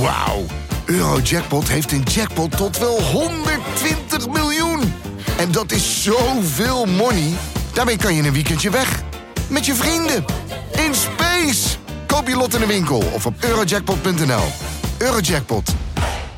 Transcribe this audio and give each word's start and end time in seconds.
Wauw. 0.00 0.44
Eurojackpot 0.84 1.68
heeft 1.68 1.92
een 1.92 2.02
jackpot 2.02 2.56
tot 2.56 2.78
wel 2.78 3.02
120 3.02 4.28
miljoen. 4.28 4.92
En 5.38 5.52
dat 5.52 5.72
is 5.72 6.02
zoveel 6.02 6.84
money. 6.84 7.32
Daarmee 7.72 7.96
kan 7.96 8.14
je 8.14 8.22
een 8.22 8.32
weekendje 8.32 8.70
weg. 8.70 9.02
Met 9.48 9.66
je 9.66 9.74
vrienden. 9.74 10.24
In 10.72 10.94
space. 10.94 11.76
Koop 12.06 12.28
je 12.28 12.36
lot 12.36 12.54
in 12.54 12.60
de 12.60 12.66
winkel 12.66 13.02
of 13.12 13.26
op 13.26 13.34
eurojackpot.nl. 13.40 14.44
Eurojackpot. 14.98 15.74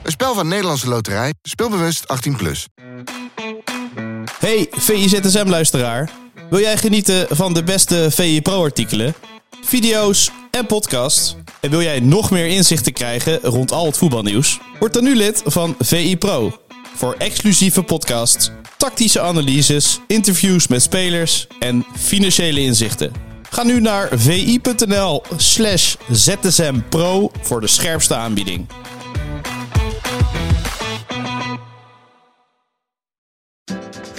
Een 0.02 0.11
spel 0.11 0.34
van 0.34 0.48
Nederlandse 0.48 0.88
Loterij. 0.88 1.34
Speelbewust 1.42 2.04
18+. 2.30 2.36
Plus. 2.36 2.66
Hey 4.38 4.66
VIZSM-luisteraar. 4.70 6.11
Wil 6.50 6.61
jij 6.61 6.77
genieten 6.77 7.27
van 7.30 7.54
de 7.54 7.62
beste 7.62 8.08
VI 8.11 8.42
Pro-artikelen, 8.42 9.14
video's 9.62 10.30
en 10.50 10.66
podcasts? 10.66 11.36
En 11.61 11.70
wil 11.70 11.82
jij 11.82 12.00
nog 12.00 12.30
meer 12.30 12.46
inzichten 12.46 12.92
krijgen 12.92 13.40
rond 13.42 13.72
al 13.72 13.86
het 13.86 13.96
voetbalnieuws? 13.96 14.59
Word 14.78 14.92
dan 14.92 15.05
nu 15.05 15.16
lid 15.16 15.42
van 15.45 15.74
VI 15.78 16.16
Pro. 16.16 16.60
Voor 16.95 17.14
exclusieve 17.18 17.82
podcasts, 17.82 18.51
tactische 18.77 19.20
analyses, 19.20 20.01
interviews 20.06 20.68
met 20.68 20.82
spelers 20.82 21.46
en 21.59 21.87
financiële 21.96 22.60
inzichten. 22.60 23.12
Ga 23.51 23.62
nu 23.62 23.80
naar 23.80 24.09
vi.nl 24.12 25.23
slash 25.37 25.95
zsmpro 26.10 27.30
voor 27.41 27.60
de 27.60 27.66
scherpste 27.66 28.15
aanbieding. 28.15 28.66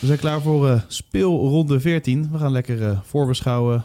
We 0.00 0.06
zijn 0.06 0.18
klaar 0.18 0.40
voor 0.40 0.66
uh, 0.66 0.80
speelronde 0.86 1.80
14. 1.80 2.28
We 2.32 2.38
gaan 2.38 2.52
lekker 2.52 2.80
uh, 2.80 2.98
voorbeschouwen, 3.02 3.84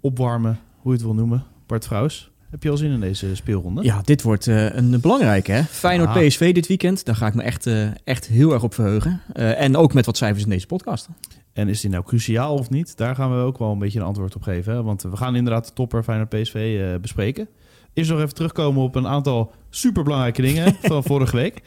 opwarmen, 0.00 0.58
hoe 0.78 0.92
je 0.92 0.98
het 0.98 1.06
wil 1.06 1.14
noemen. 1.14 1.44
Bart 1.66 1.86
Vrouws, 1.86 2.30
heb 2.50 2.62
je 2.62 2.70
al 2.70 2.76
zin 2.76 2.90
in 2.90 3.00
deze 3.00 3.34
speelronde? 3.34 3.82
Ja, 3.82 4.00
dit 4.04 4.22
wordt 4.22 4.46
uh, 4.46 4.74
een 4.74 5.00
belangrijke. 5.00 5.52
Hè? 5.52 5.62
Feyenoord 5.62 6.08
ah. 6.08 6.26
PSV 6.26 6.54
dit 6.54 6.66
weekend. 6.66 7.04
Daar 7.04 7.16
ga 7.16 7.26
ik 7.26 7.34
me 7.34 7.42
echt, 7.42 7.68
echt 8.04 8.26
heel 8.26 8.52
erg 8.52 8.62
op 8.62 8.74
verheugen. 8.74 9.20
en 9.34 9.76
ook 9.76 9.94
met 9.94 10.06
wat 10.06 10.16
cijfers 10.16 10.44
in 10.44 10.50
deze 10.50 10.66
podcast. 10.66 11.08
En 11.52 11.68
is 11.68 11.80
die 11.80 11.90
nou 11.90 12.04
cruciaal 12.04 12.54
of 12.54 12.70
niet? 12.70 12.96
Daar 12.96 13.14
gaan 13.14 13.36
we 13.36 13.42
ook 13.42 13.58
wel 13.58 13.72
een 13.72 13.78
beetje 13.78 13.98
een 13.98 14.06
antwoord 14.06 14.36
op 14.36 14.42
geven. 14.42 14.72
Hè? 14.72 14.82
Want 14.82 15.02
we 15.02 15.16
gaan 15.16 15.36
inderdaad 15.36 15.66
de 15.66 15.72
topper 15.72 16.02
Feyenoord 16.02 16.28
PSV 16.28 16.78
bespreken. 17.00 17.48
Eerst 17.94 18.10
nog 18.10 18.20
even 18.20 18.34
terugkomen 18.34 18.82
op 18.82 18.94
een 18.94 19.06
aantal 19.06 19.52
superbelangrijke 19.70 20.42
dingen 20.42 20.76
van 20.82 21.04
vorige 21.04 21.36
week. 21.36 21.62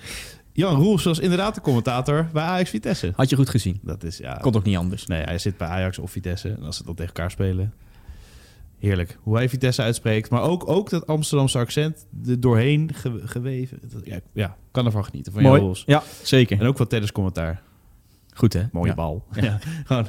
Jan 0.53 0.75
Roels 0.75 1.03
was 1.03 1.19
inderdaad 1.19 1.55
de 1.55 1.61
commentator 1.61 2.29
bij 2.33 2.43
Ajax 2.43 2.69
Vitesse. 2.69 3.11
Had 3.15 3.29
je 3.29 3.35
goed 3.35 3.49
gezien. 3.49 3.79
Dat 3.81 4.03
is, 4.03 4.17
ja, 4.17 4.33
Kon 4.33 4.55
ook 4.55 4.63
niet 4.63 4.77
anders. 4.77 5.05
Nee, 5.05 5.23
hij 5.23 5.37
zit 5.37 5.57
bij 5.57 5.67
Ajax 5.67 5.97
of 5.97 6.11
Vitesse. 6.11 6.49
En 6.49 6.63
als 6.63 6.77
ze 6.77 6.83
dan 6.83 6.95
tegen 6.95 7.13
elkaar 7.13 7.31
spelen. 7.31 7.73
Heerlijk. 8.79 9.17
Hoe 9.21 9.35
hij 9.35 9.49
Vitesse 9.49 9.81
uitspreekt. 9.81 10.29
Maar 10.29 10.41
ook, 10.41 10.69
ook 10.69 10.89
dat 10.89 11.07
Amsterdamse 11.07 11.57
accent 11.57 12.07
er 12.27 12.39
doorheen 12.39 12.89
ge, 12.93 13.21
geweven. 13.25 13.79
Dat, 13.81 14.05
ja, 14.05 14.19
ja, 14.33 14.57
kan 14.71 14.85
ervan 14.85 15.05
genieten. 15.05 15.33
Van 15.33 15.41
Mooi. 15.41 15.55
Jan 15.55 15.63
Roels. 15.65 15.83
Ja, 15.85 16.03
zeker. 16.23 16.59
En 16.59 16.65
ook 16.65 16.77
van 16.77 16.87
Tennis 16.87 17.11
commentaar. 17.11 17.61
Goed 18.33 18.53
hè? 18.53 18.63
Mooie 18.71 18.87
ja. 18.87 18.95
bal. 18.95 19.25
Ja. 19.31 19.59
gewoon 19.85 20.07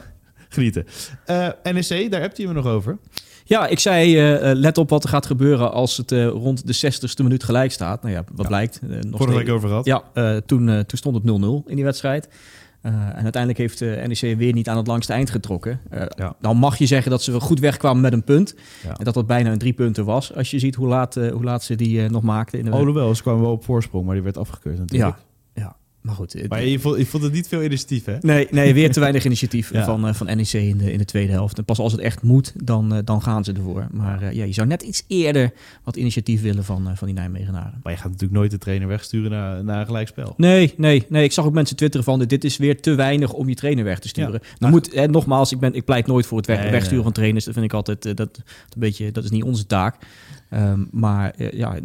genieten. 0.49 0.87
Uh, 1.27 1.49
NEC, 1.63 2.11
daar 2.11 2.21
hebt 2.21 2.39
u 2.39 2.47
me 2.47 2.53
nog 2.53 2.67
over. 2.67 2.99
Ja, 3.45 3.67
ik 3.67 3.79
zei, 3.79 4.35
uh, 4.35 4.55
let 4.55 4.79
op 4.79 4.89
wat 4.89 5.03
er 5.03 5.09
gaat 5.09 5.27
gebeuren 5.27 5.73
als 5.73 5.97
het 5.97 6.13
uh, 6.13 6.27
rond 6.27 6.67
de 6.67 6.93
60ste 6.93 7.23
minuut 7.23 7.45
gelijk 7.45 7.73
staat. 7.73 8.03
Nou 8.03 8.15
ja, 8.15 8.25
wat 8.33 8.43
ja. 8.43 8.49
blijkt. 8.49 8.81
Uh, 8.85 9.01
nog 9.01 9.21
Vorige 9.21 9.39
week 9.39 9.49
over 9.49 9.69
gehad. 9.69 9.85
Ja, 9.85 10.03
toen, 10.47 10.67
toen 10.67 10.99
stond 10.99 11.15
het 11.15 11.25
0-0 11.25 11.69
in 11.69 11.75
die 11.77 11.85
wedstrijd. 11.85 12.29
en 12.83 13.23
uiteindelijk 13.23 13.59
heeft 13.59 13.81
NEC 13.81 14.37
weer 14.39 14.53
niet 14.53 14.69
aan 14.69 14.77
het 14.77 14.87
langste 14.87 15.13
eind 15.13 15.31
getrokken. 15.31 15.81
Ja. 16.17 16.37
Dan 16.41 16.57
mag 16.57 16.77
je 16.79 16.87
zeggen 16.87 17.11
dat 17.11 17.23
ze 17.23 17.41
goed 17.41 17.61
wegkwamen 17.61 18.03
met 18.03 18.13
een 18.13 18.25
punt. 18.25 18.55
Ja. 18.83 18.97
En 18.97 19.05
dat 19.05 19.15
dat 19.15 19.27
bijna 19.27 19.53
een 19.53 19.59
drie 19.59 19.73
punten 19.73 20.05
was. 20.05 20.35
Als 20.35 20.51
je 20.51 20.59
ziet 20.59 20.75
hoe 20.75 20.89
laat, 20.89 21.15
hoe 21.15 21.45
laat 21.45 21.63
ze 21.63 21.75
die 21.75 22.11
nog 22.11 22.23
maakten. 22.23 22.59
In 22.59 22.65
de 22.65 22.71
Alhoewel, 22.71 23.15
ze 23.15 23.23
kwamen 23.23 23.43
wel 23.43 23.53
op 23.53 23.65
voorsprong, 23.65 24.05
maar 24.05 24.15
die 24.15 24.25
werd 24.25 24.39
afgekeurd 24.39 24.79
natuurlijk. 24.79 25.17
Ja. 25.17 25.32
Maar 26.03 26.15
goed. 26.15 26.49
Maar 26.49 26.65
je 26.65 26.79
vond, 26.79 26.99
je 26.99 27.07
vond 27.07 27.23
het 27.23 27.33
niet 27.33 27.49
veel 27.49 27.63
initiatief, 27.63 28.05
hè? 28.05 28.17
Nee, 28.21 28.49
nee 28.51 28.75
weer 28.75 28.93
te 28.93 29.01
weinig 29.01 29.25
initiatief 29.25 29.73
ja. 29.73 29.85
van, 29.85 30.07
uh, 30.07 30.15
van 30.15 30.27
NEC 30.27 30.53
in 30.53 30.79
de, 30.79 30.93
in 30.93 30.99
de 30.99 31.05
tweede 31.05 31.33
helft. 31.33 31.59
En 31.59 31.65
pas 31.65 31.79
als 31.79 31.93
het 31.93 32.01
echt 32.01 32.23
moet, 32.23 32.53
dan, 32.65 32.95
uh, 32.95 32.99
dan 33.05 33.23
gaan 33.23 33.45
ze 33.45 33.53
ervoor. 33.53 33.87
Maar 33.91 34.23
uh, 34.23 34.33
ja, 34.33 34.45
je 34.45 34.53
zou 34.53 34.67
net 34.67 34.83
iets 34.83 35.05
eerder 35.07 35.53
wat 35.85 35.97
initiatief 35.97 36.43
willen 36.43 36.65
van, 36.65 36.97
van 36.97 37.07
die 37.07 37.17
Nijmegenaren. 37.17 37.81
Maar 37.83 37.93
je 37.93 37.99
gaat 37.99 38.11
natuurlijk 38.11 38.39
nooit 38.39 38.51
de 38.51 38.59
trainer 38.59 38.89
wegsturen 38.89 39.31
naar, 39.31 39.65
naar 39.65 39.81
een 39.81 39.87
gelijkspel. 39.87 40.35
Nee, 40.37 40.75
nee, 40.77 41.07
nee. 41.09 41.25
Ik 41.25 41.33
zag 41.33 41.45
ook 41.45 41.53
mensen 41.53 41.77
twitteren 41.77 42.05
van... 42.05 42.19
dit 42.19 42.45
is 42.45 42.57
weer 42.57 42.81
te 42.81 42.95
weinig 42.95 43.33
om 43.33 43.49
je 43.49 43.55
trainer 43.55 43.85
weg 43.85 43.99
te 43.99 44.09
sturen. 44.09 44.41
Ja. 44.43 44.49
Dan 44.59 44.71
moet, 44.71 44.95
hè, 44.95 45.07
nogmaals, 45.07 45.53
ik, 45.53 45.59
ben, 45.59 45.75
ik 45.75 45.85
pleit 45.85 46.07
nooit 46.07 46.27
voor 46.27 46.39
het 46.39 46.47
weg, 46.47 46.59
nee, 46.59 46.71
wegsturen 46.71 46.95
nee. 46.95 47.05
van 47.05 47.13
trainers. 47.13 47.45
Dat 47.45 47.55
vind 47.55 47.67
ik 47.67 47.73
altijd... 47.73 48.03
dat, 48.03 48.17
dat, 48.17 48.37
een 48.37 48.81
beetje, 48.81 49.13
dat 49.13 49.25
is 49.25 49.31
niet 49.31 49.43
onze 49.43 49.67
taak. 49.67 49.97
Um, 50.55 50.89
maar 50.91 51.35
uh, 51.37 51.53
ja, 51.53 51.79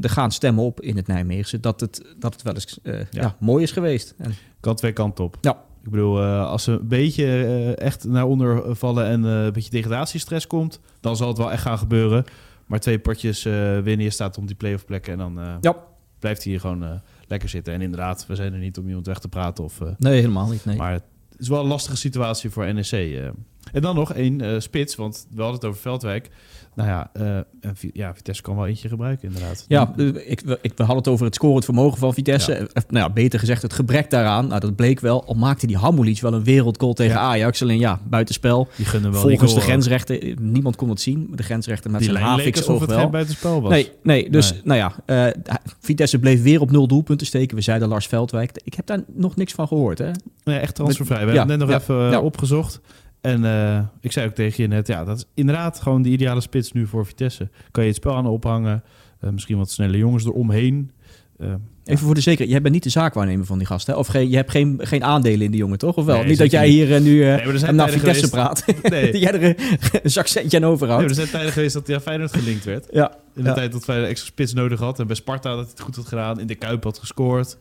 er 0.00 0.10
gaan 0.10 0.32
stemmen 0.32 0.64
op 0.64 0.80
in 0.80 0.96
het 0.96 1.06
Nijmeegse 1.06 1.60
dat 1.60 1.80
het, 1.80 2.14
dat 2.18 2.32
het 2.32 2.42
wel 2.42 2.54
eens 2.54 2.78
uh, 2.82 2.98
ja. 2.98 3.04
Ja, 3.10 3.36
mooi 3.40 3.62
is 3.62 3.72
geweest. 3.72 4.14
En... 4.18 4.34
Kan 4.60 4.74
twee 4.74 4.92
kanten 4.92 5.24
op. 5.24 5.36
Ja. 5.40 5.62
Ik 5.84 5.90
bedoel, 5.90 6.22
uh, 6.22 6.46
als 6.46 6.62
ze 6.62 6.72
een 6.72 6.88
beetje 6.88 7.74
echt 7.74 8.04
naar 8.04 8.26
onder 8.26 8.76
vallen 8.76 9.06
en 9.06 9.22
een 9.22 9.52
beetje 9.52 9.70
degradatiestress 9.70 10.46
komt, 10.46 10.80
dan 11.00 11.16
zal 11.16 11.28
het 11.28 11.38
wel 11.38 11.52
echt 11.52 11.62
gaan 11.62 11.78
gebeuren. 11.78 12.24
Maar 12.66 12.80
twee 12.80 12.98
potjes 12.98 13.42
winnen, 13.42 14.00
je 14.00 14.10
staat 14.10 14.38
om 14.38 14.46
die 14.46 14.56
play-off 14.56 14.84
plekken 14.84 15.12
en 15.12 15.18
dan 15.18 15.58
ja. 15.60 15.76
blijft 16.18 16.42
hij 16.42 16.52
hier 16.52 16.60
gewoon 16.60 17.00
lekker 17.26 17.48
zitten. 17.48 17.74
En 17.74 17.80
inderdaad, 17.80 18.26
we 18.26 18.34
zijn 18.34 18.52
er 18.52 18.58
niet 18.58 18.78
om 18.78 18.86
iemand 18.86 19.06
weg 19.06 19.18
te 19.18 19.28
praten. 19.28 19.64
Of, 19.64 19.80
nee, 19.98 20.20
helemaal 20.20 20.48
niet. 20.48 20.64
Nee. 20.64 20.76
Maar 20.76 20.92
het 20.92 21.04
is 21.36 21.48
wel 21.48 21.60
een 21.60 21.66
lastige 21.66 21.96
situatie 21.96 22.50
voor 22.50 22.74
NEC. 22.74 23.32
En 23.72 23.82
dan 23.82 23.94
nog 23.94 24.12
één 24.12 24.62
spits, 24.62 24.94
want 24.94 25.26
we 25.30 25.40
hadden 25.40 25.60
het 25.60 25.68
over 25.68 25.80
Veldwijk. 25.80 26.30
Nou 26.78 26.90
ja, 26.90 27.10
uh, 27.20 27.90
ja, 27.92 28.14
Vitesse 28.14 28.42
kan 28.42 28.56
wel 28.56 28.66
eentje 28.66 28.88
gebruiken, 28.88 29.28
inderdaad. 29.28 29.64
Ja, 29.68 29.94
ik, 30.26 30.42
ik, 30.62 30.72
we 30.76 30.82
hadden 30.82 30.96
het 30.96 31.08
over 31.08 31.24
het 31.24 31.34
scorend 31.34 31.64
vermogen 31.64 31.98
van 31.98 32.14
Vitesse. 32.14 32.52
Ja. 32.52 32.82
Nou 32.88 33.06
ja, 33.06 33.10
beter 33.10 33.38
gezegd, 33.38 33.62
het 33.62 33.72
gebrek 33.72 34.10
daaraan. 34.10 34.46
Nou, 34.46 34.60
dat 34.60 34.76
bleek 34.76 35.00
wel. 35.00 35.24
Al 35.24 35.34
maakte 35.34 35.66
die 35.66 35.76
Hamulic 35.76 36.20
wel 36.20 36.32
een 36.32 36.44
wereldgoal 36.44 36.92
tegen 36.92 37.14
ja. 37.14 37.20
Ajax. 37.20 37.62
Alleen 37.62 37.78
ja, 37.78 38.00
buitenspel. 38.08 38.68
Die 38.76 38.86
gunnen 38.86 39.12
wel 39.12 39.20
Volgens 39.20 39.54
de 39.54 39.60
grensrechten, 39.60 40.36
niemand 40.40 40.76
kon 40.76 40.88
het 40.88 41.00
zien. 41.00 41.32
De 41.34 41.42
grensrechten 41.42 41.90
met 41.90 42.00
die 42.00 42.10
zijn 42.10 42.24
Havix 42.24 42.66
het 42.66 42.66
wel. 42.66 42.98
geen 42.98 43.10
buitenspel 43.10 43.62
was. 43.62 43.70
Nee, 43.70 43.90
nee 44.02 44.30
dus 44.30 44.52
nee. 44.52 44.60
nou 44.64 44.92
ja, 45.06 45.26
uh, 45.26 45.56
Vitesse 45.80 46.18
bleef 46.18 46.42
weer 46.42 46.60
op 46.60 46.70
nul 46.70 46.86
doelpunten 46.86 47.26
steken. 47.26 47.56
We 47.56 47.62
zeiden 47.62 47.88
Lars 47.88 48.06
Veldwijk. 48.06 48.60
Ik 48.64 48.74
heb 48.74 48.86
daar 48.86 49.00
nog 49.14 49.36
niks 49.36 49.52
van 49.52 49.68
gehoord, 49.68 49.98
hè? 49.98 50.10
Nee, 50.44 50.58
echt 50.58 50.74
transfervrij. 50.74 51.26
We 51.26 51.32
hebben 51.32 51.58
net 51.58 51.68
nog 51.68 51.78
even 51.78 52.22
opgezocht. 52.22 52.80
En 53.20 53.42
uh, 53.42 53.80
ik 54.00 54.12
zei 54.12 54.26
ook 54.26 54.34
tegen 54.34 54.62
je 54.62 54.68
net, 54.68 54.86
ja, 54.86 55.04
dat 55.04 55.16
is 55.16 55.24
inderdaad 55.34 55.80
gewoon 55.80 56.02
de 56.02 56.08
ideale 56.08 56.40
spits 56.40 56.72
nu 56.72 56.86
voor 56.86 57.06
Vitesse. 57.06 57.48
Kan 57.70 57.82
je 57.82 57.88
het 57.88 57.98
spel 57.98 58.14
aan 58.14 58.26
ophangen, 58.26 58.82
uh, 59.24 59.30
misschien 59.30 59.58
wat 59.58 59.70
snelle 59.70 59.96
jongens 59.96 60.24
eromheen. 60.24 60.90
Uh, 61.38 61.54
Even 61.84 62.04
voor 62.04 62.14
de 62.14 62.20
zekerheid, 62.20 62.50
jij 62.50 62.60
bent 62.60 62.74
niet 62.74 62.82
de 62.82 62.90
zaakwaarnemer 62.90 63.46
van 63.46 63.58
die 63.58 63.66
gasten, 63.66 63.92
hè? 63.92 63.98
Of 63.98 64.06
geen, 64.06 64.30
je 64.30 64.36
hebt 64.36 64.50
geen, 64.50 64.80
geen 64.82 65.04
aandelen 65.04 65.40
in 65.40 65.50
die 65.50 65.60
jongen, 65.60 65.78
toch? 65.78 65.96
Of 65.96 66.04
wel? 66.04 66.16
Nee, 66.16 66.26
niet 66.26 66.38
dat 66.38 66.50
jij 66.50 66.68
hier 66.68 67.00
nu 67.00 67.18
nee, 67.18 67.72
naar 67.72 67.90
Vitesse 67.90 68.28
geweest. 68.28 68.30
praat. 68.30 68.64
Nee. 68.90 69.12
dat 69.12 69.20
jij 69.20 69.32
er 69.32 69.56
een 70.02 70.10
zak 70.10 70.26
centje 70.26 70.56
aan 70.56 70.64
overhoudt. 70.64 71.00
Nee, 71.00 71.10
er 71.10 71.16
zijn 71.16 71.28
tijden 71.28 71.52
geweest 71.52 71.74
dat 71.74 71.86
hij 71.86 71.96
aan 71.96 72.02
Feyenoord 72.02 72.32
gelinkt 72.32 72.64
werd. 72.64 72.86
ja. 72.90 73.16
In 73.34 73.42
de 73.42 73.48
ja. 73.48 73.54
tijd 73.54 73.72
dat 73.72 73.84
Feyenoord 73.84 74.10
extra 74.10 74.28
spits 74.28 74.52
nodig 74.52 74.78
had. 74.78 74.98
En 74.98 75.06
bij 75.06 75.16
Sparta 75.16 75.48
dat 75.48 75.58
hij 75.58 75.68
het 75.70 75.80
goed 75.80 75.96
had 75.96 76.06
gedaan. 76.06 76.40
In 76.40 76.46
de 76.46 76.54
Kuip 76.54 76.84
had 76.84 76.98
gescoord. 76.98 77.58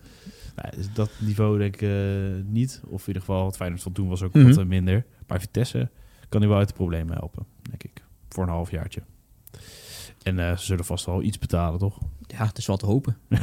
Nou, 0.55 0.75
dus 0.75 0.87
dat 0.93 1.09
niveau 1.17 1.57
denk 1.57 1.75
ik 1.75 1.81
uh, 1.81 1.89
niet. 2.45 2.81
Of 2.85 3.01
in 3.01 3.07
ieder 3.07 3.21
geval, 3.21 3.45
het 3.45 3.55
Feyenoord 3.55 3.81
van 3.81 3.91
toen 3.91 4.07
was 4.07 4.23
ook 4.23 4.33
mm 4.33 4.45
-hmm. 4.45 4.53
wat 4.53 4.65
minder. 4.65 5.05
Maar 5.27 5.39
Vitesse 5.39 5.89
kan 6.29 6.39
hij 6.39 6.49
wel 6.49 6.59
uit 6.59 6.67
de 6.67 6.73
problemen 6.73 7.17
helpen, 7.17 7.45
denk 7.61 7.83
ik. 7.83 8.03
Voor 8.29 8.43
een 8.43 8.49
halfjaartje. 8.49 9.01
En 10.23 10.37
uh, 10.37 10.57
ze 10.57 10.65
zullen 10.65 10.85
vast 10.85 11.05
wel 11.05 11.21
iets 11.21 11.39
betalen, 11.39 11.79
toch? 11.79 11.97
Ja, 12.27 12.45
het 12.45 12.57
is 12.57 12.65
wel 12.65 12.77
te 12.77 12.85
hopen. 12.85 13.17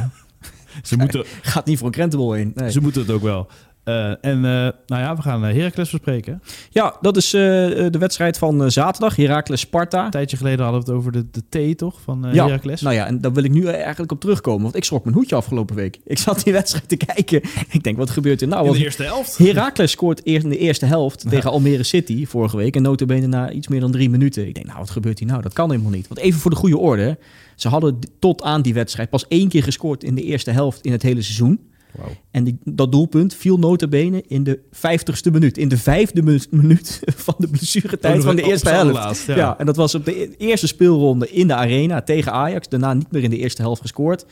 Ze 0.82 0.96
moeten... 0.96 1.24
Gaat 1.42 1.66
niet 1.66 1.78
voor 1.78 1.86
een 1.86 1.92
krentenbol 1.92 2.32
heen. 2.32 2.52
Nee. 2.54 2.70
Ze 2.70 2.80
moeten 2.80 3.00
het 3.00 3.10
ook 3.10 3.22
wel. 3.22 3.50
Eh, 3.84 4.08
en 4.08 4.36
uh, 4.36 4.42
nou 4.42 4.72
ja, 4.86 5.16
we 5.16 5.22
gaan 5.22 5.42
Heracles 5.42 5.90
bespreken. 5.90 6.42
Ja, 6.70 6.96
dat 7.00 7.16
is 7.16 7.34
uh, 7.34 7.40
de 7.40 7.98
wedstrijd 7.98 8.38
van 8.38 8.70
zaterdag. 8.70 9.16
Heracles 9.16 9.60
Sparta. 9.60 10.04
Een 10.04 10.10
tijdje 10.10 10.36
geleden 10.36 10.64
hadden 10.64 10.84
we 10.84 10.90
het 10.90 10.98
over 10.98 11.12
de, 11.12 11.26
de 11.30 11.72
T, 11.74 11.78
toch? 11.78 12.00
Van 12.00 12.26
ja, 12.32 12.44
Heracles. 12.44 12.80
Nou 12.80 12.94
ja, 12.94 13.06
en 13.06 13.20
daar 13.20 13.32
wil 13.32 13.44
ik 13.44 13.50
nu 13.50 13.66
eigenlijk 13.66 14.12
op 14.12 14.20
terugkomen. 14.20 14.62
Want 14.62 14.76
ik 14.76 14.84
schrok 14.84 15.04
mijn 15.04 15.16
hoedje 15.16 15.36
afgelopen 15.36 15.76
week. 15.76 16.00
Ik 16.04 16.18
zat 16.18 16.44
die 16.44 16.52
wedstrijd 16.60 16.88
te 16.88 16.96
kijken. 16.96 17.42
Ik 17.70 17.82
denk, 17.82 17.96
wat 17.96 18.10
gebeurt 18.10 18.42
er 18.42 18.48
nou? 18.48 18.66
In 18.66 18.72
de 18.72 18.78
eerste 18.78 19.02
helft. 19.02 19.38
Heracles 19.38 19.90
scoort 19.90 20.26
eerst 20.26 20.44
in 20.44 20.50
de 20.50 20.58
eerste 20.58 20.86
helft 20.86 21.22
ja. 21.22 21.30
tegen 21.30 21.50
Almere 21.50 21.82
City 21.82 22.26
vorige 22.26 22.56
week. 22.56 22.76
En 22.76 22.82
notabene 22.82 23.26
na 23.26 23.50
iets 23.50 23.68
meer 23.68 23.80
dan 23.80 23.90
drie 23.90 24.10
minuten. 24.10 24.48
Ik 24.48 24.54
denk, 24.54 24.66
nou, 24.66 24.78
wat 24.78 24.90
gebeurt 24.90 25.18
hier 25.18 25.28
nou? 25.28 25.42
Dat 25.42 25.52
kan 25.52 25.70
helemaal 25.70 25.92
niet. 25.92 26.08
Want 26.08 26.20
even 26.20 26.40
voor 26.40 26.50
de 26.50 26.56
goede 26.56 26.78
orde. 26.78 27.18
Ze 27.56 27.68
hadden 27.68 27.98
tot 28.18 28.42
aan 28.42 28.62
die 28.62 28.74
wedstrijd 28.74 29.10
pas 29.10 29.28
één 29.28 29.48
keer 29.48 29.62
gescoord 29.62 30.04
in 30.04 30.14
de 30.14 30.22
eerste 30.22 30.50
helft 30.50 30.80
in 30.80 30.92
het 30.92 31.02
hele 31.02 31.22
seizoen. 31.22 31.60
Wow. 31.96 32.06
En 32.30 32.44
die, 32.44 32.58
dat 32.64 32.92
doelpunt 32.92 33.34
viel 33.34 33.58
notabene 33.58 34.22
in 34.26 34.44
de 34.44 34.60
vijftigste 34.70 35.30
minuut. 35.30 35.58
In 35.58 35.68
de 35.68 35.78
vijfde 35.78 36.22
minuut 36.50 37.00
van 37.26 37.34
de 37.38 37.48
blessuretijd 37.48 38.18
oh, 38.18 38.24
van 38.24 38.36
de 38.36 38.42
eerste 38.42 38.70
helft. 38.70 38.92
Laatst, 38.92 39.26
ja. 39.26 39.36
ja. 39.36 39.58
en 39.58 39.66
dat 39.66 39.76
was 39.76 39.94
op 39.94 40.04
de 40.04 40.22
e-, 40.22 40.34
eerste 40.38 40.66
speelronde 40.66 41.30
in 41.30 41.46
de 41.46 41.54
arena 41.54 42.02
tegen 42.02 42.32
Ajax. 42.32 42.68
Daarna 42.68 42.94
niet 42.94 43.12
meer 43.12 43.22
in 43.22 43.30
de 43.30 43.38
eerste 43.38 43.62
helft 43.62 43.80
gescoord. 43.80 44.26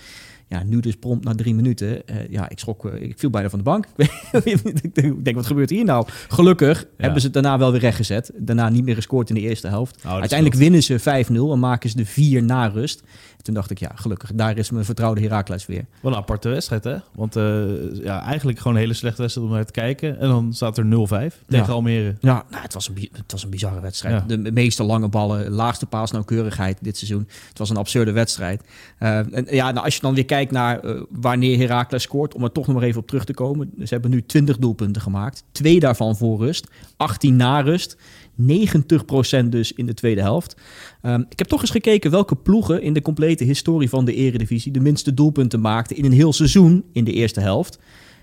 Ja, 0.53 0.63
nu 0.67 0.81
dus 0.81 0.97
prompt 0.97 1.25
na 1.25 1.35
drie 1.35 1.55
minuten. 1.55 1.89
Uh, 1.89 2.17
ja, 2.29 2.49
ik 2.49 2.59
schrok, 2.59 2.85
uh, 2.85 3.03
ik 3.03 3.19
viel 3.19 3.31
bijna 3.31 3.51
van 3.51 3.59
de 3.59 3.65
bank. 3.65 3.87
ik 4.45 5.25
denk, 5.25 5.37
wat 5.37 5.47
gebeurt 5.47 5.71
hier 5.71 5.85
nou? 5.85 6.07
Gelukkig 6.29 6.87
hebben 6.97 7.21
ze 7.21 7.27
het 7.27 7.35
daarna 7.35 7.59
wel 7.59 7.71
weer 7.71 7.81
rechtgezet. 7.81 8.31
Daarna 8.37 8.69
niet 8.69 8.85
meer 8.85 8.95
gescoord 8.95 9.29
in 9.29 9.35
de 9.35 9.41
eerste 9.41 9.69
helft. 9.69 10.03
Oh, 10.05 10.13
Uiteindelijk 10.13 10.59
winnen 10.59 10.83
ze 10.83 11.01
5-0 11.01 11.05
en 11.35 11.59
maken 11.59 11.91
ze 11.91 11.97
de 11.97 12.07
4 12.07 12.43
na 12.43 12.67
rust. 12.67 13.03
Toen 13.43 13.55
dacht 13.55 13.71
ik, 13.71 13.79
ja, 13.79 13.93
gelukkig, 13.95 14.31
daar 14.35 14.57
is 14.57 14.71
mijn 14.71 14.85
vertrouwde 14.85 15.21
Herakles 15.21 15.67
weer. 15.67 15.85
Wat 16.01 16.13
een 16.13 16.19
aparte 16.19 16.49
wedstrijd, 16.49 16.85
hè? 16.85 16.97
Want 17.15 17.37
uh, 17.37 17.95
ja, 17.95 18.23
eigenlijk 18.23 18.59
gewoon 18.59 18.75
een 18.75 18.81
hele 18.83 18.95
slechte 18.95 19.21
wedstrijd 19.21 19.49
om 19.49 19.55
naar 19.55 19.65
te 19.65 19.73
kijken. 19.73 20.19
En 20.19 20.29
dan 20.29 20.55
staat 20.55 20.79
er 20.79 20.85
0-5 20.85 20.89
tegen 20.89 21.37
ja. 21.49 21.73
Almere. 21.73 22.15
Ja, 22.21 22.45
nou, 22.51 22.63
het, 22.63 22.75
was 22.75 22.89
een, 22.89 23.09
het 23.13 23.33
was 23.33 23.45
een 23.45 23.51
bizarre 23.51 23.81
wedstrijd. 23.81 24.23
Ja. 24.29 24.37
De 24.37 24.53
meeste 24.53 24.83
lange 24.83 25.09
ballen, 25.09 25.51
laagste 25.51 25.87
paasnauwkeurigheid 25.87 26.79
dit 26.81 26.97
seizoen. 26.97 27.29
Het 27.49 27.59
was 27.59 27.71
een 27.71 27.77
absurde 27.77 28.13
wedstrijd. 28.13 28.63
Uh, 29.01 29.19
en 29.19 29.47
ja, 29.51 29.71
nou, 29.71 29.85
als 29.85 29.95
je 29.95 30.01
dan 30.01 30.15
weer 30.15 30.25
kijkt 30.25 30.53
naar 30.53 30.85
uh, 30.85 31.03
wanneer 31.11 31.59
Herakles 31.59 32.03
scoort, 32.03 32.35
om 32.35 32.45
er 32.45 32.53
toch 32.53 32.67
nog 32.67 32.77
maar 32.77 32.85
even 32.85 33.01
op 33.01 33.07
terug 33.07 33.25
te 33.25 33.35
komen. 33.35 33.73
Ze 33.79 33.93
hebben 33.93 34.11
nu 34.11 34.27
20 34.27 34.59
doelpunten 34.59 35.03
gemaakt. 35.03 35.45
Twee 35.53 35.81
daarvan 35.81 36.17
voor 36.17 36.39
rust, 36.39 36.67
18 36.97 37.37
na 37.37 37.61
rust. 37.61 37.97
90% 38.41 39.49
dus 39.49 39.73
in 39.73 39.87
de 39.87 39.95
tweede 39.95 40.21
helft. 40.21 40.57
Um, 41.03 41.27
ik 41.29 41.39
heb 41.39 41.49
toch 41.49 41.61
eens 41.61 41.71
gekeken 41.71 42.11
welke 42.11 42.37
ploegen 42.37 42.83
in 42.83 42.93
de 42.93 43.03
complete 43.03 43.45
historie 43.45 43.89
van 43.89 44.05
de 44.05 44.15
Eredivisie 44.15 44.73
de 44.73 44.81
minste 44.81 45.15
doelpunten 45.15 45.61
maakten 45.61 45.97
in 45.97 46.05
een 46.05 46.13
heel 46.13 46.33
seizoen 46.33 46.85
in 46.93 47.05
de 47.05 47.13
eerste 47.13 47.41
helft. 47.41 47.75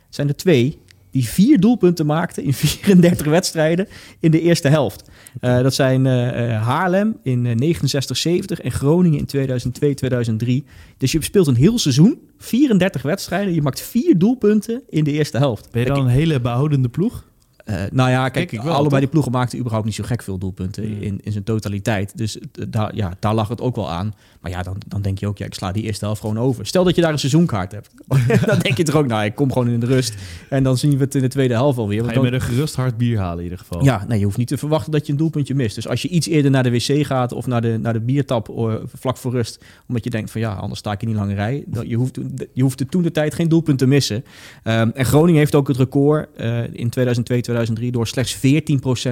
Het 0.06 0.16
zijn 0.16 0.28
er 0.28 0.36
twee 0.36 0.80
die 1.12 1.28
vier 1.28 1.60
doelpunten 1.60 2.06
maakten 2.06 2.44
in 2.44 2.54
34 2.64 3.28
wedstrijden 3.28 3.88
in 4.20 4.32
de 4.32 4.42
eerste 4.42 4.68
helft. 4.68 5.10
Uh, 5.42 5.62
dat 5.62 5.74
zijn 5.74 6.06
uh, 6.06 6.64
Haarlem 6.64 7.18
in 7.24 7.76
69-70 7.76 8.62
en 8.62 8.72
Groningen 8.72 9.26
in 9.28 10.62
2002-2003. 10.64 10.68
Dus 10.98 11.12
je 11.12 11.24
speelt 11.24 11.48
een 11.48 11.56
heel 11.56 11.80
seizoen, 11.80 12.20
34 12.38 13.02
wedstrijden, 13.02 13.54
je 13.54 13.62
maakt 13.62 13.82
vier 13.82 14.18
doelpunten 14.18 14.82
in 14.90 15.04
de 15.04 15.12
eerste 15.12 15.38
helft. 15.38 15.72
Ben 15.72 15.82
je 15.82 15.88
dan 15.88 16.00
een 16.00 16.08
hele 16.08 16.42
behoudende 16.42 16.90
ploeg? 16.90 17.29
Uh, 17.70 17.76
nou 17.92 18.10
ja, 18.10 18.30
kijk, 18.30 18.52
wel, 18.52 18.62
allebei 18.62 18.90
toch? 18.90 19.00
die 19.00 19.08
ploegen 19.08 19.32
maakten 19.32 19.60
überhaupt 19.60 19.86
niet 19.86 19.96
zo 19.96 20.04
gek 20.04 20.22
veel 20.22 20.38
doelpunten 20.38 20.84
hmm. 20.84 21.02
in, 21.02 21.20
in 21.24 21.32
zijn 21.32 21.44
totaliteit. 21.44 22.18
Dus 22.18 22.38
daar, 22.70 22.96
ja, 22.96 23.14
daar 23.20 23.34
lag 23.34 23.48
het 23.48 23.62
ook 23.62 23.76
wel 23.76 23.92
aan. 23.92 24.14
Maar 24.40 24.52
ja, 24.52 24.64
dan, 24.64 24.76
dan 24.88 25.02
denk 25.02 25.20
je 25.20 25.28
ook, 25.28 25.38
ja, 25.38 25.46
ik 25.46 25.54
sla 25.54 25.72
die 25.72 25.84
eerste 25.84 26.06
helft 26.06 26.22
gewoon 26.22 26.40
over. 26.40 26.66
Stel 26.66 26.84
dat 26.84 26.96
je 26.96 27.02
daar 27.02 27.12
een 27.12 27.20
seizoenkaart 27.20 27.72
hebt. 27.72 27.90
dan 28.46 28.60
denk 28.60 28.78
je 28.78 28.84
toch 28.84 28.96
ook, 28.96 29.08
nou, 29.08 29.26
ik 29.26 29.36
kom 29.36 29.52
gewoon 29.52 29.68
in 29.68 29.80
de 29.80 29.86
rust. 29.86 30.14
En 30.50 30.64
dan 30.64 30.78
zien 30.78 30.92
we 30.92 31.04
het 31.04 31.16
in 31.16 31.22
de 31.22 31.28
tweede 31.28 31.54
helft 31.54 31.78
alweer. 31.78 32.02
Ga 32.02 32.08
je 32.08 32.14
dan, 32.14 32.24
met 32.24 32.34
een 32.34 32.42
gerust 32.42 32.76
hard 32.76 32.98
bier 32.98 33.18
halen 33.18 33.38
in 33.38 33.44
ieder 33.44 33.58
geval. 33.58 33.84
Ja, 33.84 34.06
nee, 34.08 34.20
je 34.20 34.26
hoeft 34.26 34.38
niet 34.38 34.48
te 34.48 34.58
verwachten 34.58 34.92
dat 34.92 35.06
je 35.06 35.12
een 35.12 35.18
doelpuntje 35.18 35.56
mist. 35.56 35.76
Dus 35.76 35.88
als 35.88 36.02
je 36.02 36.08
iets 36.08 36.28
eerder 36.28 36.52
naar 36.52 36.64
de 36.64 36.72
wc 36.72 37.06
gaat 37.06 37.32
of 37.32 37.48
naar 37.48 37.62
de, 37.62 37.78
naar 37.82 37.94
de 37.94 38.00
biertap 38.02 38.50
uh, 38.50 38.74
vlak 38.94 39.18
voor 39.18 39.32
rust, 39.32 39.64
omdat 39.88 40.04
je 40.04 40.10
denkt 40.10 40.32
van 40.32 40.42
ja, 40.42 40.54
anders 40.54 40.80
sta 40.80 40.92
ik 40.92 41.02
in 41.02 41.08
die 41.08 41.18
lange 41.18 41.34
rij. 41.34 41.64
Dan, 41.68 41.88
je, 41.88 41.96
hoeft, 41.96 42.20
je 42.54 42.62
hoeft 42.62 42.92
toen 42.92 43.02
de 43.02 43.12
tijd 43.12 43.34
geen 43.34 43.50
doelpunt 43.50 43.78
te 43.78 43.88
missen. 43.88 44.16
Um, 44.64 44.92
en 44.92 45.06
Groningen 45.06 45.40
heeft 45.40 45.56
ook 45.56 45.68
het 45.68 45.78
record 45.78 46.28
in 46.72 46.90
2002, 46.90 47.42
2003 47.42 47.59
door 47.92 48.08
slechts 48.08 48.38
14% 48.38 48.40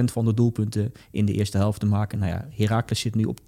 van 0.04 0.24
de 0.24 0.34
doelpunten 0.34 0.92
in 1.10 1.24
de 1.24 1.32
eerste 1.32 1.56
helft 1.56 1.80
te 1.80 1.86
maken. 1.86 2.18
Nou 2.18 2.30
ja, 2.30 2.48
Heracles 2.56 3.00
zit 3.00 3.14
nu 3.14 3.24
op 3.24 3.38
10%. 3.40 3.44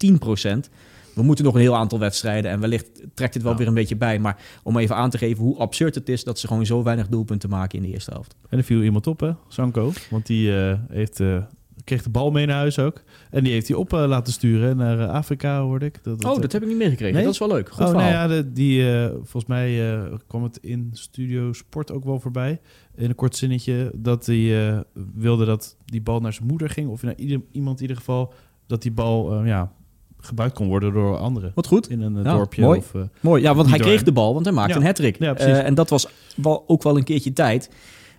We 1.15 1.23
moeten 1.23 1.45
nog 1.45 1.53
een 1.53 1.61
heel 1.61 1.75
aantal 1.75 1.99
wedstrijden 1.99 2.51
en 2.51 2.59
wellicht 2.59 2.89
trekt 3.13 3.33
het 3.33 3.43
wel 3.43 3.51
ja. 3.51 3.57
weer 3.57 3.67
een 3.67 3.73
beetje 3.73 3.95
bij. 3.95 4.19
Maar 4.19 4.37
om 4.63 4.77
even 4.77 4.95
aan 4.95 5.09
te 5.09 5.17
geven 5.17 5.43
hoe 5.43 5.57
absurd 5.57 5.95
het 5.95 6.09
is 6.09 6.23
dat 6.23 6.39
ze 6.39 6.47
gewoon 6.47 6.65
zo 6.65 6.83
weinig 6.83 7.07
doelpunten 7.07 7.49
maken 7.49 7.77
in 7.77 7.85
de 7.85 7.91
eerste 7.91 8.11
helft. 8.11 8.35
En 8.49 8.57
er 8.57 8.63
viel 8.63 8.81
iemand 8.81 9.07
op, 9.07 9.19
hè, 9.19 9.31
Sanko. 9.47 9.91
Want 10.09 10.25
die 10.25 10.51
uh, 10.51 10.73
heeft, 10.89 11.19
uh, 11.19 11.43
kreeg 11.83 12.03
de 12.03 12.09
bal 12.09 12.31
mee 12.31 12.45
naar 12.45 12.57
huis 12.57 12.79
ook. 12.79 13.03
En 13.29 13.43
die 13.43 13.53
heeft 13.53 13.67
hij 13.67 13.77
op 13.77 13.93
uh, 13.93 14.05
laten 14.07 14.33
sturen 14.33 14.77
naar 14.77 14.97
uh, 14.97 15.09
Afrika, 15.09 15.61
hoorde 15.61 15.85
ik. 15.85 16.03
Dat, 16.03 16.21
dat, 16.21 16.35
oh, 16.35 16.41
dat 16.41 16.51
heb 16.51 16.61
ik 16.61 16.67
niet 16.67 16.77
meegekregen. 16.77 17.15
Nee? 17.15 17.23
Dat 17.23 17.33
is 17.33 17.39
wel 17.39 17.47
leuk. 17.47 17.69
Goed 17.69 17.85
oh, 17.85 17.91
nou 17.91 18.09
ja, 18.09 18.27
de, 18.27 18.51
die, 18.51 18.85
volgens 19.13 19.45
mij 19.45 19.99
kwam 20.27 20.43
het 20.43 20.57
in 20.61 20.89
Studio 20.93 21.53
Sport 21.53 21.91
ook 21.91 22.03
wel 22.03 22.19
voorbij. 22.19 22.59
In 22.95 23.09
een 23.09 23.15
kort 23.15 23.35
zinnetje 23.35 23.91
dat 23.95 24.25
hij 24.25 24.83
wilde 25.15 25.45
dat 25.45 25.75
die 25.85 26.01
bal 26.01 26.19
naar 26.19 26.33
zijn 26.33 26.47
moeder 26.47 26.69
ging. 26.69 26.89
Of 26.89 27.03
naar 27.03 27.15
ieder, 27.15 27.41
iemand 27.51 27.75
in 27.75 27.81
ieder 27.81 27.97
geval 27.97 28.33
dat 28.67 28.81
die 28.81 28.91
bal 28.91 29.45
ja, 29.45 29.71
gebruikt 30.19 30.55
kon 30.55 30.67
worden 30.67 30.93
door 30.93 31.17
anderen. 31.17 31.51
Wat 31.55 31.67
goed. 31.67 31.89
In 31.89 32.01
een 32.01 32.15
ja, 32.15 32.35
dorpje. 32.35 32.61
Mooi. 32.61 32.79
Of, 32.79 32.93
mooi. 33.19 33.41
Ja, 33.41 33.55
want 33.55 33.69
hij 33.69 33.79
kreeg 33.79 34.03
de 34.03 34.11
bal, 34.11 34.33
want 34.33 34.45
hij 34.45 34.53
maakte 34.53 34.73
ja. 34.73 34.79
een 34.79 34.85
hat-trick. 34.85 35.19
Ja, 35.19 35.39
uh, 35.39 35.65
en 35.65 35.73
dat 35.73 35.89
was 35.89 36.07
wel, 36.35 36.63
ook 36.67 36.83
wel 36.83 36.97
een 36.97 37.03
keertje 37.03 37.33
tijd. 37.33 37.69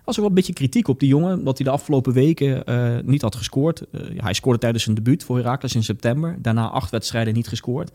Er 0.03 0.09
was 0.09 0.15
ook 0.15 0.29
wel 0.29 0.37
een 0.37 0.45
beetje 0.45 0.53
kritiek 0.53 0.87
op 0.87 0.99
die 0.99 1.09
jongen, 1.09 1.43
dat 1.43 1.57
hij 1.57 1.65
de 1.65 1.73
afgelopen 1.73 2.13
weken 2.13 2.63
uh, 2.69 3.03
niet 3.03 3.21
had 3.21 3.35
gescoord. 3.35 3.83
hij 4.15 4.33
scoorde 4.33 4.59
tijdens 4.59 4.83
zijn 4.83 4.95
debuut 4.95 5.23
voor 5.23 5.37
Heracles 5.37 5.75
in 5.75 5.83
september. 5.83 6.37
Daarna 6.41 6.69
acht 6.69 6.91
wedstrijden 6.91 7.33
niet 7.33 7.47
gescoord. 7.47 7.91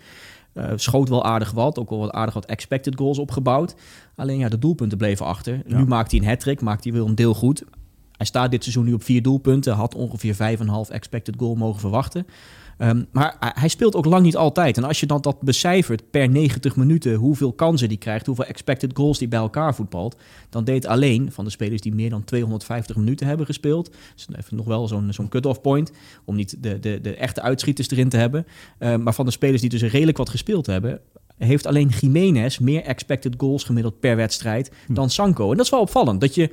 schoot 0.75 1.08
wel 1.08 1.25
aardig 1.25 1.50
wat, 1.50 1.78
ook 1.78 1.90
wel 1.90 1.99
wat 1.99 2.10
aardig 2.10 2.34
wat 2.34 2.44
expected 2.44 2.96
goals 2.96 3.19
opgebouwd. 3.19 3.75
Alleen 4.14 4.38
ja, 4.38 4.49
de 4.49 4.58
doelpunten 4.58 4.99
bleven 4.99 5.26
achter. 5.26 5.62
Nu 5.66 5.87
maakt 5.87 6.10
hij 6.10 6.20
een 6.20 6.26
hat-trick, 6.26 6.60
maakt 6.60 6.84
hij 6.84 6.93
wel 6.93 7.06
een 7.06 7.14
deel 7.14 7.34
goed. 7.34 7.64
Hij 8.16 8.26
staat 8.26 8.50
dit 8.50 8.62
seizoen 8.62 8.84
nu 8.84 8.93
op 8.93 9.02
vier 9.02 9.22
doelpunten, 9.22 9.75
had 9.75 9.94
ongeveer 9.94 10.34
5,5 10.34 10.90
expected 10.90 11.34
goal 11.38 11.54
mogen 11.54 11.81
verwachten. 11.81 12.26
Um, 12.78 13.06
maar 13.12 13.36
hij 13.38 13.69
speelt 13.69 13.94
ook 13.94 14.04
lang 14.04 14.22
niet 14.22 14.36
altijd. 14.36 14.76
En 14.76 14.84
als 14.84 15.00
je 15.00 15.06
dan 15.06 15.20
dat 15.20 15.40
becijfert 15.40 16.10
per 16.10 16.28
90 16.28 16.76
minuten, 16.76 17.14
hoeveel 17.14 17.52
kansen 17.52 17.88
die 17.88 17.98
krijgt, 17.98 18.26
hoeveel 18.26 18.44
expected 18.44 18.90
goals 18.94 19.19
die 19.19 19.28
bij 19.28 19.38
elkaar 19.38 19.75
voetbalt, 19.75 20.16
dan 20.50 20.64
deed 20.64 20.86
alleen 20.86 21.32
van 21.32 21.44
de 21.44 21.50
spelers 21.50 21.80
die 21.80 21.94
meer 21.94 22.10
dan 22.10 22.25
250 22.25 22.96
minuten 22.96 23.26
hebben 23.26 23.46
gespeeld, 23.46 23.90
dus 24.14 24.26
even 24.38 24.56
nog 24.56 24.66
wel 24.66 24.88
zo'n 24.88 25.12
zo'n 25.12 25.28
cut-off 25.28 25.60
point, 25.60 25.92
om 26.25 26.36
niet 26.36 26.62
de, 26.62 26.78
de, 26.78 27.00
de 27.00 27.14
echte 27.14 27.42
uitschieters 27.42 27.90
erin 27.90 28.08
te 28.08 28.16
hebben, 28.16 28.46
uh, 28.78 28.96
maar 28.96 29.14
van 29.14 29.25
de 29.25 29.30
spelers 29.30 29.60
die 29.60 29.70
dus 29.70 29.82
redelijk 29.82 30.19
wat 30.19 30.28
gespeeld 30.28 30.66
hebben, 30.66 31.00
heeft 31.38 31.66
alleen 31.66 31.88
Jiménez 32.00 32.58
meer 32.58 32.82
expected 32.82 33.34
goals 33.36 33.64
gemiddeld 33.64 34.00
per 34.00 34.16
wedstrijd 34.16 34.70
dan 34.88 35.10
Sanko. 35.10 35.50
En 35.50 35.56
dat 35.56 35.64
is 35.64 35.72
wel 35.72 35.80
opvallend, 35.80 36.20
dat 36.20 36.34
je... 36.34 36.50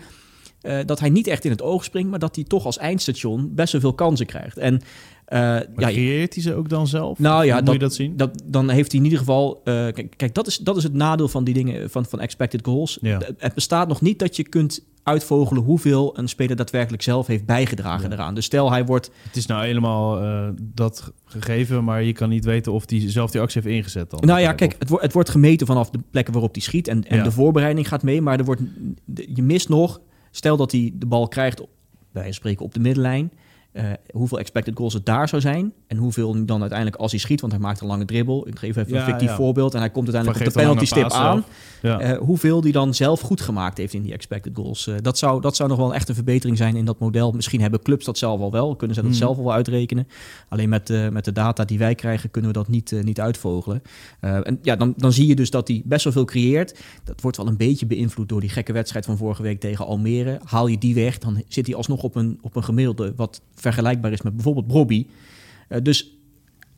Uh, 0.67 0.79
dat 0.85 0.99
hij 0.99 1.09
niet 1.09 1.27
echt 1.27 1.45
in 1.45 1.51
het 1.51 1.61
oog 1.61 1.83
springt, 1.83 2.09
maar 2.09 2.19
dat 2.19 2.35
hij 2.35 2.43
toch 2.43 2.65
als 2.65 2.77
eindstation 2.77 3.51
best 3.55 3.71
wel 3.71 3.81
veel 3.81 3.93
kansen 3.93 4.25
krijgt. 4.25 4.57
En 4.57 4.73
uh, 4.73 4.79
ja, 5.39 5.65
creëert 5.77 6.33
hij 6.33 6.43
ze 6.43 6.53
ook 6.53 6.69
dan 6.69 6.87
zelf? 6.87 7.19
Nou 7.19 7.45
ja, 7.45 7.53
Hoe 7.55 7.63
dat, 7.63 7.73
je 7.73 7.79
dat 7.79 7.93
zien? 7.93 8.17
Dat, 8.17 8.41
dan 8.45 8.69
heeft 8.69 8.89
hij 8.91 8.99
in 8.99 9.05
ieder 9.05 9.19
geval. 9.19 9.55
Uh, 9.57 9.63
kijk, 9.63 10.13
kijk, 10.15 10.33
dat, 10.33 10.47
is, 10.47 10.57
dat 10.57 10.77
is 10.77 10.83
het 10.83 10.93
nadeel 10.93 11.27
van 11.27 11.43
die 11.43 11.53
dingen 11.53 11.89
van, 11.89 12.05
van 12.05 12.19
expected 12.19 12.65
goals. 12.65 12.97
Ja. 13.01 13.19
Het, 13.37 13.53
bestaat 13.53 13.87
nog 13.87 14.01
niet 14.01 14.19
dat 14.19 14.35
je 14.35 14.43
kunt 14.43 14.83
uitvogelen 15.03 15.63
hoeveel 15.63 16.17
een 16.17 16.27
speler 16.27 16.55
daadwerkelijk 16.55 17.03
zelf 17.03 17.27
heeft 17.27 17.45
bijgedragen 17.45 18.09
Ja. 18.09 18.15
eraan. 18.15 18.35
Dus 18.35 18.45
stel 18.45 18.71
hij 18.71 18.85
wordt. 18.85 19.11
Het 19.23 19.35
is 19.35 19.45
nou 19.45 19.65
helemaal 19.65 20.23
uh, 20.23 20.47
dat 20.61 21.11
gegeven, 21.25 21.83
maar 21.83 22.03
je 22.03 22.13
kan 22.13 22.29
niet 22.29 22.45
weten 22.45 22.71
of 22.71 22.89
hij 22.89 23.09
zelf 23.09 23.31
die 23.31 23.41
actie 23.41 23.61
heeft 23.61 23.75
ingezet 23.75 24.09
dan. 24.09 24.19
Nou 24.25 24.39
ja, 24.39 24.53
kijk, 24.53 24.75
het, 24.79 24.89
wordt 24.89 25.03
het 25.03 25.13
wordt 25.13 25.29
gemeten 25.29 25.67
vanaf 25.67 25.89
de 25.89 25.99
plekken 26.11 26.33
waarop 26.33 26.53
hij 26.53 26.61
schiet 26.63 26.87
en, 26.87 27.03
en 27.03 27.17
Ja. 27.17 27.23
de 27.23 27.31
voorbereiding 27.31 27.87
gaat 27.87 28.03
mee, 28.03 28.21
maar 28.21 28.39
er 28.39 28.45
wordt, 28.45 28.61
je 29.33 29.43
mist 29.43 29.69
nog. 29.69 29.99
Stel 30.35 30.57
dat 30.57 30.71
hij 30.71 30.91
de 30.93 31.05
bal 31.05 31.27
krijgt, 31.27 31.61
bij 32.11 32.31
spreken 32.31 32.65
op 32.65 32.73
de 32.73 32.79
middenlijn. 32.79 33.31
Uh, 33.75 33.83
hoeveel 34.11 34.39
expected 34.39 34.77
goals 34.77 34.93
het 34.93 35.05
daar 35.05 35.29
zou 35.29 35.41
zijn. 35.41 35.73
En 35.87 35.97
hoeveel 35.97 36.45
dan 36.45 36.59
uiteindelijk 36.59 37.01
als 37.01 37.11
hij 37.11 37.19
schiet, 37.19 37.41
want 37.41 37.53
hij 37.53 37.61
maakt 37.61 37.81
een 37.81 37.87
lange 37.87 38.05
dribbel. 38.05 38.47
Ik 38.47 38.59
geef 38.59 38.75
even 38.75 38.93
Ja, 38.93 38.99
een 38.99 39.05
fictief 39.05 39.29
ja. 39.29 39.35
voorbeeld. 39.35 39.73
En 39.73 39.79
hij 39.79 39.89
komt 39.89 40.13
uiteindelijk 40.13 40.45
op 40.45 40.53
de 40.53 40.59
penalty 40.59 40.85
stip 40.85 41.11
aan. 41.11 41.43
Ja. 41.81 42.13
Uh, 42.13 42.17
hoeveel 42.17 42.61
die 42.61 42.71
dan 42.71 42.93
zelf 42.93 43.19
goed 43.19 43.41
gemaakt 43.41 43.77
heeft 43.77 43.93
in 43.93 44.01
die 44.01 44.13
expected 44.13 44.55
goals. 44.55 44.87
Uh, 44.87 44.95
dat, 45.01 45.17
zou, 45.17 45.41
dat 45.41 45.55
zou 45.55 45.69
nog 45.69 45.77
wel 45.77 45.93
echt 45.93 46.09
een 46.09 46.15
verbetering 46.15 46.57
zijn 46.57 46.75
in 46.75 46.85
dat 46.85 46.99
model. 46.99 47.31
Misschien 47.31 47.61
hebben 47.61 47.81
clubs 47.81 48.05
dat 48.05 48.17
zelf 48.17 48.41
al 48.41 48.51
wel. 48.51 48.75
Kunnen 48.75 48.95
ze 48.95 49.01
dat 49.01 49.11
Hmm. 49.11 49.19
zelf 49.19 49.37
al 49.37 49.43
wel 49.43 49.53
uitrekenen. 49.53 50.07
Alleen 50.49 50.69
met, 50.69 51.11
met 51.11 51.25
de 51.25 51.31
data 51.31 51.65
die 51.65 51.77
wij 51.77 51.95
krijgen 51.95 52.31
kunnen 52.31 52.51
we 52.51 52.57
dat 52.57 52.67
niet, 52.67 52.95
niet 53.01 53.19
uitvogelen. 53.19 53.81
En 54.19 54.59
ja, 54.61 54.75
dan, 54.75 54.93
dan 54.97 55.13
zie 55.13 55.27
je 55.27 55.35
dus 55.35 55.49
dat 55.49 55.67
hij 55.67 55.81
best 55.85 56.03
wel 56.03 56.13
veel 56.13 56.25
creëert. 56.25 56.79
Dat 57.03 57.21
wordt 57.21 57.37
wel 57.37 57.47
een 57.47 57.57
beetje 57.57 57.85
beïnvloed 57.85 58.29
door 58.29 58.41
die 58.41 58.49
gekke 58.49 58.73
wedstrijd 58.73 59.05
van 59.05 59.17
vorige 59.17 59.41
week 59.41 59.59
tegen 59.59 59.85
Almere. 59.85 60.39
Haal 60.43 60.67
je 60.67 60.77
die 60.77 60.95
weg, 60.95 61.17
dan 61.17 61.43
zit 61.47 61.65
hij 61.65 61.75
alsnog 61.75 62.03
op 62.03 62.15
een, 62.15 62.39
op 62.41 62.55
een 62.55 62.63
gemiddelde 62.63 63.13
wat 63.15 63.41
vergelijkbaar 63.65 64.11
is 64.11 64.21
met 64.21 64.33
bijvoorbeeld 64.33 64.67
Bobby. 64.67 65.05
Uh, 65.69 65.77
dus 65.81 66.17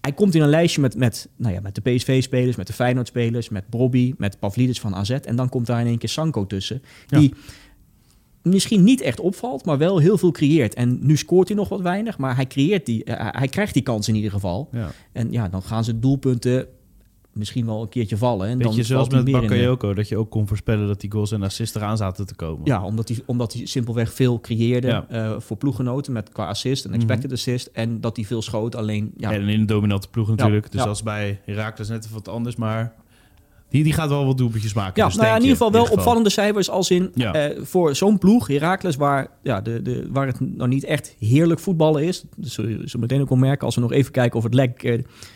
hij 0.02 0.14
komt 0.14 0.36
in 0.36 0.42
een 0.42 0.50
lijstje 0.50 0.82
met, 0.82 0.96
met, 0.96 1.30
nou 1.36 1.54
ja, 1.54 1.62
met 1.62 1.76
de 1.76 1.82
PSV-spelers, 1.82 2.56
met 2.56 2.68
de 2.68 2.74
Feyenoord-spelers, 2.74 3.50
met 3.50 3.70
Bobby, 3.70 4.14
met 4.18 4.40
Pavlidis 4.40 4.80
van 4.80 4.96
AZ. 4.96 5.10
En 5.10 5.36
dan 5.36 5.50
komt 5.50 5.66
daar 5.66 5.80
in 5.80 5.88
één 5.88 5.98
keer 5.98 6.10
Sanko 6.10 6.46
tussen. 6.46 6.82
Die, 7.08 7.34
misschien 8.42 8.84
niet 8.84 9.02
echt 9.02 9.20
opvalt, 9.20 9.66
maar 9.66 9.78
wel 9.78 9.98
heel 9.98 10.18
veel 10.18 10.32
creëert. 10.32 10.74
En 10.74 11.00
nu 11.02 11.18
scoort 11.18 11.48
hij 11.48 11.58
nog 11.58 11.70
wat 11.70 11.82
weinig, 11.82 12.18
maar 12.18 12.36
hij 12.36 12.48
creëert 12.48 12.86
die, 12.86 13.04
eh, 13.04 13.28
hij 13.32 13.48
krijgt 13.48 13.74
die 13.74 13.84
kans 13.84 14.08
in 14.08 14.16
ieder 14.16 14.32
geval. 14.32 14.70
Ja. 14.72 14.92
En 15.12 15.32
ja, 15.32 15.50
dan 15.50 15.62
gaan 15.62 15.84
ze 15.84 16.00
doelpunten 16.00 16.68
misschien 17.38 17.66
wel 17.66 17.82
een 17.82 17.90
keertje 17.90 18.18
vallen. 18.18 18.48
En 18.48 18.58
Beetje 18.58 18.76
dan 18.76 18.84
zoals 18.86 19.10
met 19.10 19.32
Bakayoko, 19.32 19.94
dat 19.94 20.08
je 20.08 20.18
ook 20.18 20.30
kon 20.30 20.48
voorspellen 20.48 20.88
dat 20.88 21.02
die 21.02 21.12
goals 21.12 21.32
en 21.32 21.44
assists 21.44 21.76
eraan 21.76 21.98
zaten 21.98 22.26
te 22.26 22.36
komen. 22.36 22.62
Ja, 22.66 22.84
omdat 22.84 23.08
hij, 23.08 23.18
omdat 23.26 23.54
hij 23.54 23.66
simpelweg 23.66 24.14
veel 24.14 24.40
creëerde 24.40 24.88
Ja. 24.88 25.06
eh, 25.10 25.36
voor 25.40 25.58
ploeggenoten 25.58 26.14
met 26.14 26.30
qua 26.30 26.48
assist 26.48 26.86
en 26.86 26.94
expected 26.94 27.32
assist. 27.32 27.70
En 27.74 28.02
dat 28.02 28.16
hij 28.16 28.26
veel 28.26 28.42
schoot. 28.42 28.76
Alleen, 28.76 29.12
ja, 29.18 29.32
En 29.32 29.42
in 29.48 29.60
een 29.60 29.66
dominante 29.66 30.10
ploeg 30.10 30.28
natuurlijk. 30.28 30.72
dus 30.72 30.82
als 30.82 31.04
bij 31.04 31.40
Herakles 31.46 31.88
net 31.90 32.04
even 32.04 32.16
wat 32.16 32.28
anders, 32.28 32.56
maar 32.56 32.94
die, 33.70 33.84
die 33.84 33.94
gaat 33.94 34.10
wel 34.10 34.26
wat 34.26 34.38
doelpuntjes 34.38 34.74
maken. 34.74 34.94
Ja, 35.02 35.08
dus 35.08 35.16
nou 35.16 35.28
ja, 35.28 35.36
in 35.36 35.42
ieder 35.42 35.58
geval 35.58 35.72
wel 35.72 35.86
opvallende 35.92 36.30
cijfers 36.30 36.70
als 36.70 36.90
in 36.92 37.12
Ja. 37.14 37.34
eh, 37.34 37.64
voor 37.64 37.96
zo'n 37.96 38.18
ploeg, 38.18 38.48
Heracles, 38.48 38.96
waar, 38.96 39.28
ja, 39.44 39.62
de, 39.62 39.82
de, 39.82 40.08
waar 40.12 40.28
het 40.28 40.40
nou 40.40 40.70
niet 40.70 40.84
echt 40.84 41.16
heerlijk 41.20 41.60
voetballen 41.60 42.04
is. 42.04 42.24
Dat 42.36 42.50
zul 42.50 42.68
je 42.68 42.82
zo 42.86 43.00
meteen 43.00 43.22
ook 43.22 43.30
wel 43.30 43.38
merken 43.38 43.66
als 43.66 43.76
we 43.76 43.82
nog 43.82 43.92
even 43.92 44.12
kijken 44.12 44.38
of 44.38 44.44
het 44.44 44.54
lek 44.54 44.84
eh, 44.84 44.94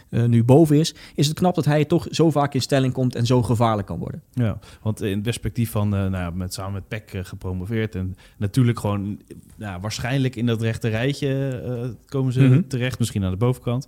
eh, 0.10 0.24
nu 0.26 0.44
boven 0.44 0.80
is. 0.80 0.96
Is 1.16 1.28
het 1.28 1.38
knap 1.38 1.56
dat 1.56 1.66
hij 1.66 1.86
toch 1.86 2.08
zo 2.10 2.30
vaak 2.32 2.54
in 2.54 2.62
stelling 2.62 2.94
komt 2.94 3.16
en 3.16 3.26
zo 3.26 3.42
gevaarlijk 3.44 3.88
kan 3.88 4.00
worden. 4.00 4.22
Ja, 4.34 4.60
want 4.82 5.02
in 5.02 5.12
het 5.14 5.22
perspectief 5.24 5.72
van, 5.72 5.90
nou 5.90 6.34
met, 6.36 6.54
samen 6.54 6.74
met 6.74 6.88
PEC 6.88 7.14
eh, 7.14 7.24
gepromoveerd. 7.24 7.96
En 7.96 8.16
natuurlijk 8.38 8.80
gewoon, 8.80 9.20
ja, 9.58 9.80
waarschijnlijk 9.80 10.36
in 10.36 10.46
dat 10.46 10.62
rechte 10.62 10.88
rijtje 10.88 12.00
komen 12.06 12.34
ze 12.34 12.42
Mhm. 12.42 12.62
terecht. 12.68 13.00
Misschien 13.00 13.24
aan 13.24 13.32
de 13.32 13.38
bovenkant. 13.38 13.88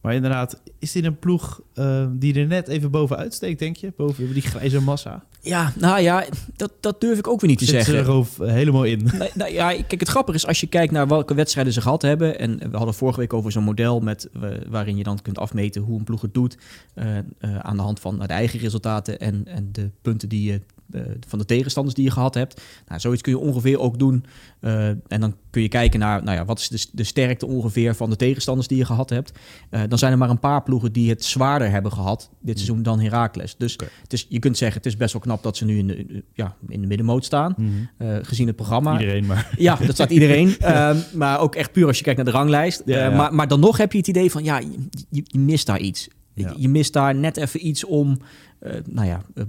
Maar 0.00 0.14
inderdaad, 0.14 0.60
is 0.78 0.92
dit 0.92 1.04
een 1.04 1.18
ploeg 1.18 1.60
eh, 1.74 2.06
die 2.12 2.34
er 2.40 2.46
net 2.46 2.68
even 2.68 2.90
bovenuit 2.90 3.34
steekt, 3.34 3.58
denk 3.58 3.76
je? 3.76 3.92
Boven 3.96 4.32
die 4.32 4.42
grijze 4.42 4.80
massa. 4.80 5.24
Ja, 5.40 5.72
nou 5.78 6.00
ja, 6.00 6.24
dat, 6.56 6.72
dat 6.80 7.00
durf 7.00 7.18
ik 7.18 7.26
ook 7.28 7.40
weer 7.40 7.50
niet 7.50 7.58
te 7.58 7.64
Zit 7.64 7.84
ze 7.84 7.90
zeggen. 7.90 8.04
er 8.12 8.18
over- 8.18 8.46
eh, 8.46 8.52
helemaal 8.52 8.84
in. 8.84 9.10
Nou 9.34 9.52
ja, 9.52 9.68
kijk, 9.68 10.00
het 10.00 10.08
grappige 10.08 10.36
is 10.36 10.46
als 10.46 10.60
je 10.60 10.66
kijkt 10.66 10.92
naar 10.92 11.08
welke 11.08 11.34
wedstrijden 11.34 11.72
ze 11.72 11.80
gehad 11.80 12.02
hebben. 12.02 12.38
En 12.38 12.70
we 12.70 12.76
hadden 12.76 12.94
vorige 12.94 13.20
week 13.20 13.32
over 13.32 13.52
zo'n 13.52 13.64
model 13.64 14.00
met, 14.00 14.28
eh, 14.42 14.50
waarin 14.68 14.96
je 14.96 15.02
dan 15.02 15.22
kunt 15.22 15.38
afmeten 15.38 15.82
hoe 15.82 15.98
een 15.98 16.04
ploeg 16.04 16.20
het 16.20 16.34
doet. 16.34 16.56
eh, 16.94 17.08
aan 17.58 17.76
de 17.76 17.82
hand 17.82 18.00
van 18.00 18.18
de 18.18 18.24
eigen 18.26 18.58
resultaten 18.58 19.18
en, 19.20 19.42
en 19.46 19.68
de 19.72 19.90
punten 20.02 20.28
die 20.28 20.52
je. 20.52 20.60
Eh, 20.92 21.00
van 21.28 21.38
de 21.38 21.44
tegenstanders 21.44 21.94
die 21.94 22.04
je 22.04 22.10
gehad 22.10 22.34
hebt. 22.34 22.62
Nou, 22.88 23.00
zoiets 23.00 23.22
kun 23.22 23.32
je 23.32 23.38
ongeveer 23.38 23.78
ook 23.78 23.98
doen. 23.98 24.24
Eh, 24.60 24.88
en 24.88 25.20
dan 25.20 25.34
kun 25.50 25.62
je 25.62 25.68
kijken 25.68 26.00
naar 26.00 26.22
nou 26.22 26.36
ja, 26.36 26.44
wat 26.44 26.58
is 26.58 26.68
de, 26.68 26.86
de 26.92 27.04
sterkte 27.04 27.46
ongeveer 27.46 27.94
van 27.94 28.10
de 28.10 28.16
tegenstanders 28.16 28.68
die 28.68 28.78
je 28.78 28.84
gehad 28.84 29.10
hebt. 29.10 29.32
Eh, 29.70 29.80
dan 29.88 29.98
zijn 29.98 30.12
er 30.12 30.18
maar 30.18 30.30
een 30.30 30.38
paar 30.38 30.62
ploegen 30.62 30.92
die 30.92 31.08
het 31.10 31.24
zwaarder 31.24 31.70
hebben 31.70 31.92
gehad 31.92 32.30
dit 32.40 32.54
seizoen 32.56 32.82
dan 32.82 33.00
Heracles. 33.00 33.56
Dus 33.56 33.72
het 34.02 34.12
is, 34.12 34.26
je 34.28 34.38
kunt 34.38 34.56
zeggen, 34.56 34.76
het 34.76 34.86
is 34.86 34.96
best 34.96 35.12
wel 35.12 35.22
knap 35.22 35.42
dat 35.42 35.56
ze 35.56 35.64
nu 35.64 35.78
in 35.78 35.86
de, 35.86 36.24
ja, 36.32 36.56
in 36.68 36.80
de 36.80 36.86
middenmoot 36.86 37.24
staan. 37.24 37.54
eh, 37.98 38.16
gezien 38.22 38.46
het 38.46 38.56
programma. 38.56 39.00
Iedereen 39.00 39.26
maar. 39.26 39.54
Ja, 39.56 39.76
dat 39.86 39.94
staat 39.94 40.10
iedereen. 40.10 40.54
Ehm, 40.66 40.96
maar 41.14 41.40
ook 41.40 41.54
echt 41.54 41.72
puur 41.72 41.86
als 41.86 41.98
je 41.98 42.04
kijkt 42.04 42.18
naar 42.22 42.32
de 42.32 42.38
ranglijst. 42.38 42.82
Ja, 42.84 42.98
ja. 42.98 43.16
Maar, 43.16 43.34
maar 43.34 43.48
dan 43.48 43.60
nog 43.60 43.76
heb 43.76 43.92
je 43.92 43.98
het 43.98 44.08
idee 44.08 44.30
van, 44.30 44.44
ja, 44.44 44.60
je 45.10 45.38
mist 45.38 45.66
daar 45.66 45.80
iets. 45.80 46.08
Ja. 46.36 46.48
Je, 46.50 46.60
je 46.60 46.68
mist 46.68 46.92
daar 46.92 47.14
net 47.14 47.36
even 47.36 47.66
iets 47.66 47.84
om, 47.84 48.18
eh, 48.58 48.72
nou 48.88 49.06
ja, 49.06 49.22
eh, 49.34 49.44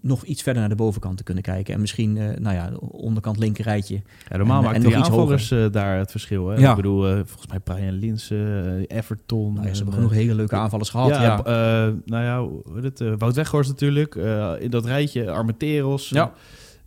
nog 0.00 0.24
iets 0.24 0.42
verder 0.42 0.60
naar 0.60 0.70
de 0.70 0.76
bovenkant 0.76 1.16
te 1.16 1.22
kunnen 1.22 1.42
kijken. 1.42 1.74
En 1.74 1.80
misschien, 1.80 2.18
eh, 2.18 2.38
nou 2.38 2.54
ja, 2.54 2.70
de 2.70 2.80
onderkant 2.80 3.38
linkerrijtje. 3.38 4.00
Ja, 4.28 4.36
normaal 4.36 4.58
En- 4.58 4.64
maakt 4.64 4.76
en 4.76 4.82
die 4.82 4.96
aanvallers 4.96 5.54
daar 5.72 5.98
het 5.98 6.10
verschil. 6.10 6.48
Hè? 6.48 6.56
Ja. 6.56 6.70
Ik 6.70 6.76
bedoel, 6.76 7.02
volgens 7.02 7.46
mij 7.46 7.58
Brian 7.58 7.92
Linsen, 7.92 8.86
Everton. 8.86 9.52
Nou 9.54 9.64
ze 9.64 9.70
en, 9.70 9.76
hebben 9.76 9.94
genoeg 9.94 10.12
hele 10.12 10.34
leuke 10.34 10.56
aanvallers 10.56 10.90
gehad. 10.90 11.08
Ja, 11.08 11.42
nou 12.04 12.24
ja, 12.24 12.46
eh, 12.98 13.12
Wout 13.18 13.34
Weghorst 13.34 13.70
natuurlijk. 13.70 14.14
in 14.60 14.70
dat 14.70 14.84
rijtje, 14.84 15.30
Armenteros. 15.30 16.08
Ja. 16.08 16.32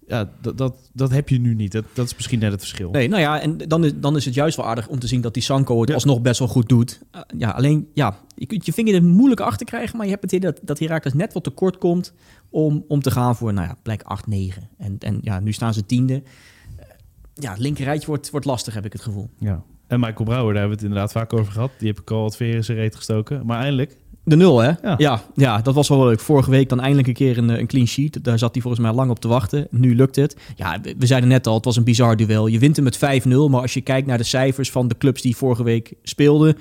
Ja 0.07 0.29
dat, 0.41 0.57
dat, 0.57 0.89
dat 0.93 1.11
heb 1.11 1.29
je 1.29 1.39
nu 1.39 1.55
niet. 1.55 1.71
Dat, 1.71 1.85
dat 1.93 2.05
is 2.05 2.15
misschien 2.15 2.39
net 2.39 2.51
het 2.51 2.59
verschil. 2.59 2.91
Nee, 2.91 3.07
nou 3.07 3.21
ja, 3.21 3.41
en 3.41 3.57
dan 3.57 3.83
is, 3.85 3.91
dan 3.95 4.15
is 4.15 4.25
het 4.25 4.33
juist 4.33 4.57
wel 4.57 4.65
aardig 4.65 4.87
om 4.87 4.99
te 4.99 5.07
zien 5.07 5.21
dat 5.21 5.33
die 5.33 5.43
Sanko 5.43 5.79
het 5.79 5.87
Ja. 5.89 5.95
alsnog 5.95 6.21
best 6.21 6.39
wel 6.39 6.47
goed 6.47 6.69
doet. 6.69 7.01
Uh, 7.15 7.21
ja, 7.37 7.49
alleen, 7.49 7.87
ja, 7.93 8.19
je 8.35 8.45
kunt 8.45 8.65
je 8.65 8.73
vinger 8.73 8.95
er 8.95 9.03
moeilijk 9.03 9.41
achter 9.41 9.65
krijgen, 9.65 9.97
maar 9.97 10.05
je 10.05 10.11
hebt 10.11 10.23
het 10.23 10.31
idee 10.31 10.51
dat, 10.51 10.59
dat 10.63 10.79
Herakles 10.79 11.13
net 11.13 11.33
wat 11.33 11.43
tekort 11.43 11.77
komt 11.77 12.13
om, 12.49 12.85
om 12.87 13.01
te 13.01 13.11
gaan 13.11 13.35
voor, 13.35 13.53
nou 13.53 13.67
ja, 13.67 13.75
plek 13.81 14.01
8, 14.01 14.27
9. 14.27 14.69
En, 14.77 14.95
en 14.99 15.17
ja, 15.21 15.39
nu 15.39 15.51
staan 15.51 15.73
ze 15.73 15.85
tiende. 15.85 16.13
Uh, 16.13 16.85
ja, 17.33 17.49
het 17.51 17.59
linkerrijtje 17.59 18.07
wordt, 18.07 18.29
wordt 18.29 18.45
lastig, 18.45 18.73
heb 18.73 18.85
ik 18.85 18.93
het 18.93 19.01
gevoel. 19.01 19.29
Ja. 19.39 19.63
En 19.87 19.99
Michael 19.99 20.23
Brouwer, 20.25 20.53
daar 20.53 20.61
hebben 20.61 20.77
we 20.79 20.83
het 20.83 20.91
inderdaad 20.93 21.11
vaak 21.11 21.33
over 21.33 21.51
gehad. 21.51 21.71
Die 21.77 21.87
heb 21.87 21.99
ik 21.99 22.11
al 22.11 22.21
wat 22.21 22.35
veren 22.35 22.55
in 22.55 22.63
zijn 22.63 22.77
reet 22.77 22.95
gestoken. 22.95 23.45
Maar 23.45 23.59
eindelijk, 23.59 23.97
De 24.25 24.35
nul, 24.35 24.59
hè? 24.59 24.71
Ja. 24.81 24.95
Ja. 24.97 25.21
Ja, 25.35 25.61
dat 25.61 25.73
was 25.73 25.87
wel 25.87 26.05
leuk. 26.05 26.19
Vorige 26.19 26.49
week 26.49 26.69
dan 26.69 26.79
eindelijk 26.79 27.07
een 27.07 27.13
keer 27.13 27.37
een, 27.37 27.49
eh, 27.49 27.59
een 27.59 27.67
clean 27.67 27.87
sheet. 27.87 28.23
Daar 28.23 28.39
zat 28.39 28.53
hij 28.53 28.61
volgens 28.61 28.83
mij 28.83 28.93
lang 28.93 29.09
op 29.09 29.19
te 29.19 29.27
wachten. 29.27 29.67
Nu 29.71 29.95
lukt 29.95 30.15
het. 30.15 30.35
Ja, 30.55 30.79
we 30.97 31.05
zeiden 31.05 31.29
net 31.29 31.47
al, 31.47 31.55
het 31.55 31.65
was 31.65 31.75
een 31.75 31.83
bizar 31.83 32.15
duel. 32.15 32.47
Je 32.47 32.59
wint 32.59 32.75
hem 32.75 32.85
met 32.85 32.97
5-0, 32.97 33.49
maar 33.49 33.61
als 33.61 33.73
je 33.73 33.81
kijkt 33.81 34.07
naar 34.07 34.17
de 34.17 34.23
cijfers 34.23 34.71
van 34.71 34.87
de 34.87 34.97
clubs 34.97 35.21
die 35.21 35.35
vorige 35.35 35.63
week 35.63 35.93
speelden, 36.03 36.57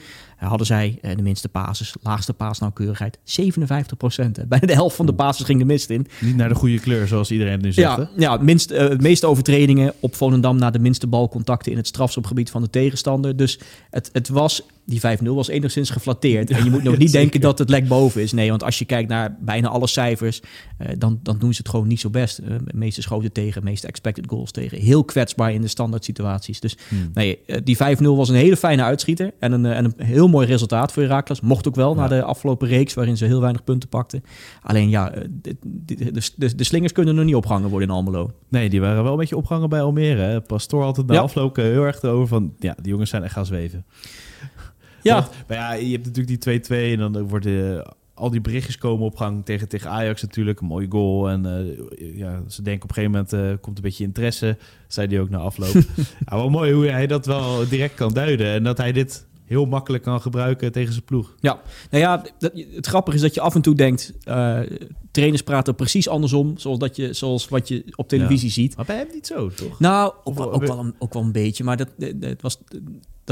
hadden 0.48 0.66
zij 0.66 0.98
eh, 1.02 1.16
de 1.16 1.22
minste 1.22 1.48
passes, 1.48 1.94
laagste 2.02 2.32
paasnauwkeurigheid, 2.32 3.18
57 3.24 3.96
procent. 3.96 4.48
Bijna 4.48 4.66
de 4.66 4.72
helft 4.72 4.96
van 4.96 5.06
de 5.06 5.14
passes 5.14 5.46
ging 5.46 5.58
de 5.58 5.64
mist 5.64 5.90
in. 5.90 6.06
niet 6.20 6.36
naar 6.36 6.48
de 6.48 6.54
goede 6.54 6.78
kleur 6.80 7.06
zoals 7.08 7.30
iedereen 7.30 7.60
nu 7.60 7.72
zegt. 7.72 7.96
hè? 7.96 8.04
Ja, 8.16 8.36
minst, 8.36 8.70
eh, 8.70 8.88
de 8.88 8.96
meeste 9.00 9.26
overtredingen 9.26 9.92
op 10.00 10.14
Volendam 10.14 10.56
na 10.58 10.70
de 10.70 10.78
minste 10.78 11.06
balcontacten 11.06 11.72
in 11.72 11.78
het 11.78 11.86
strafschopgebied 11.86 12.50
van 12.50 12.62
de 12.62 12.70
tegenstander. 12.70 13.36
Dus 13.36 13.58
het, 13.90 14.10
het 14.12 14.28
was, 14.28 14.62
die 14.86 15.00
5-0 15.00 15.34
was 15.34 15.48
enigszins 15.48 15.90
geflatteerd. 15.90 16.50
En 16.50 16.64
je 16.64 16.70
moet 16.70 16.82
nog 16.92 16.96
niet 16.98 17.12
denken 17.12 17.40
dat 17.40 17.58
het 17.58 17.68
lek 17.68 17.88
boven 17.88 18.22
is. 18.22 18.32
Nee, 18.32 18.50
want 18.50 18.62
als 18.62 18.78
je 18.78 18.84
kijkt 18.84 19.08
naar 19.08 19.36
bijna 19.40 19.68
alle 19.68 19.86
cijfers, 19.86 20.40
eh, 20.78 20.88
dan, 20.98 21.20
dan 21.22 21.38
doen 21.38 21.52
ze 21.54 21.58
het 21.58 21.68
gewoon 21.70 21.86
niet 21.88 22.00
zo 22.00 22.10
best. 22.10 22.38
Eh, 22.38 22.48
de 22.64 22.76
meeste 22.76 23.02
schoten 23.02 23.32
tegen, 23.32 23.60
de 23.60 23.66
meeste 23.68 23.86
expected 23.86 24.24
goals 24.28 24.50
tegen. 24.50 24.78
Heel 24.78 25.04
kwetsbaar 25.04 25.52
in 25.52 25.60
de 25.60 25.68
standaard 25.68 26.04
situaties. 26.04 26.60
Dus 26.60 26.76
Hmm. 26.88 27.10
nee, 27.14 27.38
eh, 27.46 27.56
die 27.64 27.76
5-0 27.76 28.16
was 28.16 28.28
een 28.28 28.34
hele 28.34 28.56
fijne 28.56 28.82
uitschieter. 28.82 29.32
En 29.38 29.52
een, 29.52 29.66
eh, 29.66 29.76
en 29.76 29.84
een 29.84 30.06
heel 30.06 30.28
mooi 30.32 30.46
resultaat 30.46 30.92
voor 30.92 31.02
Herakles. 31.02 31.40
Mocht 31.40 31.68
ook 31.68 31.74
wel 31.74 31.94
na 31.94 32.08
de 32.08 32.22
afgelopen 32.22 32.68
reeks, 32.68 32.94
waarin 32.94 33.16
ze 33.16 33.24
heel 33.24 33.40
weinig 33.40 33.64
punten 33.64 33.88
pakten. 33.88 34.22
Alleen 34.62 34.88
ja, 34.88 35.10
eh, 35.10 35.24
de, 35.30 35.56
de, 36.36 36.54
de, 36.56 36.64
slingers 36.64 36.92
kunnen 36.92 37.14
nog 37.14 37.24
niet 37.24 37.34
opgehangen 37.34 37.70
worden 37.70 37.88
in 37.88 37.94
Almelo. 37.94 38.30
Nee, 38.48 38.68
die 38.70 38.80
waren 38.80 39.02
wel 39.02 39.12
een 39.12 39.18
beetje 39.18 39.36
opgehangen 39.36 39.68
bij 39.68 39.82
Almere. 39.82 40.20
Hè? 40.20 40.40
Pastoor 40.40 40.82
had 40.82 40.96
het 40.96 41.06
na 41.06 41.14
Ja. 41.14 41.20
afloop 41.20 41.58
eh, 41.58 41.64
heel 41.64 41.84
erg 41.84 42.02
over 42.02 42.26
van... 42.26 42.54
Ja, 42.58 42.76
die 42.80 42.90
jongens 42.90 43.10
zijn 43.10 43.22
echt 43.22 43.32
gaan 43.32 43.46
zweven. 43.46 43.84
Ja, 45.02 45.14
Want, 45.14 45.30
maar 45.48 45.56
ja, 45.56 45.72
je 45.72 45.92
hebt 45.92 46.06
natuurlijk 46.06 46.42
die 46.42 46.60
2-2 46.60 46.92
en 46.92 46.98
dan 46.98 47.28
worden 47.28 47.84
al 48.14 48.30
die 48.30 48.40
berichtjes 48.40 48.78
komen 48.78 49.06
op 49.06 49.16
gang 49.16 49.44
tegen, 49.44 49.68
tegen 49.68 49.90
Ajax 49.90 50.22
natuurlijk. 50.22 50.60
Een 50.60 50.66
mooie 50.66 50.86
goal. 50.90 51.30
En 51.30 51.46
eh, 51.46 52.16
ja, 52.16 52.42
ze 52.48 52.62
denken 52.62 52.82
op 52.82 52.88
een 52.88 52.94
gegeven 52.94 53.10
moment 53.10 53.32
eh, 53.32 53.60
komt 53.60 53.76
een 53.76 53.82
beetje 53.82 54.04
interesse. 54.04 54.56
Zei 54.86 55.06
hij 55.06 55.20
ook 55.20 55.30
na 55.30 55.38
afloop. 55.38 55.72
ja, 56.26 56.36
wel 56.36 56.50
mooi 56.50 56.72
hoe 56.72 56.86
hij 56.86 57.06
dat 57.06 57.26
wel 57.26 57.68
direct 57.68 57.94
kan 57.94 58.12
duiden. 58.12 58.46
En 58.46 58.62
dat 58.62 58.78
hij 58.78 58.92
dit 58.92 59.26
heel 59.52 59.66
makkelijk 59.66 60.02
kan 60.02 60.20
gebruiken 60.20 60.72
tegen 60.72 60.92
zijn 60.92 61.04
ploeg. 61.04 61.34
Ja, 61.40 61.60
nou 61.90 62.02
ja, 62.02 62.24
dat, 62.38 62.52
het 62.74 62.86
grappige 62.86 63.16
is 63.16 63.22
dat 63.22 63.34
je 63.34 63.40
af 63.40 63.54
en 63.54 63.62
toe 63.62 63.74
denkt, 63.74 64.12
eh, 64.24 64.60
trainers 65.10 65.42
praten 65.42 65.74
precies 65.74 66.08
andersom, 66.08 66.58
zoals, 66.58 66.78
dat 66.78 66.96
je, 66.96 67.12
zoals 67.12 67.48
wat 67.48 67.68
je 67.68 67.84
op 67.94 68.08
televisie 68.08 68.50
ziet. 68.50 68.76
Maar 68.76 68.84
bij 68.84 68.96
hem 68.96 69.08
niet 69.12 69.26
zo, 69.26 69.48
toch? 69.48 69.80
Nou, 69.80 70.12
ook 70.24 70.34
wel, 70.34 70.52
ook, 70.52 70.66
wel 70.66 70.78
een, 70.78 70.94
ook 70.98 71.12
wel 71.12 71.22
een 71.22 71.32
beetje, 71.32 71.64
maar 71.64 71.76
dat, 71.76 71.88
dat, 71.96 72.20
dat 72.20 72.40
was, 72.40 72.58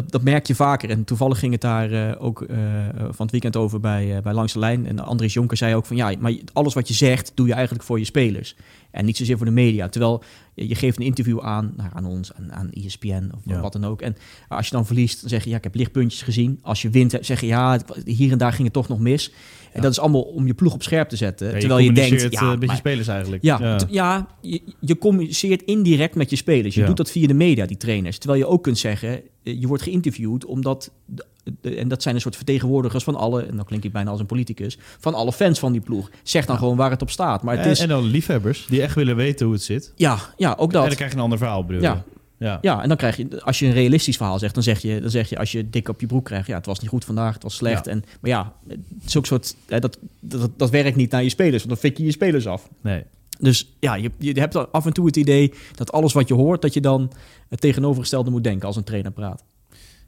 dat, 0.00 0.10
dat 0.12 0.22
merk 0.22 0.46
je 0.46 0.54
vaker. 0.54 0.90
En 0.90 1.04
toevallig 1.04 1.38
ging 1.38 1.52
het 1.52 1.60
daar 1.60 1.92
eh, 1.92 2.24
ook 2.24 2.42
eh, 2.42 2.58
van 2.94 3.22
het 3.26 3.30
weekend 3.30 3.56
over 3.56 3.80
bij, 3.80 4.16
eh, 4.16 4.22
bij 4.22 4.32
Langs 4.32 4.52
de 4.52 4.58
Lijn. 4.58 4.86
En 4.86 4.98
Andries 4.98 5.32
Jonker 5.32 5.56
zei 5.56 5.74
ook 5.74 5.86
van, 5.86 5.96
ja, 5.96 6.12
maar 6.18 6.34
alles 6.52 6.74
wat 6.74 6.88
je 6.88 6.94
zegt, 6.94 7.32
doe 7.34 7.46
je 7.46 7.52
eigenlijk 7.52 7.84
voor 7.84 7.98
je 7.98 8.04
spelers. 8.04 8.56
En 8.90 9.04
niet 9.04 9.16
zozeer 9.16 9.36
voor 9.36 9.46
de 9.46 9.52
media. 9.52 9.88
Terwijl 9.88 10.22
je, 10.54 10.74
geeft 10.74 10.98
een 10.98 11.04
interview 11.04 11.40
aan, 11.40 11.72
nou, 11.76 11.90
aan 11.92 12.04
ons, 12.04 12.34
aan, 12.34 12.52
aan 12.52 12.70
ESPN 12.70 13.30
of 13.34 13.40
Ja. 13.44 13.60
wat 13.60 13.72
dan 13.72 13.84
ook. 13.84 14.02
En 14.02 14.16
als 14.48 14.66
je 14.66 14.72
dan 14.72 14.86
verliest, 14.86 15.20
dan 15.20 15.28
zeg 15.28 15.44
je, 15.44 15.50
ja, 15.50 15.56
ik 15.56 15.64
heb 15.64 15.74
lichtpuntjes 15.74 16.22
gezien. 16.22 16.58
Als 16.62 16.82
je 16.82 16.90
wint, 16.90 17.18
zeg 17.20 17.40
je, 17.40 17.46
ja, 17.46 17.80
hier 18.04 18.32
en 18.32 18.38
daar 18.38 18.52
ging 18.52 18.64
het 18.64 18.72
toch 18.72 18.88
nog 18.88 18.98
mis. 18.98 19.32
En 19.72 19.82
dat 19.82 19.90
is 19.90 20.00
allemaal 20.00 20.20
om 20.22 20.46
je 20.46 20.54
ploeg 20.54 20.72
op 20.74 20.82
scherp 20.82 21.08
te 21.08 21.16
zetten. 21.16 21.58
Terwijl 21.58 21.78
je, 21.78 21.92
denkt, 21.92 22.20
ja, 22.32 22.40
eh, 22.40 22.48
met 22.48 22.60
maar- 22.60 22.68
je 22.70 22.76
spelers 22.76 23.08
eigenlijk. 23.08 23.42
ja, 23.42 23.78
ja. 23.90 24.26
je, 24.40 24.62
je 24.80 24.98
communiceert 24.98 25.62
indirect 25.62 26.14
met 26.14 26.30
je 26.30 26.36
spelers. 26.36 26.74
Je 26.74 26.84
doet 26.84 26.96
dat 26.96 27.10
via 27.10 27.26
de 27.26 27.34
media, 27.34 27.66
die 27.66 27.76
trainers. 27.76 28.18
Terwijl 28.18 28.40
je 28.40 28.46
ook 28.46 28.62
kunt 28.62 28.78
zeggen, 28.78 29.20
eh, 29.42 29.60
je 29.60 29.66
wordt 29.66 29.82
geïnterviewd 29.82 30.44
omdat... 30.44 30.90
de- 31.06 31.24
de- 31.60 31.74
en 31.76 31.88
dat 31.88 32.02
zijn 32.02 32.14
een 32.14 32.20
soort 32.20 32.36
vertegenwoordigers 32.36 33.04
van 33.04 33.14
alle... 33.14 33.42
en 33.42 33.56
dan 33.56 33.64
klink 33.64 33.84
ik 33.84 33.92
bijna 33.92 34.10
als 34.10 34.20
een 34.20 34.26
politicus... 34.26 34.78
van 34.98 35.14
alle 35.14 35.32
fans 35.32 35.58
van 35.58 35.72
die 35.72 35.80
ploeg. 35.80 36.10
Zeg 36.22 36.46
dan 36.46 36.56
gewoon 36.58 36.76
waar 36.76 36.90
het 36.90 37.02
op 37.02 37.10
staat. 37.10 37.42
Maar 37.42 37.56
het 37.56 37.64
En, 37.64 37.70
is... 37.70 37.78
en 37.80 37.88
dan 37.88 38.04
liefhebbers 38.04 38.66
die 38.68 38.82
echt 38.82 38.94
willen 38.94 39.16
weten 39.16 39.44
hoe 39.46 39.54
het 39.54 39.64
zit. 39.64 39.92
ja, 39.96 40.18
ja, 40.36 40.50
ook 40.58 40.66
En 40.68 40.72
dan 40.78 40.84
dat. 40.86 40.94
krijg 40.94 41.10
je 41.10 41.16
een 41.16 41.22
ander 41.22 41.38
verhaal, 41.38 41.64
bedoel 41.64 41.82
Ja. 41.82 42.04
Ja. 42.40 42.58
Ja, 42.60 42.82
en 42.82 42.88
dan 42.88 42.96
krijg 42.96 43.16
je... 43.16 43.42
Als 43.42 43.58
je 43.58 43.66
een 43.66 43.72
realistisch 43.72 44.16
verhaal 44.16 44.38
zegt, 44.38 44.54
dan 44.54 44.62
zeg 44.62 44.78
je... 44.78 45.00
Dan 45.00 45.10
zeg 45.10 45.28
je 45.28 45.38
als 45.38 45.52
je 45.52 45.70
dik 45.70 45.88
op 45.88 46.00
je 46.00 46.06
broek 46.06 46.24
krijgt... 46.24 46.46
ja, 46.46 46.56
het 46.56 46.66
was 46.66 46.80
niet 46.80 46.88
goed 46.88 47.04
vandaag, 47.04 47.34
het 47.34 47.42
was 47.42 47.54
slecht. 47.54 47.84
Ja. 47.84 47.90
En, 47.90 48.04
maar 48.20 48.30
ja, 48.30 48.52
het 48.68 48.78
is 49.06 49.16
ook 49.16 49.26
soort... 49.26 49.56
hè, 49.66 49.78
dat, 49.78 49.98
dat, 50.20 50.50
dat 50.56 50.70
werkt 50.70 50.96
niet 50.96 51.10
naar 51.10 51.22
je 51.22 51.28
spelers. 51.28 51.64
Want 51.64 51.68
dan 51.68 51.90
fik 51.90 51.98
je 51.98 52.04
je 52.04 52.10
spelers 52.10 52.46
af. 52.46 52.68
Nee. 52.80 53.04
Dus 53.38 53.76
ja, 53.80 53.94
je, 53.94 54.10
je 54.18 54.32
hebt 54.32 54.72
af 54.72 54.86
en 54.86 54.92
toe 54.92 55.06
het 55.06 55.16
idee 55.16 55.52
dat 55.74 55.92
alles 55.92 56.12
wat 56.12 56.28
je 56.28 56.34
hoort, 56.34 56.62
dat 56.62 56.74
je 56.74 56.80
dan 56.80 57.12
het 57.48 57.60
tegenovergestelde 57.60 58.30
moet 58.30 58.44
denken 58.44 58.66
als 58.66 58.76
een 58.76 58.84
trainer 58.84 59.12
praat. 59.12 59.44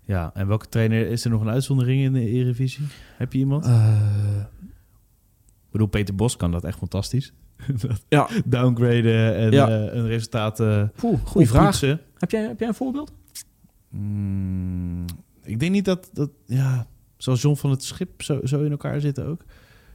Ja, 0.05 0.31
en 0.35 0.47
welke 0.47 0.69
trainer 0.69 1.07
is 1.07 1.25
er 1.25 1.31
nog 1.31 1.41
een 1.41 1.49
uitzondering 1.49 2.03
in 2.03 2.13
de 2.13 2.29
Eredivisie? 2.29 2.85
Heb 3.17 3.33
je 3.33 3.39
iemand? 3.39 3.65
Eh. 3.65 3.97
Ik 5.43 5.79
bedoel, 5.79 5.87
Peter 5.87 6.15
Bos 6.15 6.37
kan 6.37 6.51
dat 6.51 6.65
echt 6.65 6.79
fantastisch. 6.79 7.33
Ja. 8.09 8.29
downgraden 8.45 9.37
en 9.37 9.51
Ja. 9.53 9.69
een 9.71 10.07
resultaat 10.07 10.61
eh 10.61 10.83
Poeh, 10.97 11.19
goeie 11.25 11.49
vraag. 11.49 11.61
oppoetsen. 11.65 12.01
Heb 12.19 12.31
jij, 12.31 12.43
heb 12.43 12.59
jij 12.59 12.69
een 12.69 12.75
voorbeeld? 12.75 13.13
Mm, 13.89 15.05
ik 15.45 15.61
denk 15.61 15.73
niet 15.73 15.85
dat, 15.85 16.11
dat 16.13 16.31
ja, 16.47 16.87
zoals 17.17 17.43
John 17.43 17.57
van 17.57 17.71
het 17.71 17.85
Schip 17.85 18.23
zo, 18.23 18.41
zo 18.45 18.63
in 18.63 18.71
elkaar 18.71 19.01
zitten 19.01 19.27
ook. 19.27 19.45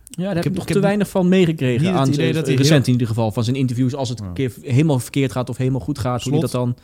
Ja, 0.09 0.23
daar 0.23 0.35
heb 0.35 0.35
heb- 0.35 0.45
ik 0.45 0.51
nog 0.51 0.61
ik 0.61 0.67
te 0.67 0.73
heb 0.73 0.81
weinig 0.83 1.09
van 1.09 1.27
meegekregen. 1.27 1.93
aan 1.93 2.07
idee 2.07 2.33
dat 2.33 2.47
recent 2.47 2.69
heel- 2.69 2.79
in 2.85 2.91
ieder 2.91 3.07
geval 3.07 3.31
van 3.31 3.43
zijn 3.43 3.55
interviews. 3.55 3.95
Als 3.95 4.09
het 4.09 4.19
een 4.19 4.33
keer 4.33 4.53
helemaal 4.61 4.99
verkeerd 4.99 5.31
gaat 5.31 5.49
of 5.49 5.57
helemaal 5.57 5.79
goed 5.79 5.99
gaat, 5.99 6.23
hoe 6.23 6.39
dat 6.39 6.51
dan... 6.51 6.77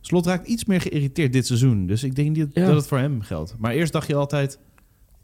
Slot 0.00 0.26
raakt 0.26 0.46
iets 0.48 0.64
meer 0.64 0.80
geïrriteerd 0.80 1.32
dit 1.32 1.46
seizoen. 1.46 1.86
Dus 1.86 2.04
ik 2.04 2.14
denk 2.14 2.36
niet 2.36 2.48
Ja. 2.52 2.66
dat 2.66 2.76
het 2.76 2.86
voor 2.86 2.98
hem 2.98 3.20
geldt. 3.20 3.54
Maar 3.58 3.72
eerst 3.72 3.92
dacht 3.92 4.06
je 4.06 4.14
altijd... 4.14 4.58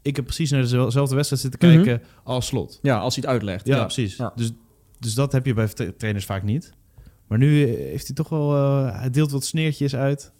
Ik 0.01 0.15
heb 0.15 0.25
precies 0.25 0.51
naar 0.51 0.61
dezelfde 0.61 1.15
wedstrijd 1.15 1.41
zitten 1.41 1.69
Mhm. 1.69 1.83
kijken 1.83 2.07
als 2.23 2.45
Slot. 2.45 2.79
Ja, 2.81 2.97
als 2.97 3.15
hij 3.15 3.23
het 3.23 3.33
uitlegt. 3.33 3.67
Ja, 3.67 3.81
precies. 3.83 4.15
Ja. 4.15 4.31
Dus, 4.35 4.51
dus 4.99 5.13
dat 5.13 5.31
heb 5.31 5.45
je 5.45 5.53
bij 5.53 5.67
tra- 5.67 5.91
trainers 5.97 6.25
vaak 6.25 6.43
niet. 6.43 6.73
Maar 7.27 7.37
nu 7.37 7.63
eh, 7.63 7.75
heeft 7.75 8.05
hij 8.07 8.15
toch 8.15 8.29
wel... 8.29 8.55
eh, 8.55 8.99
hij 8.99 9.09
deelt 9.09 9.31
wat 9.31 9.45
sneertjes 9.45 9.95
uit. 9.95 10.31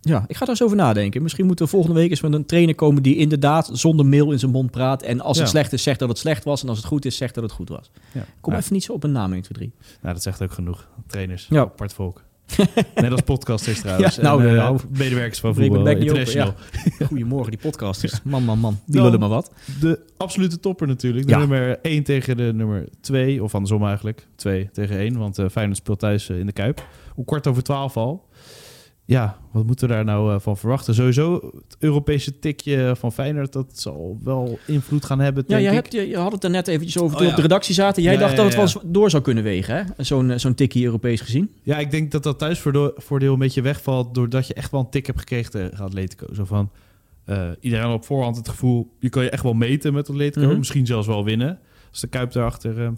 Ja, 0.00 0.24
ik 0.26 0.34
ga 0.34 0.40
daar 0.40 0.48
eens 0.48 0.62
over 0.62 0.76
nadenken. 0.76 1.22
Misschien 1.22 1.46
moeten 1.46 1.64
we 1.64 1.70
volgende 1.70 1.96
week 2.00 2.10
eens 2.10 2.20
met 2.20 2.32
een 2.32 2.46
trainer 2.46 2.74
komen 2.74 3.02
die 3.02 3.16
inderdaad 3.16 3.70
zonder 3.72 4.06
mail 4.06 4.32
in 4.32 4.38
zijn 4.38 4.50
mond 4.50 4.70
praat. 4.70 5.02
En 5.02 5.20
als 5.20 5.38
het 5.38 5.48
slecht 5.48 5.72
is, 5.72 5.82
zegt 5.82 5.98
dat 5.98 6.08
het 6.08 6.18
slecht 6.18 6.44
was. 6.44 6.62
En 6.62 6.68
als 6.68 6.78
het 6.78 6.86
goed 6.86 7.04
is, 7.04 7.16
zegt 7.16 7.34
dat 7.34 7.42
het 7.42 7.52
goed 7.52 7.68
was. 7.68 7.90
Ja. 8.12 8.24
Kom 8.40 8.52
Ja. 8.52 8.58
even 8.58 8.72
niet 8.72 8.84
zo 8.84 8.92
op 8.92 9.04
een 9.04 9.12
naam 9.12 9.32
1, 9.32 9.42
2, 9.42 9.52
3. 9.58 9.72
Nou, 10.02 10.14
dat 10.14 10.22
zegt 10.22 10.42
ook 10.42 10.52
genoeg. 10.52 10.88
Trainers, 11.06 11.46
Ja. 11.50 11.60
apart 11.60 11.92
volk. 11.92 12.22
Net 12.94 13.10
als 13.10 13.20
podcasters 13.20 13.80
trouwens. 13.80 14.14
Ja, 14.16 14.22
nou, 14.22 14.42
en, 14.42 14.48
eh, 14.48 14.54
nou, 14.54 14.78
medewerkers 14.98 15.40
van 15.40 15.54
Voetbal 15.54 15.86
International. 15.86 16.54
Goedemorgen, 17.08 17.50
die 17.50 17.60
podcasters. 17.60 18.20
Man, 18.24 18.44
man, 18.44 18.58
man. 18.58 18.80
Die 18.86 19.02
lullen 19.02 19.20
maar 19.20 19.28
wat. 19.28 19.52
De 19.80 20.00
absolute 20.16 20.60
topper 20.60 20.86
natuurlijk. 20.86 21.26
De 21.26 21.32
Ja. 21.32 21.38
nummer 21.38 21.78
1 21.82 22.02
tegen 22.02 22.36
de 22.36 22.52
nummer 22.54 22.88
2. 23.00 23.42
Of 23.42 23.54
andersom 23.54 23.86
eigenlijk. 23.86 24.26
2 24.36 24.68
tegen 24.72 24.96
1. 24.98 25.18
Want 25.18 25.38
eh 25.38 25.48
Feyenoord 25.50 25.78
speelt 25.78 25.98
thuis 25.98 26.28
eh, 26.28 26.38
in 26.38 26.46
de 26.46 26.52
Kuip. 26.52 26.86
Om 27.14 27.24
kwart 27.24 27.46
over 27.46 27.62
12 27.62 27.96
al. 27.96 28.28
Ja, 29.12 29.38
wat 29.52 29.66
moeten 29.66 29.88
we 29.88 29.94
daar 29.94 30.04
nou 30.04 30.34
eh, 30.34 30.40
van 30.40 30.56
verwachten? 30.56 30.94
Sowieso 30.94 31.34
het 31.34 31.76
Europese 31.78 32.38
tikje 32.38 32.94
van 32.98 33.12
Feyenoord. 33.12 33.52
Dat 33.52 33.66
zal 33.78 34.18
wel 34.24 34.58
invloed 34.66 35.04
gaan 35.04 35.18
hebben, 35.18 35.44
Ja, 35.46 35.56
ik. 35.56 35.70
hebt, 35.70 35.92
je, 35.92 36.08
je 36.08 36.16
had 36.16 36.32
het 36.32 36.44
er 36.44 36.50
net 36.50 36.68
eventjes 36.68 36.98
over 36.98 37.12
Oh, 37.12 37.16
toen 37.16 37.24
ja. 37.24 37.30
op 37.30 37.36
de 37.36 37.42
redactie 37.42 37.74
zaten. 37.74 38.02
Jij 38.02 38.12
Ja, 38.12 38.18
dacht 38.18 38.30
ja, 38.30 38.36
dat 38.36 38.54
het 38.54 38.72
wel 38.72 38.82
door 38.92 39.10
zou 39.10 39.22
kunnen 39.22 39.44
wegen, 39.44 39.76
hè? 39.76 40.04
Zo'n 40.04 40.30
eh, 40.30 40.38
zo'n 40.38 40.54
tikkie 40.54 40.84
Europees 40.84 41.20
gezien. 41.20 41.50
Ja, 41.62 41.78
ik 41.78 41.90
denk 41.90 42.10
dat 42.10 42.22
dat 42.22 42.38
thuisvoordeel 42.38 43.32
een 43.32 43.38
beetje 43.38 43.62
wegvalt... 43.62 44.14
doordat 44.14 44.46
je 44.46 44.54
echt 44.54 44.70
wel 44.70 44.80
een 44.80 44.90
tik 44.90 45.06
hebt 45.06 45.18
gekregen 45.18 45.50
tegen 45.50 45.84
Atletico. 45.84 46.34
Zo 46.34 46.44
van, 46.44 46.70
eh, 47.24 47.48
iedereen 47.60 47.84
had 47.84 47.94
op 47.94 48.04
voorhand 48.04 48.36
het 48.36 48.48
gevoel... 48.48 48.96
je 48.98 49.08
kan 49.08 49.22
je 49.22 49.30
echt 49.30 49.42
wel 49.42 49.54
meten 49.54 49.92
met 49.92 50.08
Atletico. 50.10 50.46
Mhm. 50.46 50.58
Misschien 50.58 50.86
zelfs 50.86 51.06
wel 51.06 51.24
winnen. 51.24 51.58
Als 51.90 52.00
de 52.00 52.06
Kuip 52.06 52.32
daarachter 52.32 52.82
eh, 52.82 52.88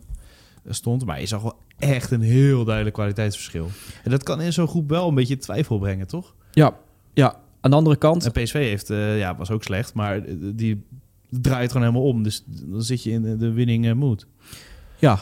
stond. 0.68 1.04
Maar 1.04 1.20
je 1.20 1.26
zag 1.26 1.42
wel 1.42 1.56
echt 1.78 2.10
een 2.10 2.20
heel 2.20 2.64
duidelijk 2.64 2.94
kwaliteitsverschil. 2.94 3.68
En 4.04 4.10
dat 4.10 4.22
kan 4.22 4.40
in 4.40 4.52
zo'n 4.52 4.68
groep 4.68 4.88
wel 4.88 5.08
een 5.08 5.14
beetje 5.14 5.36
twijfel 5.36 5.78
brengen, 5.78 6.06
toch? 6.06 6.34
Ja, 6.52 6.76
ja. 7.12 7.42
Aan 7.60 7.70
de 7.70 7.76
andere 7.76 7.96
kant, 7.96 8.24
En 8.24 8.42
PSV 8.42 8.52
heeft, 8.52 8.90
eh, 8.90 9.18
ja, 9.18 9.36
was 9.36 9.50
ook 9.50 9.62
slecht... 9.62 9.94
maar 9.94 10.22
die 10.54 10.84
draait 11.28 11.72
gewoon 11.72 11.86
helemaal 11.86 12.08
om. 12.08 12.22
Dus 12.22 12.42
dan 12.46 12.82
zit 12.82 13.02
je 13.02 13.10
in 13.10 13.38
de 13.38 13.52
winning 13.52 13.86
eh, 13.86 13.92
mood. 13.92 14.26
ja. 14.98 15.20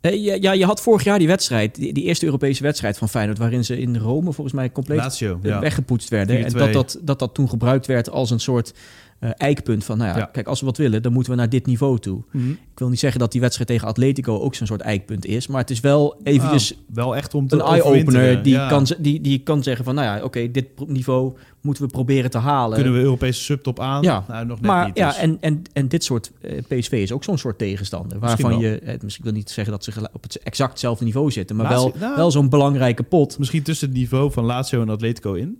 Eh, 0.00 0.24
ja, 0.24 0.36
ja, 0.40 0.52
je 0.52 0.64
had 0.64 0.80
vorig 0.80 1.04
jaar 1.04 1.18
die 1.18 1.26
wedstrijd, 1.26 1.74
die, 1.74 1.92
eerste 1.92 2.24
Europese 2.24 2.62
wedstrijd 2.62 2.98
van 2.98 3.08
Feyenoord, 3.08 3.38
waarin 3.38 3.64
ze 3.64 3.78
in 3.78 3.96
Rome 3.96 4.32
volgens 4.32 4.56
mij 4.56 4.72
compleet 4.72 4.98
Lazio, 4.98 5.38
ja. 5.42 5.60
weggepoetst 5.60 6.08
werden. 6.08 6.44
En 6.44 6.52
4-2. 6.52 6.56
dat 6.56 6.72
dat, 6.72 6.98
dat 7.02 7.18
dat 7.18 7.34
toen 7.34 7.48
gebruikt 7.48 7.86
werd 7.86 8.10
als 8.10 8.30
een 8.30 8.40
soort 8.40 8.74
eh, 9.18 9.30
eikpunt 9.36 9.84
van, 9.84 9.98
nou 9.98 10.10
ja, 10.10 10.16
Ja. 10.16 10.24
kijk, 10.24 10.46
als 10.46 10.60
we 10.60 10.66
wat 10.66 10.76
willen, 10.76 11.02
dan 11.02 11.12
moeten 11.12 11.32
we 11.32 11.38
naar 11.38 11.48
dit 11.48 11.66
niveau 11.66 11.98
toe. 11.98 12.22
Mhm. 12.32 12.50
Ik 12.50 12.78
wil 12.82 12.88
niet 12.88 12.98
zeggen 12.98 13.20
dat 13.20 13.32
die 13.32 13.40
wedstrijd 13.40 13.68
tegen 13.68 13.88
Atletico 13.88 14.38
ook 14.38 14.54
zo'n 14.54 14.66
soort 14.66 14.80
eikpunt 14.80 15.26
is, 15.26 15.46
maar 15.46 15.60
het 15.60 15.70
is 15.70 15.80
wel 15.80 16.20
eventjes 16.22 16.72
Ah, 16.74 16.78
wel 16.94 17.16
echt 17.16 17.34
om 17.34 17.48
te 17.48 17.54
een 17.54 17.60
eye-opener 17.62 18.42
die, 18.42 18.52
Ja. 18.52 18.68
kan, 18.68 18.86
die, 18.98 19.20
die 19.20 19.38
kan 19.38 19.62
zeggen 19.62 19.84
van, 19.84 19.94
nou 19.94 20.06
ja, 20.18 20.24
oké, 20.24 20.50
dit 20.50 20.66
niveau 20.86 21.34
moeten 21.60 21.84
we 21.84 21.90
proberen 21.90 22.30
te 22.30 22.38
halen. 22.38 22.74
Kunnen 22.74 22.92
we 22.94 23.00
Europese 23.00 23.40
subtop 23.42 23.80
aan? 23.80 24.02
Ja, 24.02 24.24
nou, 24.28 24.46
nog 24.46 24.60
net 24.60 24.70
maar 24.70 24.86
niet. 24.86 24.96
ja, 24.98 25.08
dus. 25.08 25.16
en, 25.18 25.36
en, 25.40 25.62
en 25.72 25.88
dit 25.88 26.04
soort 26.04 26.32
eh, 26.40 26.58
PSV 26.68 26.92
is 26.92 27.12
ook 27.12 27.24
zo'n 27.24 27.38
soort 27.38 27.58
tegenstander. 27.58 28.18
Waarvan 28.18 28.50
Misschien 28.50 28.70
je, 28.70 28.78
eh, 28.78 29.00
misschien 29.02 29.24
wil 29.24 29.32
niet 29.32 29.50
zeggen 29.50 29.72
dat 29.72 29.84
ze 29.84 30.08
op 30.12 30.22
het 30.22 30.36
exact 30.42 30.70
hetzelfde 30.70 31.04
niveau 31.04 31.30
zitten, 31.30 31.56
maar 31.56 31.70
Lazio- 31.72 31.90
wel, 31.92 32.00
nou. 32.00 32.16
wel 32.16 32.30
zo'n 32.30 32.48
belangrijke 32.48 33.02
pot. 33.02 33.38
Misschien 33.38 33.62
tussen 33.62 33.88
het 33.88 33.96
niveau 33.96 34.32
van 34.32 34.44
Lazio 34.44 34.82
en 34.82 34.88
Atletico 34.88 35.32
in. 35.32 35.58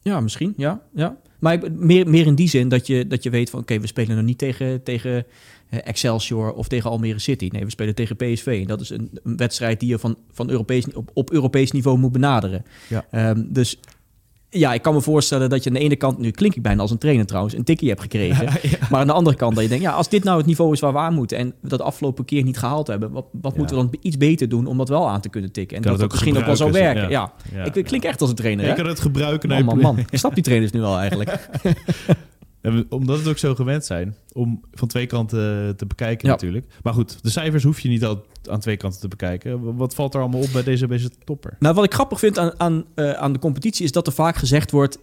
Ja, 0.00 0.20
misschien, 0.20 0.54
ja. 0.56 0.80
ja. 0.94 1.16
Maar 1.42 1.58
meer, 1.72 2.08
meer 2.08 2.26
in 2.26 2.34
die 2.34 2.48
zin 2.48 2.68
dat 2.68 2.86
je, 2.86 3.06
dat 3.06 3.22
je 3.22 3.30
weet 3.30 3.50
van... 3.50 3.60
oké, 3.60 3.80
we 3.80 3.86
spelen 3.86 4.16
nog 4.16 4.24
niet 4.24 4.38
tegen, 4.38 4.82
tegen 4.82 5.26
eh, 5.68 5.78
Excelsior 5.84 6.52
of 6.52 6.68
tegen 6.68 6.90
Almere 6.90 7.18
City. 7.18 7.48
Nee, 7.52 7.64
we 7.64 7.70
spelen 7.70 7.94
tegen 7.94 8.16
PSV. 8.16 8.58
En 8.60 8.66
dat 8.66 8.80
is 8.80 8.90
een, 8.90 9.10
een 9.22 9.36
wedstrijd 9.36 9.80
die 9.80 9.88
je 9.88 9.98
van, 9.98 10.16
van 10.30 10.50
Europees, 10.50 10.92
op, 10.92 11.10
op 11.14 11.32
Europees 11.32 11.72
niveau 11.72 11.98
moet 11.98 12.12
benaderen. 12.12 12.64
Ja. 12.88 13.06
Ehm, 13.10 13.42
dus 13.46 13.78
ja, 14.54 14.72
ik 14.74 14.82
kan 14.82 14.94
me 14.94 15.00
voorstellen 15.00 15.50
dat 15.50 15.62
je 15.64 15.70
aan 15.70 15.76
de 15.76 15.82
ene 15.82 15.96
kant... 15.96 16.18
nu 16.18 16.30
klink 16.30 16.54
ik 16.54 16.62
bijna 16.62 16.80
als 16.80 16.90
een 16.90 16.98
trainer 16.98 17.26
trouwens... 17.26 17.54
een 17.54 17.64
tikkie 17.64 17.88
hebt 17.88 18.00
gekregen. 18.00 18.48
Maar 18.90 19.00
aan 19.00 19.06
de 19.06 19.12
andere 19.12 19.36
kant 19.36 19.54
dat 19.54 19.62
je 19.62 19.68
denkt... 19.68 19.84
ja, 19.84 19.92
als 19.92 20.08
dit 20.08 20.24
nou 20.24 20.36
het 20.38 20.46
niveau 20.46 20.72
is 20.72 20.80
waar 20.80 20.92
we 20.92 20.98
aan 20.98 21.14
moeten... 21.14 21.38
en 21.38 21.54
we 21.60 21.68
dat 21.68 21.80
afgelopen 21.80 22.24
keer 22.24 22.42
niet 22.42 22.58
gehaald 22.58 22.86
hebben... 22.86 23.10
wat, 23.10 23.24
wat 23.32 23.52
Ja. 23.52 23.58
moeten 23.58 23.76
we 23.76 23.82
dan 23.82 23.94
iets 24.00 24.16
beter 24.16 24.48
doen 24.48 24.66
om 24.66 24.78
dat 24.78 24.88
wel 24.88 25.08
aan 25.08 25.20
te 25.20 25.28
kunnen 25.28 25.52
tikken? 25.52 25.76
En 25.76 25.82
Kan 25.82 25.92
dat 25.92 26.00
het 26.00 26.10
dat 26.10 26.18
ook 26.18 26.24
misschien 26.24 26.42
ook 26.42 26.58
wel 26.58 26.70
zou 26.70 26.84
werken. 26.84 27.10
ja. 27.10 27.32
Ik, 27.72 27.84
klink 27.84 28.04
echt 28.04 28.20
als 28.20 28.30
een 28.30 28.36
trainer, 28.36 28.66
hè? 28.66 28.72
kan 28.74 28.86
het 28.86 29.00
gebruiken 29.00 29.48
Man, 29.48 29.64
man, 29.64 29.78
man. 29.78 29.98
Ik 29.98 30.18
snap 30.18 30.34
die 30.34 30.44
trainers 30.44 30.72
nu 30.72 30.82
al 30.82 30.98
eigenlijk. 30.98 31.48
En 32.62 32.86
omdat 32.88 33.14
we 33.16 33.22
het 33.22 33.30
ook 33.30 33.38
zo 33.38 33.54
gewend 33.54 33.84
zijn 33.84 34.14
om 34.32 34.60
van 34.72 34.88
twee 34.88 35.06
kanten 35.06 35.76
te 35.76 35.86
bekijken 35.86 36.26
Ja. 36.28 36.32
natuurlijk. 36.34 36.66
Maar 36.82 36.92
goed, 36.94 37.18
de 37.22 37.30
cijfers 37.30 37.62
hoef 37.64 37.80
je 37.80 37.88
niet 37.88 38.04
al 38.04 38.24
aan 38.50 38.60
twee 38.60 38.76
kanten 38.76 39.00
te 39.00 39.08
bekijken. 39.08 39.76
Wat 39.76 39.94
valt 39.94 40.14
er 40.14 40.20
allemaal 40.20 40.40
op 40.40 40.48
bij 40.52 40.62
deze, 40.62 40.86
deze 40.86 41.10
topper? 41.24 41.56
Nou, 41.58 41.74
wat 41.74 41.84
ik 41.84 41.94
grappig 41.94 42.18
vind 42.18 42.38
aan, 42.38 42.52
aan, 42.56 42.84
eh, 42.94 43.10
aan 43.12 43.32
de 43.32 43.38
competitie 43.38 43.84
is 43.84 43.92
dat 43.92 44.06
er 44.06 44.12
vaak 44.12 44.36
gezegd 44.36 44.70
wordt: 44.70 44.98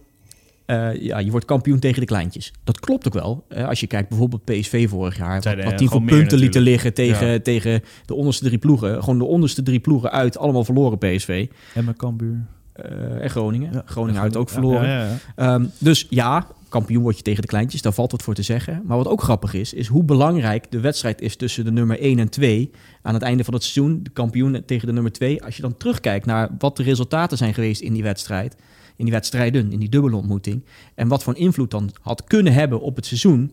eh, 0.66 1.02
ja, 1.02 1.18
je 1.18 1.30
wordt 1.30 1.46
kampioen 1.46 1.78
tegen 1.78 2.00
de 2.00 2.06
kleintjes. 2.06 2.52
Dat 2.64 2.80
klopt 2.80 3.06
ook 3.06 3.14
wel. 3.14 3.44
Eh, 3.48 3.68
als 3.68 3.80
je 3.80 3.86
kijkt 3.86 4.08
bijvoorbeeld 4.08 4.44
PSV 4.44 4.88
vorig 4.88 5.16
jaar, 5.16 5.42
Zijn 5.42 5.54
wat, 5.56 5.64
er 5.64 5.70
wat 5.70 5.78
die 5.78 5.88
voor 5.88 6.02
punten 6.02 6.38
lieten 6.38 6.60
liggen 6.62 6.94
tegen, 6.94 7.26
Ja. 7.26 7.38
tegen 7.40 7.82
de 8.06 8.14
onderste 8.14 8.44
drie 8.44 8.58
ploegen. 8.58 9.00
Gewoon 9.02 9.18
de 9.18 9.24
onderste 9.24 9.62
drie 9.62 9.80
ploegen 9.80 10.10
uit, 10.10 10.38
allemaal 10.38 10.64
verloren 10.64 10.98
PSV. 10.98 11.46
Emma 11.74 11.92
Cambuur. 11.96 12.46
Eh, 12.72 13.22
en 13.22 13.30
Groningen. 13.30 13.72
Ja. 13.72 13.82
Groningen 13.84 14.20
uit 14.20 14.36
ook 14.36 14.48
verloren. 14.48 14.88
Ja, 14.88 14.98
ja, 15.00 15.06
ja. 15.06 15.16
Ehm, 15.54 15.64
dus 15.78 16.06
ja, 16.10 16.46
kampioen 16.70 17.02
word 17.02 17.16
je 17.16 17.22
tegen 17.22 17.42
de 17.42 17.48
kleintjes, 17.48 17.82
daar 17.82 17.92
valt 17.92 18.10
wat 18.12 18.22
voor 18.22 18.34
te 18.34 18.42
zeggen. 18.42 18.82
Maar 18.84 18.96
wat 18.96 19.08
ook 19.08 19.22
grappig 19.22 19.54
is, 19.54 19.72
is 19.72 19.86
hoe 19.86 20.02
belangrijk 20.04 20.70
de 20.70 20.80
wedstrijd 20.80 21.20
is 21.20 21.36
tussen 21.36 21.64
de 21.64 21.70
nummer 21.72 22.00
1 22.00 22.18
en 22.18 22.28
2 22.28 22.70
aan 23.02 23.14
het 23.14 23.22
einde 23.22 23.44
van 23.44 23.54
het 23.54 23.62
seizoen. 23.62 24.00
De 24.02 24.10
kampioen 24.10 24.62
tegen 24.66 24.86
de 24.86 24.92
nummer 24.92 25.12
2. 25.12 25.44
Als 25.44 25.56
je 25.56 25.62
dan 25.62 25.76
terugkijkt 25.76 26.26
naar 26.26 26.48
wat 26.58 26.76
de 26.76 26.82
resultaten 26.82 27.36
zijn 27.38 27.54
geweest 27.54 27.80
in 27.80 27.92
die 27.92 28.02
wedstrijd, 28.02 28.56
in 28.96 29.04
die 29.04 29.14
wedstrijden, 29.14 29.72
in 29.72 29.78
die 29.78 29.88
dubbele 29.88 30.16
ontmoeting. 30.16 30.64
En 30.94 31.08
wat 31.08 31.22
voor 31.22 31.36
invloed 31.36 31.70
dan 31.70 31.90
had 32.02 32.24
kunnen 32.24 32.52
hebben 32.52 32.80
op 32.80 32.96
het 32.96 33.06
seizoen. 33.06 33.52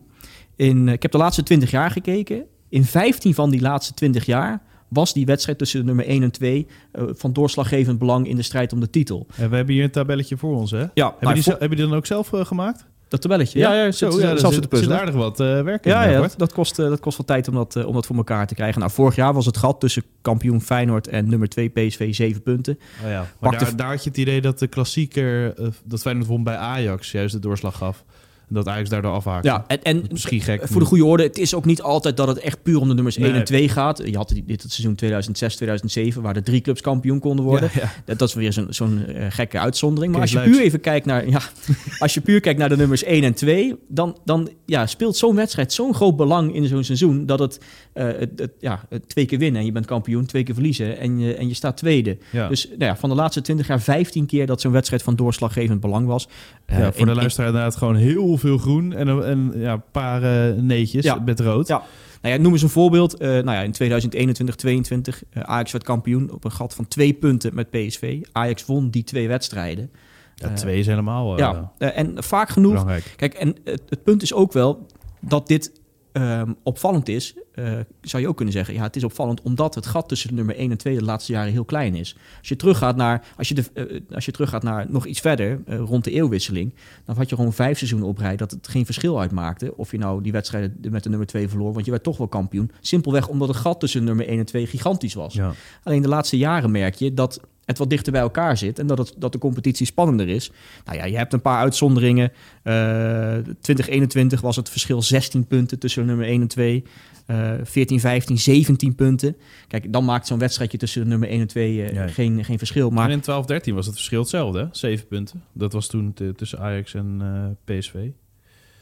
In, 0.56 0.86
eh, 0.88 0.94
ik 0.94 1.02
heb 1.02 1.12
de 1.12 1.18
laatste 1.18 1.42
20 1.42 1.70
jaar 1.70 1.90
gekeken. 1.90 2.44
In 2.68 2.84
15 2.84 3.34
van 3.34 3.50
die 3.50 3.60
laatste 3.60 3.94
20 3.94 4.26
jaar 4.26 4.62
was 4.88 5.12
die 5.12 5.26
wedstrijd 5.26 5.58
tussen 5.58 5.80
de 5.80 5.86
nummer 5.86 6.08
1 6.08 6.22
en 6.22 6.30
2 6.30 6.66
eh, 6.92 7.02
van 7.08 7.32
doorslaggevend 7.32 7.98
belang 7.98 8.28
in 8.28 8.36
de 8.36 8.42
strijd 8.42 8.72
om 8.72 8.80
de 8.80 8.90
titel. 8.90 9.26
En 9.36 9.50
we 9.50 9.56
hebben 9.56 9.74
hier 9.74 9.84
een 9.84 9.90
tabelletje 9.90 10.36
voor 10.36 10.56
ons, 10.56 10.70
hè? 10.70 10.84
Ja, 10.94 11.14
Heb 11.18 11.28
je, 11.28 11.34
die, 11.34 11.42
zelf- 11.42 11.58
heb 11.58 11.70
je 11.70 11.76
die 11.76 11.86
dan 11.86 11.96
ook 11.96 12.06
zelf 12.06 12.32
eh, 12.32 12.44
gemaakt? 12.44 12.86
Dat 13.08 13.20
tabelletje. 13.20 13.58
Ja, 13.58 13.72
ja, 13.74 13.90
Zo, 13.90 14.10
zit, 14.10 14.20
ja, 14.20 14.36
zelfs 14.36 14.54
zit, 14.56 14.68
puzzelen. 14.68 14.98
aardig 14.98 15.14
wat 15.14 15.40
eh 15.40 15.62
werk 15.62 15.84
in. 15.84 15.90
Ja, 15.90 16.04
eh, 16.06 16.12
ja 16.12 16.28
dat, 16.36 16.52
kost, 16.52 16.78
eh, 16.78 16.88
dat 16.88 17.00
kost 17.00 17.16
wat 17.16 17.26
tijd 17.26 17.48
om 17.48 17.54
dat, 17.54 17.76
eh, 17.76 17.86
om 17.86 17.94
dat 17.94 18.06
voor 18.06 18.16
elkaar 18.16 18.46
te 18.46 18.54
krijgen. 18.54 18.80
Nou, 18.80 18.92
vorig 18.92 19.14
jaar 19.16 19.34
was 19.34 19.46
het 19.46 19.56
gat 19.56 19.80
tussen 19.80 20.02
kampioen 20.22 20.60
Feyenoord 20.60 21.08
en 21.08 21.28
nummer 21.28 21.48
2 21.48 21.68
PSV 21.68 22.14
7 22.14 22.42
punten. 22.42 22.78
Oh 23.04 23.10
ja. 23.10 23.26
Maar 23.40 23.50
de- 23.50 23.64
daar, 23.64 23.76
daar 23.76 23.88
had 23.90 24.02
je 24.04 24.08
het 24.08 24.18
idee 24.18 24.40
dat 24.40 24.58
de 24.58 24.66
klassieker, 24.66 25.58
eh, 25.58 25.66
dat 25.84 26.00
Feyenoord 26.00 26.26
won 26.26 26.42
bij 26.44 26.56
Ajax, 26.56 27.10
juist 27.12 27.32
de 27.34 27.40
doorslag 27.40 27.76
gaf. 27.76 28.04
Dat 28.50 28.68
Ajax 28.68 28.88
daardoor 28.88 29.12
afhaakte. 29.12 29.48
Ja, 29.48 29.64
en, 29.66 29.82
en 29.82 30.04
Misschien 30.10 30.40
gek. 30.40 30.60
voor 30.68 30.80
de 30.80 30.86
goede 30.86 31.04
orde, 31.04 31.22
het 31.22 31.38
is 31.38 31.54
ook 31.54 31.64
niet 31.64 31.82
altijd 31.82 32.16
dat 32.16 32.28
het 32.28 32.38
echt 32.38 32.62
puur 32.62 32.80
om 32.80 32.88
de 32.88 32.94
nummers 32.94 33.16
1 33.16 33.30
Nee. 33.30 33.38
en 33.38 33.44
2 33.44 33.68
gaat. 33.68 34.02
Je 34.04 34.16
had 34.16 34.28
dit 34.44 34.62
het 34.62 34.72
seizoen 34.72 34.94
2006, 34.94 35.56
2007, 35.56 36.22
waar 36.22 36.34
de 36.34 36.42
drie 36.42 36.60
clubs 36.60 36.80
kampioen 36.80 37.18
konden 37.20 37.44
worden. 37.44 37.70
Ja, 37.74 37.80
ja. 37.80 37.92
Dat, 38.04 38.18
dat 38.18 38.28
is 38.28 38.34
weer 38.34 38.52
zo'n 38.52 38.66
zo'n 38.70 39.06
eh, 39.06 39.26
gekke 39.28 39.58
uitzondering. 39.58 40.12
Maar 40.12 40.22
Kees 40.22 40.36
als 40.36 40.44
je 40.44 40.50
puur 40.50 40.60
even 40.62 40.80
kijkt 40.80 41.06
naar, 41.06 41.28
ja, 41.28 41.40
als 41.98 42.14
je 42.14 42.20
puur 42.20 42.40
kijkt 42.40 42.58
naar 42.58 42.68
de 42.68 42.76
nummers 42.76 43.02
1 43.04 43.22
en 43.24 43.34
2, 43.34 43.74
dan, 43.88 44.16
dan 44.24 44.48
ja, 44.66 44.86
speelt 44.86 45.16
zo'n 45.16 45.34
wedstrijd 45.34 45.72
zo'n 45.72 45.94
groot 45.94 46.16
belang 46.16 46.54
in 46.54 46.66
zo'n 46.66 46.84
seizoen 46.84 47.26
dat 47.26 47.38
het, 47.38 47.60
eh, 47.92 48.04
het, 48.06 48.30
het- 48.36 48.52
ja, 48.60 48.80
twee 49.06 49.26
keer 49.26 49.38
winnen 49.38 49.60
en 49.60 49.66
je 49.66 49.72
bent 49.72 49.86
kampioen, 49.86 50.26
twee 50.26 50.42
keer 50.42 50.54
verliezen 50.54 50.98
en 50.98 51.18
je, 51.18 51.34
en 51.34 51.48
je 51.48 51.54
staat 51.54 51.76
tweede. 51.76 52.18
Ja. 52.32 52.48
Dus 52.48 52.66
nou 52.68 52.84
ja, 52.84 52.96
van 52.96 53.08
de 53.08 53.14
laatste 53.14 53.40
20 53.40 53.66
jaar 53.66 53.80
15 53.80 54.26
keer 54.26 54.46
dat 54.46 54.60
zo'n 54.60 54.72
wedstrijd 54.72 55.02
van 55.02 55.16
doorslaggevend 55.16 55.80
belang 55.80 56.06
was. 56.06 56.28
Eh, 56.66 56.78
Ja, 56.78 56.92
voor 56.92 57.00
in- 57.00 57.06
de 57.06 57.14
luisteraar 57.14 57.48
inderdaad 57.48 57.76
gewoon 57.76 57.96
heel 57.96 58.36
veel 58.38 58.58
groen 58.58 58.92
en, 58.92 59.52
ja, 59.56 59.72
een 59.72 59.82
paar 59.92 60.22
eh, 60.22 60.54
neetjes 60.56 61.04
Ja. 61.04 61.14
met 61.24 61.40
rood. 61.40 61.68
Ja. 61.68 61.82
Nou 62.22 62.34
ja, 62.34 62.40
noem 62.40 62.52
eens 62.52 62.62
een 62.62 62.68
voorbeeld. 62.68 63.16
Eh, 63.16 63.28
nou 63.28 63.50
ja, 63.50 63.60
in 63.60 63.72
2021, 63.72 64.54
22 64.56 65.22
eh, 65.30 65.42
Ajax 65.42 65.72
werd 65.72 65.84
kampioen 65.84 66.32
op 66.32 66.44
een 66.44 66.50
gat 66.52 66.74
van 66.74 66.88
twee 66.88 67.12
punten 67.12 67.54
met 67.54 67.70
PSV. 67.70 68.20
Ajax 68.32 68.66
won 68.66 68.90
die 68.90 69.04
twee 69.04 69.28
wedstrijden. 69.28 69.90
Ja, 70.34 70.48
Eh, 70.48 70.54
twee 70.54 70.78
is 70.78 70.86
helemaal 70.86 71.38
ja, 71.38 71.72
en 71.78 72.22
vaak 72.22 72.48
genoeg. 72.48 72.70
belangrijk. 72.72 73.12
Kijk, 73.16 73.34
en 73.34 73.56
het 73.64 74.02
punt 74.02 74.22
is 74.22 74.34
ook 74.34 74.52
wel 74.52 74.86
dat 75.20 75.46
dit 75.46 75.72
ehm, 76.12 76.52
opvallend 76.62 77.08
is, 77.08 77.34
eh, 77.54 77.72
zou 78.00 78.22
je 78.22 78.28
ook 78.28 78.36
kunnen 78.36 78.54
zeggen, 78.54 78.74
ja, 78.74 78.82
het 78.82 78.96
is 78.96 79.04
opvallend 79.04 79.42
omdat 79.42 79.74
het 79.74 79.86
gat 79.86 80.08
tussen 80.08 80.34
nummer 80.34 80.58
1 80.58 80.70
en 80.70 80.76
2 80.76 80.96
de 80.96 81.04
laatste 81.04 81.32
jaren 81.32 81.52
heel 81.52 81.64
klein 81.64 81.94
is. 81.94 82.16
Als 82.38 82.48
je 82.48 82.56
teruggaat 82.56 82.96
naar, 82.96 83.26
als 83.36 83.48
je, 83.48 83.54
de, 83.54 83.64
eh, 83.74 84.14
als 84.14 84.24
je 84.24 84.32
teruggaat 84.32 84.62
naar 84.62 84.86
nog 84.88 85.06
iets 85.06 85.20
verder, 85.20 85.62
eh, 85.66 85.78
rond 85.78 86.04
de 86.04 86.10
eeuwwisseling, 86.10 86.74
dan 87.04 87.16
had 87.16 87.28
je 87.28 87.36
gewoon 87.36 87.52
vijf 87.52 87.76
seizoenen 87.76 88.08
op 88.08 88.18
rij 88.18 88.36
dat 88.36 88.50
het 88.50 88.68
geen 88.68 88.84
verschil 88.84 89.20
uitmaakte 89.20 89.76
of 89.76 89.90
je 89.90 89.98
nou 89.98 90.22
die 90.22 90.32
wedstrijden 90.32 90.76
met 90.90 91.02
de 91.02 91.08
nummer 91.08 91.26
2 91.26 91.48
verloor, 91.48 91.72
want 91.72 91.84
je 91.84 91.90
werd 91.90 92.02
toch 92.02 92.16
wel 92.16 92.28
kampioen. 92.28 92.70
Simpelweg 92.80 93.28
omdat 93.28 93.48
het 93.48 93.56
gat 93.56 93.80
tussen 93.80 94.04
nummer 94.04 94.28
1 94.28 94.38
en 94.38 94.46
2 94.46 94.66
gigantisch 94.66 95.14
was. 95.14 95.34
Ja. 95.34 95.52
Alleen 95.82 96.02
de 96.02 96.08
laatste 96.08 96.36
jaren 96.36 96.70
merk 96.70 96.94
je 96.94 97.14
dat 97.14 97.40
het 97.68 97.78
wat 97.78 97.90
dichter 97.90 98.12
bij 98.12 98.20
elkaar 98.20 98.56
zit 98.56 98.78
en 98.78 98.86
dat, 98.86 98.98
het, 98.98 99.14
dat 99.18 99.32
de 99.32 99.38
competitie 99.38 99.86
spannender 99.86 100.28
is. 100.28 100.50
Nou 100.84 100.98
ja, 100.98 101.04
je 101.04 101.16
hebt 101.16 101.32
een 101.32 101.40
paar 101.40 101.58
uitzonderingen. 101.58 102.32
Eh 102.62 103.36
2021 103.60 104.40
was 104.40 104.56
het 104.56 104.70
verschil 104.70 105.02
16 105.02 105.46
punten 105.46 105.78
tussen 105.78 106.06
nummer 106.06 106.26
1 106.26 106.40
en 106.40 106.48
2. 106.48 106.84
Eh 107.26 107.52
14, 107.62 108.00
15, 108.00 108.38
17 108.38 108.94
punten. 108.94 109.36
Kijk, 109.68 109.92
dan 109.92 110.04
maakt 110.04 110.26
zo'n 110.26 110.38
wedstrijdje 110.38 110.78
tussen 110.78 111.02
de 111.02 111.08
nummer 111.08 111.28
1 111.28 111.40
en 111.40 111.46
2 111.46 111.82
eh, 111.84 111.94
Ja. 111.94 112.08
geen, 112.08 112.44
geen 112.44 112.58
verschil. 112.58 112.90
Maar 112.90 113.10
in 113.10 113.20
12-13 113.20 113.74
was 113.74 113.86
het 113.86 113.94
verschil 113.94 114.20
hetzelfde, 114.20 114.58
hè? 114.58 114.66
Zeven 114.70 115.06
punten. 115.06 115.42
Dat 115.52 115.72
was 115.72 115.86
toen 115.86 116.14
tussen 116.36 116.58
Ajax 116.58 116.94
en 116.94 117.18
eh, 117.66 117.76
PSV. 117.78 117.94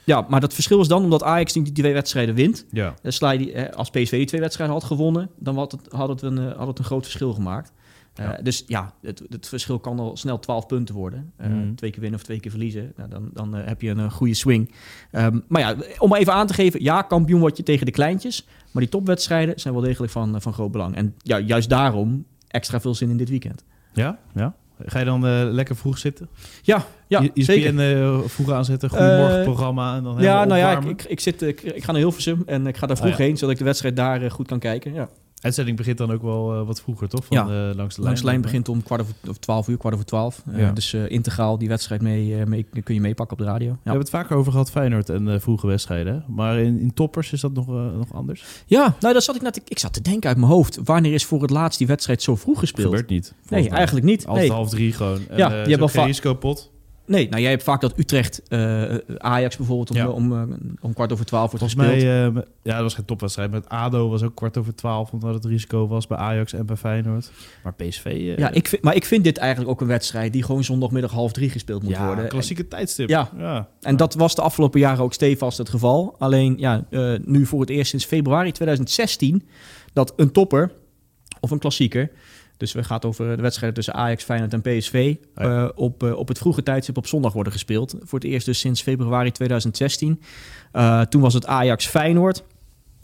ja, 0.05 0.27
maar 0.29 0.41
dat 0.41 0.55
verschil 0.55 0.81
is 0.81 0.89
dan 0.89 1.03
omdat 1.03 1.23
Ajax 1.23 1.53
die 1.53 1.63
die 1.63 1.73
twee 1.73 1.93
wedstrijden 1.93 2.35
wint. 2.35 2.67
Ja. 2.71 2.95
Sla 3.03 3.31
je 3.31 3.39
die, 3.39 3.63
als 3.63 3.91
PSV 3.91 4.11
die 4.11 4.27
twee 4.27 4.41
wedstrijden 4.41 4.77
had 4.77 4.85
gewonnen, 4.85 5.31
dan 5.39 5.57
had 5.57 5.73
het, 5.73 5.81
had 5.89 6.09
het, 6.09 6.23
een, 6.23 6.39
had 6.39 6.67
het 6.67 6.79
een 6.79 6.85
groot 6.85 7.03
verschil 7.05 7.33
gemaakt. 7.33 7.73
Eh, 8.19 8.25
Ja. 8.25 8.39
Dus 8.43 8.65
ja, 8.67 8.93
het, 9.03 9.23
het 9.29 9.49
verschil 9.49 9.79
kan 9.79 9.99
al 9.99 10.17
snel 10.17 10.39
12 10.39 10.67
punten 10.67 10.95
worden. 10.95 11.33
Eh, 11.37 11.49
Mhm. 11.49 11.75
Twee 11.75 11.91
keer 11.91 12.01
winnen 12.01 12.19
of 12.21 12.25
twee 12.27 12.41
keer 12.41 12.51
verliezen. 12.51 12.93
Nou, 12.97 13.09
dan 13.11 13.31
dan 13.33 13.57
eh, 13.57 13.67
heb 13.67 13.83
je 13.83 13.91
een, 13.91 14.11
goede 14.11 14.35
swing. 14.35 14.71
Ehm, 15.11 15.39
maar 15.49 15.61
ja, 15.61 15.75
om 15.99 16.15
even 16.15 16.33
aan 16.33 16.47
te 16.47 16.55
geven, 16.55 16.83
ja, 16.83 17.03
kampioen 17.03 17.41
word 17.41 17.57
je 17.57 17.63
tegen 17.63 17.87
de 17.87 17.93
kleintjes. 17.93 18.47
Maar 18.73 18.83
die 18.83 18.91
topwedstrijden 18.93 19.61
zijn 19.61 19.75
wel 19.75 19.83
degelijk 19.83 20.13
van, 20.13 20.41
van 20.43 20.53
groot 20.53 20.71
belang. 20.73 20.95
En 20.97 21.15
ja, 21.19 21.39
juist 21.39 21.69
daarom 21.69 22.25
extra 22.49 22.81
veel 22.81 22.95
zin 22.95 23.11
in 23.11 23.17
dit 23.17 23.29
weekend. 23.29 23.65
Ja? 23.93 24.19
Ja. 24.35 24.55
Ga 24.85 24.99
je 24.99 25.05
dan 25.05 25.51
lekker 25.53 25.77
vroeg 25.77 25.99
zitten? 25.99 26.29
Ja, 26.63 26.85
ja 27.07 27.21
Je- 27.35 27.45
zeker. 27.45 27.67
ESPN 27.67 27.79
eh, 27.81 28.19
vroeg 28.29 28.51
aanzetten, 28.53 28.89
goedemorgen 28.91 29.43
programma 29.43 29.97
en 29.97 30.03
dan 30.03 30.23
Ja, 30.23 30.45
nou 30.45 30.61
ja, 30.61 30.79
ik, 30.79 30.85
ik, 30.85 31.03
ik, 31.05 31.21
zit, 31.21 31.43
ik, 31.43 31.63
ik 31.63 31.85
ga 31.85 31.93
naar 31.93 32.01
Hilversum 32.01 32.43
en 32.47 32.67
ik 32.67 32.77
ga 32.77 32.87
daar 32.87 32.97
vroeg 32.97 33.11
ja. 33.11 33.17
heen, 33.17 33.37
zodat 33.37 33.51
ik 33.51 33.59
de 33.59 33.65
wedstrijd 33.65 33.97
daar 33.97 34.31
goed 34.31 34.47
kan 34.47 34.59
kijken. 34.59 34.93
Ja. 34.93 35.09
Uitzending 35.47 35.77
begint 35.77 35.99
dan 35.99 36.13
ook 36.13 36.23
wel 36.23 36.55
eh, 36.55 36.67
wat 36.67 36.81
vroeger, 36.81 37.09
toch? 37.09 37.25
Van, 37.25 37.37
Ja. 37.37 37.43
eh, 37.43 37.49
langs 37.49 37.75
de 37.75 37.77
lijn. 37.77 38.05
Langs 38.05 38.21
de 38.21 38.27
lijn 38.27 38.41
begint 38.41 38.69
om 38.69 38.83
kwart 38.83 39.01
over 39.01 39.15
twaalf 39.41 39.69
uur, 39.69 39.77
kwart 39.77 39.95
over 39.95 40.07
twaalf. 40.07 40.43
Eh, 40.53 40.59
Ja. 40.59 40.73
Dus 40.73 40.95
integraal 40.95 41.59
die 41.59 41.69
wedstrijd 41.69 42.03
mee, 42.03 42.47
mee, 42.47 42.67
kun 42.85 42.95
je 42.95 43.01
meepakken 43.01 43.39
op 43.39 43.45
de 43.45 43.51
radio. 43.51 43.71
We 43.71 43.77
hebben 43.83 44.01
het 44.01 44.11
vaker 44.11 44.37
over 44.37 44.53
gehad, 44.53 44.71
Feyenoord 44.71 45.09
en 45.09 45.41
vroege 45.41 45.67
wedstrijden. 45.67 46.15
hè? 46.15 46.33
Maar 46.35 46.59
in, 46.59 46.81
in 46.81 46.95
toppers 46.95 47.33
is 47.33 47.41
dat 47.41 47.53
nog, 47.53 47.67
nog 47.97 48.13
anders? 48.15 48.45
ja 48.67 48.97
nou, 49.01 49.13
daar 49.13 49.23
zat 49.23 49.35
ik, 49.37 49.43
net, 49.43 49.61
ik 49.69 49.79
zat 49.79 49.93
te 49.93 50.01
denken 50.03 50.29
uit 50.29 50.39
mijn 50.39 50.51
hoofd. 50.53 50.79
Wanneer 50.85 51.13
is 51.13 51.25
voor 51.25 51.43
het 51.43 51.51
laatst 51.51 51.79
die 51.79 51.87
wedstrijd 51.87 52.23
zo 52.23 52.37
vroeg 52.37 52.59
gespeeld? 52.59 52.87
Gebeurt 52.89 53.09
niet. 53.11 53.35
Nee, 53.49 53.63
mij. 53.63 53.71
eigenlijk 53.71 54.07
niet. 54.07 54.27
Nee. 54.27 54.51
half 54.51 54.69
drie 54.71 54.93
gewoon. 54.93 55.21
En, 55.29 55.37
Ja, 55.37 55.51
hebben 55.51 55.81
ook 55.81 55.91
geen 55.91 56.01
va- 56.01 56.05
risicopot. 56.07 56.71
Nee, 57.07 57.29
nou 57.29 57.43
jij 57.43 57.51
hebt 57.51 57.63
vaak 57.63 57.81
dat 57.81 57.99
Utrecht, 57.99 58.43
eh, 58.49 58.95
Ajax 59.19 59.57
bijvoorbeeld, 59.57 59.91
om, 59.91 59.97
Ja. 59.97 60.09
om, 60.09 60.33
eh, 60.33 60.57
om 60.81 60.93
kwart 60.95 61.13
over 61.13 61.25
twaalf 61.25 61.51
wordt 61.51 61.73
Volgens 61.73 61.89
gespeeld. 61.95 62.35
mij, 62.35 62.43
eh, 62.43 62.43
ja, 62.63 62.73
dat 62.73 62.83
was 62.83 62.95
geen 62.95 63.05
topwedstrijd. 63.05 63.51
Met 63.51 63.69
ADO 63.69 64.09
was 64.09 64.23
ook 64.23 64.35
kwart 64.35 64.57
over 64.57 64.75
twaalf, 64.75 65.11
omdat 65.13 65.35
het 65.35 65.45
risico 65.45 65.87
was 65.89 66.07
bij 66.07 66.19
Ajax 66.19 66.53
en 66.53 66.67
bij 66.67 66.77
Feyenoord. 66.77 67.31
Maar 67.63 67.75
PSV... 67.75 68.05
eh, 68.05 68.37
ja, 68.37 68.51
ik 68.51 68.69
vind, 68.69 68.83
maar 68.83 68.95
ik 68.95 69.05
vind 69.05 69.25
dit 69.25 69.39
eigenlijk 69.39 69.71
ook 69.71 69.81
een 69.81 69.87
wedstrijd 69.87 70.33
die 70.33 70.43
gewoon 70.43 70.65
zondagmiddag 70.65 71.11
half 71.11 71.33
drie 71.33 71.51
gespeeld 71.51 71.83
moet 71.83 71.93
ja, 71.93 72.07
worden. 72.07 72.29
klassieke 72.29 72.69
tijdstip. 72.69 73.09
Ja. 73.09 73.31
ja. 73.37 73.69
En 73.81 73.97
dat 73.97 74.15
was 74.15 74.35
de 74.35 74.43
afgelopen 74.43 74.81
jaren 74.81 75.05
ook 75.05 75.13
stevast 75.13 75.59
het 75.59 75.69
geval. 75.69 76.15
Alleen 76.19 76.55
ja, 76.59 76.85
eh, 76.91 77.13
nu 77.25 77.47
voor 77.47 77.61
het 77.61 77.71
eerst 77.71 77.91
sinds 77.91 78.05
februari 78.05 78.53
2016 78.53 79.49
dat 79.93 80.13
een 80.17 80.33
topper 80.33 80.73
of 81.41 81.51
een 81.51 81.59
klassieker. 81.59 82.11
Dus 82.57 82.73
we 82.73 82.85
gaan 82.85 82.97
het 82.97 83.05
over 83.05 83.37
de 83.37 83.43
wedstrijden 83.43 83.75
tussen 83.77 83.95
Ajax, 83.95 84.25
Feyenoord 84.25 84.53
en 84.53 84.61
PSV. 84.61 85.15
eh, 85.35 85.69
op, 85.75 86.03
eh, 86.03 86.17
op 86.17 86.29
het 86.29 86.39
vroege 86.39 86.63
tijdstip 86.63 86.97
op 86.97 87.07
zondag 87.07 87.33
worden 87.33 87.53
gespeeld. 87.53 87.95
Voor 88.03 88.19
het 88.19 88.29
eerst 88.29 88.47
dus 88.47 88.59
sinds 88.59 88.83
februari 88.83 89.31
2016. 89.31 90.21
Eh, 90.73 91.01
toen 91.01 91.21
was 91.21 91.35
het 91.35 91.47
Ajax 91.47 91.87
Feyenoord. 91.87 92.43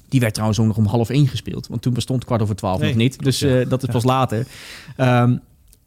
Die 0.08 0.20
werd 0.20 0.32
trouwens 0.32 0.60
ook 0.60 0.66
nog 0.66 0.76
om 0.76 0.86
half 0.86 1.10
één 1.10 1.28
gespeeld. 1.28 1.66
Want 1.66 1.82
toen 1.82 1.92
bestond 1.94 2.24
kwart 2.24 2.42
over 2.42 2.56
twaalf 2.56 2.80
Nee, 2.80 2.88
nog 2.88 2.98
niet. 2.98 3.22
Dus 3.24 3.38
ja. 3.38 3.64
dat 3.64 3.82
is 3.82 3.88
pas 3.88 4.04
later. 4.04 4.46
Ehm, 4.96 5.36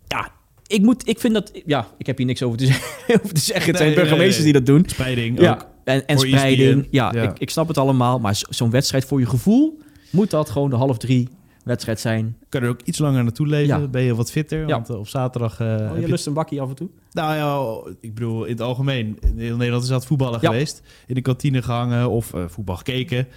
ja, 0.08 0.30
ik, 0.68 0.82
moet, 0.82 1.08
ik 1.08 1.20
vind 1.20 1.34
dat... 1.34 1.52
Ja, 1.66 1.88
ik 1.98 2.06
heb 2.06 2.18
hier 2.18 2.26
niks 2.26 2.44
over 2.44 2.58
te, 2.58 2.66
zeggen- 2.66 3.16
over 3.24 3.34
te 3.34 3.42
zeggen. 3.42 3.68
Het 3.68 3.78
zijn 3.78 3.90
Nee, 3.90 4.00
burgemeesters 4.00 4.44
nee. 4.44 4.54
die 4.54 4.54
dat 4.54 4.66
doen. 4.66 4.84
Spreiding 4.90 5.40
Ja, 5.40 5.54
ook. 5.54 5.68
en, 5.84 6.08
en 6.08 6.18
Voor 6.18 6.28
spreiding. 6.28 6.80
ESPN. 6.82 6.88
Ja. 6.96 7.12
Ik, 7.14 7.40
ik 7.40 7.50
snap 7.50 7.68
het 7.68 7.78
allemaal. 7.78 8.20
Maar 8.20 8.36
zo- 8.36 8.46
zo'n 8.50 8.70
wedstrijd 8.72 9.06
voor 9.06 9.20
je 9.20 9.26
gevoel 9.26 9.80
moet 10.10 10.30
dat 10.30 10.50
gewoon 10.50 10.70
de 10.70 10.76
half 10.76 10.98
drie 10.98 11.30
wedstrijd 11.66 12.00
zijn. 12.00 12.38
Kan 12.50 12.62
er 12.62 12.70
ook 12.70 12.82
iets 12.82 12.98
langer 12.98 13.24
naartoe 13.24 13.48
leven. 13.48 13.82
Ja. 13.82 13.88
Ben 13.88 14.02
je 14.02 14.16
wat 14.16 14.32
fitter. 14.32 14.60
Ja. 14.60 14.66
Want 14.66 14.90
eh, 14.90 14.96
op 14.98 15.08
zaterdag... 15.08 15.62
Oh, 15.62 15.68
heb 15.68 15.96
je 15.96 16.02
je- 16.02 16.08
lust 16.08 16.26
een 16.28 16.34
bakkie 16.34 16.62
af 16.62 16.70
en 16.70 16.76
toe? 16.76 16.90
Nou 17.12 17.36
ja, 17.36 17.92
ik 18.02 18.14
bedoel, 18.14 18.44
in 18.44 18.52
het 18.52 18.62
algemeen. 18.62 19.18
In 19.22 19.38
heel 19.40 19.56
Nederland 19.58 19.84
is 19.84 19.90
dat 19.90 20.06
voetballen 20.06 20.40
Ja. 20.42 20.50
geweest. 20.50 20.82
In 21.08 21.16
de 21.16 21.22
kantine 21.22 21.62
gehangen 21.62 22.10
of 22.10 22.34
eh, 22.34 22.44
voetbal 22.48 22.76
gekeken. 22.76 23.28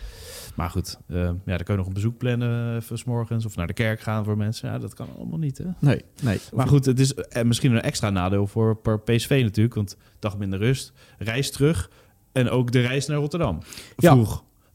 Maar 0.55 0.71
goed, 0.71 0.99
eh, 1.09 1.17
ja, 1.21 1.31
dan 1.45 1.57
kan 1.57 1.67
je 1.67 1.77
nog 1.77 1.87
een 1.87 1.93
bezoek 1.93 2.19
plannen 2.19 2.75
uh, 2.91 2.97
s 2.97 3.05
morgens. 3.05 3.45
Of 3.47 3.57
naar 3.57 3.67
de 3.67 3.73
kerk 3.73 4.01
gaan 4.01 4.25
voor 4.25 4.37
mensen. 4.37 4.69
Ja, 4.71 4.79
dat 4.79 4.95
kan 4.95 5.07
allemaal 5.17 5.39
niet, 5.39 5.59
hè? 5.59 5.65
Nee, 5.81 6.03
nee. 6.23 6.39
Maar 6.55 6.67
goed, 6.69 6.85
het 6.85 7.01
is 7.01 7.15
misschien 7.43 7.73
een 7.73 7.81
extra 7.83 8.11
nadeel 8.11 8.47
voor 8.47 8.77
per 8.77 9.01
PSV 9.01 9.41
natuurlijk. 9.45 9.75
Want 9.75 9.97
dag 10.19 10.39
minder 10.39 10.59
rust, 10.59 10.93
reis 11.19 11.51
terug. 11.51 11.91
En 12.33 12.51
ook 12.51 12.73
de 12.73 12.81
reis 12.81 13.07
naar 13.07 13.17
Rotterdam. 13.19 13.59
Ja. 13.97 14.15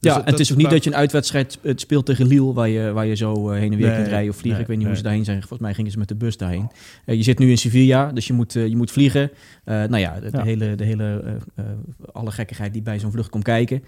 Dus 0.04 0.12
ja, 0.12 0.18
dat- 0.18 0.26
en 0.26 0.32
het 0.32 0.40
is 0.40 0.52
ook 0.52 0.58
niet 0.58 0.70
dat- 0.70 0.84
je 0.84 0.90
een 0.90 0.96
uitwedstrijd 0.96 1.58
eh, 1.62 1.72
speelt 1.76 2.06
tegen 2.06 2.26
Lille... 2.26 2.52
waar 2.52 2.68
je, 2.68 2.92
waar 2.92 3.06
je 3.06 3.14
zo 3.14 3.50
eh, 3.50 3.58
heen 3.58 3.72
en 3.72 3.78
weer 3.78 3.86
Nee, 3.86 3.96
kunt 3.96 4.08
rijden 4.08 4.30
of 4.30 4.36
vliegen. 4.36 4.50
nee, 4.52 4.60
ik 4.60 4.66
weet 4.66 4.76
niet 4.76 4.78
nee. 4.78 4.86
hoe 4.86 4.96
ze 4.96 5.02
daarheen 5.02 5.24
zijn. 5.24 5.38
Volgens 5.38 5.60
mij 5.60 5.74
gingen 5.74 5.90
ze 5.90 5.98
met 5.98 6.08
de 6.08 6.14
bus 6.14 6.36
daarheen. 6.36 6.70
Eh, 7.04 7.16
je 7.16 7.22
zit 7.22 7.38
nu 7.38 7.50
in 7.50 7.58
Sevilla, 7.58 8.12
dus 8.12 8.26
je 8.26 8.32
moet, 8.32 8.56
eh, 8.56 8.66
je 8.66 8.76
moet 8.76 8.90
vliegen. 8.90 9.30
Eh, 9.64 9.74
nou 9.74 9.96
ja, 9.98 10.20
de, 10.20 10.30
de 10.30 10.42
hele, 10.42 10.74
de 10.74 10.84
hele 10.84 11.22
alle 12.12 12.30
gekkigheid 12.30 12.72
die 12.72 12.82
bij 12.82 12.98
zo'n 12.98 13.10
vlucht 13.12 13.28
komt 13.30 13.44
kijken. 13.44 13.82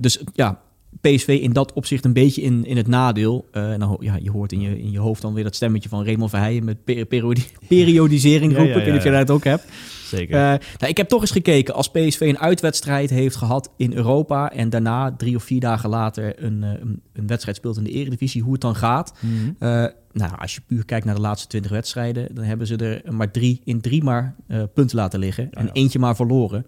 Dus 0.00 0.20
ja, 0.34 0.60
PSV 1.00 1.38
in 1.42 1.52
dat 1.52 1.72
opzicht 1.72 2.04
een 2.04 2.12
beetje 2.12 2.42
in, 2.42 2.64
in 2.64 2.76
het 2.76 2.86
nadeel. 2.86 3.48
Nou, 3.52 4.04
ja, 4.04 4.18
je 4.22 4.30
hoort 4.30 4.52
in 4.52 4.60
je, 4.60 4.78
in 4.82 4.90
je 4.90 4.98
hoofd 4.98 5.22
dan 5.22 5.34
weer 5.34 5.44
dat 5.44 5.54
stemmetje 5.54 5.88
van 5.88 6.04
Raymond 6.04 6.30
Verheijen... 6.30 6.64
met 6.64 6.84
per- 6.84 7.04
periodi- 7.06 7.46
periodisering 7.68 8.52
Ja, 8.52 8.58
roepen. 8.58 8.74
ja, 8.74 8.78
Ik 8.78 8.84
weet 8.84 8.92
niet 8.94 9.04
of 9.06 9.08
jij 9.10 9.18
dat 9.24 9.30
ook 9.30 9.44
hebt. 9.44 9.64
Zeker. 10.06 10.34
Eh, 10.34 10.40
nou, 10.78 10.90
ik 10.90 10.96
heb 10.96 11.08
toch 11.08 11.20
eens 11.20 11.30
gekeken 11.30 11.74
als 11.74 11.90
PSV 11.90 12.20
een 12.20 12.38
uitwedstrijd 12.38 13.10
heeft 13.10 13.36
gehad 13.36 13.72
in 13.76 13.92
Europa 13.92 14.52
en 14.52 14.70
daarna 14.70 15.14
drie 15.16 15.36
of 15.36 15.42
vier 15.42 15.60
dagen 15.60 15.88
later 15.88 16.44
een, 16.44 16.62
eh, 16.62 16.70
een, 16.70 17.02
een 17.12 17.26
wedstrijd 17.26 17.56
speelt 17.56 17.76
in 17.76 17.84
de 17.84 17.90
Eredivisie, 17.90 18.42
hoe 18.42 18.52
het 18.52 18.60
dan 18.60 18.76
gaat. 18.76 19.12
Mhm. 19.20 19.32
Eh, 19.58 19.86
nou, 20.12 20.38
als 20.38 20.54
je 20.54 20.60
puur 20.66 20.84
kijkt 20.84 21.04
naar 21.04 21.14
de 21.14 21.20
laatste 21.20 21.48
twintig 21.48 21.70
wedstrijden, 21.70 22.34
dan 22.34 22.44
hebben 22.44 22.66
ze 22.66 22.76
er 22.76 23.12
maar 23.14 23.30
drie 23.30 23.60
in 23.64 23.80
drie 23.80 24.04
maar 24.04 24.34
punten 24.74 24.96
laten 24.96 25.18
liggen 25.18 25.50
en 25.52 25.70
eentje 25.72 25.98
maar 25.98 26.16
verloren. 26.16 26.66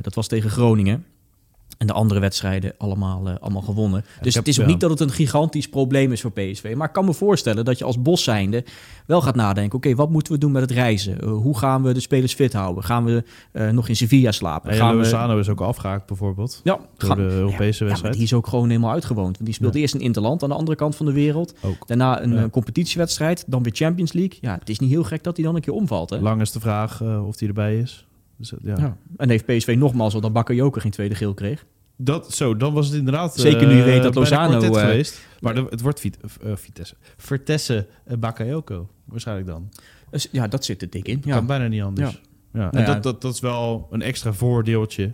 Dat 0.00 0.14
was 0.14 0.28
tegen 0.28 0.50
Groningen. 0.50 1.04
En 1.78 1.86
de 1.86 1.92
andere 1.92 2.20
wedstrijden 2.20 2.72
allemaal, 2.78 3.28
eh, 3.28 3.34
allemaal 3.40 3.62
gewonnen. 3.62 4.04
Dus 4.20 4.34
heb- 4.34 4.44
het 4.44 4.52
is 4.54 4.60
ook 4.60 4.66
ja. 4.66 4.70
niet 4.70 4.80
dat 4.80 4.90
het 4.90 5.00
een 5.00 5.10
gigantisch 5.10 5.68
probleem 5.68 6.12
is 6.12 6.20
voor 6.20 6.32
PSV. 6.32 6.74
Maar 6.76 6.86
ik 6.86 6.92
kan 6.92 7.04
me 7.04 7.14
voorstellen 7.14 7.64
dat 7.64 7.78
je 7.78 7.84
als 7.84 8.02
bos 8.02 8.22
zijnde 8.22 8.64
wel 9.06 9.20
gaat 9.20 9.34
nadenken... 9.34 9.76
oké, 9.78 9.94
wat 9.94 10.10
moeten 10.10 10.32
we 10.32 10.38
doen 10.38 10.52
met 10.52 10.62
het 10.62 10.70
reizen? 10.70 11.16
Uh, 11.24 11.30
hoe 11.30 11.58
gaan 11.58 11.82
we 11.82 11.92
de 11.92 12.00
spelers 12.00 12.34
fit 12.34 12.52
houden? 12.52 12.84
Gaan 12.84 13.04
we 13.04 13.24
uh, 13.52 13.70
nog 13.70 13.88
in 13.88 13.96
Sevilla 13.96 14.32
slapen? 14.32 14.70
En 14.70 14.76
gaan 14.76 14.90
we... 14.90 14.96
Lozano 14.96 15.38
is 15.38 15.48
ook 15.48 15.60
afgehaakt 15.60 16.06
bijvoorbeeld. 16.06 16.60
Ja, 16.64 16.78
Door 16.96 17.08
gaan... 17.08 17.18
de 17.18 17.22
Europese 17.34 17.82
ja, 17.82 17.88
wedstrijd. 17.88 18.14
die 18.14 18.22
is 18.24 18.32
ook 18.32 18.46
gewoon 18.46 18.68
helemaal 18.68 18.90
uitgewoond. 18.92 19.32
Want 19.32 19.44
die 19.44 19.54
speelt 19.54 19.74
Ja. 19.74 19.80
eerst 19.80 19.94
een 19.94 20.00
interland 20.00 20.42
aan 20.42 20.48
de 20.48 20.54
andere 20.54 20.76
kant 20.76 20.96
van 20.96 21.06
de 21.06 21.12
wereld. 21.12 21.54
Ook. 21.62 21.86
Daarna 21.86 22.22
een 22.22 22.34
Ja. 22.34 22.48
competitiewedstrijd. 22.48 23.44
Dan 23.46 23.62
weer 23.62 23.72
Champions 23.74 24.12
League. 24.12 24.38
Ja, 24.40 24.56
het 24.58 24.68
is 24.68 24.78
niet 24.78 24.90
heel 24.90 25.04
gek 25.04 25.24
dat 25.24 25.36
hij 25.36 25.46
dan 25.46 25.54
een 25.54 25.60
keer 25.60 25.74
omvalt. 25.74 26.10
Hè? 26.10 26.18
Lang 26.18 26.40
is 26.40 26.52
de 26.52 26.60
vraag 26.60 27.02
of 27.02 27.38
hij 27.38 27.48
erbij 27.48 27.78
is. 27.78 28.06
Dus, 28.38 28.52
ja. 28.62 28.76
Ja. 28.78 28.96
En 29.16 29.28
heeft 29.28 29.46
PSV 29.46 29.74
nogmaals 29.78 30.14
al 30.14 30.20
dat 30.20 30.32
Bakayoko 30.32 30.80
geen 30.80 30.90
tweede 30.90 31.14
geel 31.14 31.34
kreeg. 31.34 31.66
Dat, 31.96 32.32
zo, 32.32 32.56
dan 32.56 32.72
was 32.72 32.86
het 32.86 32.96
inderdaad... 32.96 33.34
Zeker 33.34 33.66
nu 33.66 33.74
je 33.74 33.82
weet 33.82 34.02
dat 34.02 34.14
Lozano... 34.14 34.60
Uh, 34.60 34.80
geweest. 34.80 35.26
Maar 35.40 35.54
de, 35.54 35.66
het 35.70 35.80
wordt 35.80 36.00
Vit, 36.00 36.18
uh, 36.44 36.52
Vitesse. 36.56 36.94
Vertesse 37.16 37.86
uh, 38.08 38.16
Bakayoko. 38.16 38.88
Waarschijnlijk 39.04 39.48
dan. 39.48 39.68
Dus, 40.10 40.28
ja, 40.32 40.48
dat 40.48 40.64
zit 40.64 40.82
er 40.82 40.90
dik 40.90 41.08
in. 41.08 41.22
Ja. 41.24 41.34
Kan 41.34 41.46
bijna 41.46 41.66
niet 41.66 41.82
anders. 41.82 42.10
Ja. 42.52 42.60
ja. 42.60 42.70
En 42.70 42.82
Nou 42.82 42.86
dat, 42.86 43.02
dat, 43.02 43.22
dat 43.22 43.34
is 43.34 43.40
wel 43.40 43.88
een 43.90 44.02
extra 44.02 44.32
voordeeltje 44.32 45.12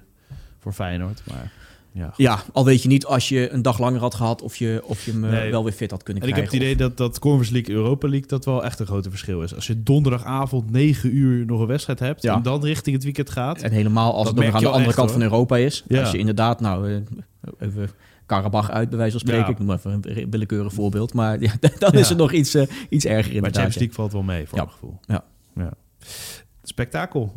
voor 0.58 0.72
Feyenoord. 0.72 1.22
Maar 1.24 1.52
ja. 1.94 2.12
ja, 2.16 2.42
al 2.52 2.64
weet 2.64 2.82
je 2.82 2.88
niet 2.88 3.06
als 3.06 3.28
je 3.28 3.52
een 3.52 3.62
dag 3.62 3.78
langer 3.78 4.00
had 4.00 4.14
gehad... 4.14 4.42
of 4.42 4.56
je, 4.56 4.80
of 4.84 5.04
je 5.04 5.10
hem 5.10 5.20
nee. 5.20 5.50
wel 5.50 5.64
weer 5.64 5.72
fit 5.72 5.90
had 5.90 6.02
kunnen 6.02 6.22
en 6.22 6.28
krijgen. 6.28 6.52
En 6.52 6.56
ik 6.56 6.62
heb 6.62 6.70
het 6.70 6.78
idee 6.78 6.88
dat 6.88 7.10
dat 7.10 7.18
Conference 7.18 7.52
League, 7.52 7.74
Europa 7.74 8.08
League... 8.08 8.28
dat 8.28 8.44
wel 8.44 8.64
echt 8.64 8.78
een 8.78 8.86
grote 8.86 9.10
verschil 9.10 9.42
is. 9.42 9.54
Als 9.54 9.66
je 9.66 9.82
donderdagavond 9.82 10.70
9 10.70 11.16
uur 11.16 11.46
nog 11.46 11.60
een 11.60 11.66
wedstrijd 11.66 11.98
hebt... 11.98 12.22
Ja. 12.22 12.34
en 12.34 12.42
dan 12.42 12.64
richting 12.64 12.94
het 12.94 13.04
weekend 13.04 13.30
gaat... 13.30 13.62
En 13.62 13.72
helemaal 13.72 14.14
als 14.14 14.26
het 14.28 14.36
nog 14.36 14.44
aan 14.44 14.60
de 14.60 14.66
andere 14.66 14.84
echt, 14.84 14.94
kant 14.94 15.10
hoor. 15.10 15.18
van 15.18 15.30
Europa 15.30 15.56
is. 15.56 15.84
Ja. 15.88 16.00
Als 16.00 16.10
je 16.10 16.18
inderdaad... 16.18 16.60
nou 16.60 17.04
even 17.58 17.90
Karabach 18.26 18.70
uit, 18.70 18.88
bij 18.88 18.98
wijze 18.98 19.12
van 19.12 19.20
spreken. 19.20 19.46
Ja. 19.46 19.52
Ik 19.52 19.58
noem 19.58 19.70
even 19.70 19.92
een 19.92 20.30
willekeurig 20.30 20.72
voorbeeld. 20.72 21.14
Maar 21.14 21.40
ja, 21.40 21.52
dan 21.78 21.92
is 21.92 22.08
het 22.08 22.18
nog 22.18 22.32
iets, 22.32 22.54
uh, 22.54 22.62
iets 22.88 23.04
erger 23.04 23.34
in 23.34 23.40
Maar 23.40 23.50
Champions 23.50 23.76
League 23.76 23.94
valt 23.94 24.12
wel 24.12 24.22
mee, 24.22 24.46
voor 24.46 24.58
ja. 24.58 24.64
mijn 24.64 24.76
gevoel. 24.76 24.98
Ja. 25.06 25.24
ja. 25.54 25.72
Spektakel. 26.62 27.32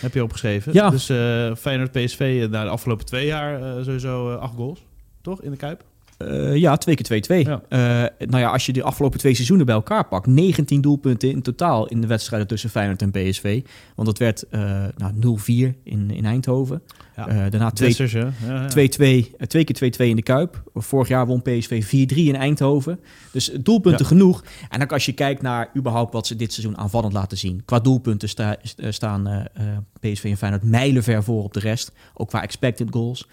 Heb 0.00 0.14
je 0.14 0.22
opgeschreven. 0.22 0.72
Ja. 0.72 0.90
Dus 0.90 1.10
uh, 1.10 1.54
Feyenoord 1.54 1.92
PSV 1.92 2.46
na 2.50 2.64
de 2.64 2.70
afgelopen 2.70 3.06
twee 3.06 3.26
jaar 3.26 3.60
uh, 3.60 3.84
sowieso 3.84 4.34
acht 4.34 4.54
goals. 4.54 4.82
toch? 5.22 5.42
In 5.42 5.50
de 5.50 5.56
Kuip? 5.56 5.82
Uh, 6.22 6.56
ja, 6.56 6.76
twee 6.76 6.94
keer 6.94 7.22
2-2. 7.44 7.46
Ja. 7.46 7.62
Uh, 7.68 8.28
nou 8.28 8.42
ja, 8.42 8.50
als 8.50 8.66
je 8.66 8.72
de 8.72 8.82
afgelopen 8.82 9.18
twee 9.18 9.34
seizoenen 9.34 9.66
bij 9.66 9.74
elkaar 9.74 10.08
pakt, 10.08 10.26
19 10.26 10.80
doelpunten 10.80 11.30
in 11.30 11.42
totaal 11.42 11.86
in 11.86 12.00
de 12.00 12.06
wedstrijden 12.06 12.48
tussen 12.48 12.70
Feyenoord 12.70 13.02
en 13.02 13.10
PSV. 13.10 13.62
Want 13.94 14.08
dat 14.08 14.18
werd 14.18 14.44
uh, 14.50 14.84
nou, 14.96 15.38
0-4 15.40 15.46
in, 15.84 16.10
in 16.10 16.24
Eindhoven. 16.24 16.82
Ja. 17.26 17.48
daarna 17.48 17.70
2-2 17.70 17.72
Dessers, 17.72 18.12
hè? 18.12 18.20
Ja, 18.20 18.32
ja. 18.46 18.66
twee 19.46 19.64
keer 19.64 19.92
2-2 19.92 19.96
in 19.96 20.16
de 20.16 20.22
Kuip. 20.22 20.62
Vorig 20.74 21.08
jaar 21.08 21.26
won 21.26 21.42
PSV 21.42 21.84
4-3 21.84 22.16
in 22.16 22.36
Eindhoven. 22.36 23.00
Dus 23.32 23.50
doelpunten 23.60 24.06
genoeg. 24.06 24.44
En 24.68 24.82
ook 24.82 24.92
als 24.92 25.06
je 25.06 25.12
kijkt 25.12 25.42
naar 25.42 25.70
überhaupt 25.76 26.12
wat 26.12 26.26
ze 26.26 26.36
dit 26.36 26.52
seizoen 26.52 26.78
aanvallend 26.78 27.12
laten 27.12 27.38
zien. 27.38 27.62
Qua 27.64 27.78
doelpunten 27.80 28.28
sta, 28.28 28.56
staan 28.88 29.48
PSV 30.00 30.24
en 30.24 30.36
Feyenoord 30.36 30.62
mijlenver 30.62 31.22
voor 31.22 31.42
op 31.42 31.52
de 31.52 31.60
rest. 31.60 31.92
Ook 32.14 32.28
qua 32.28 32.42
expected 32.42 32.88
goals 32.90 33.28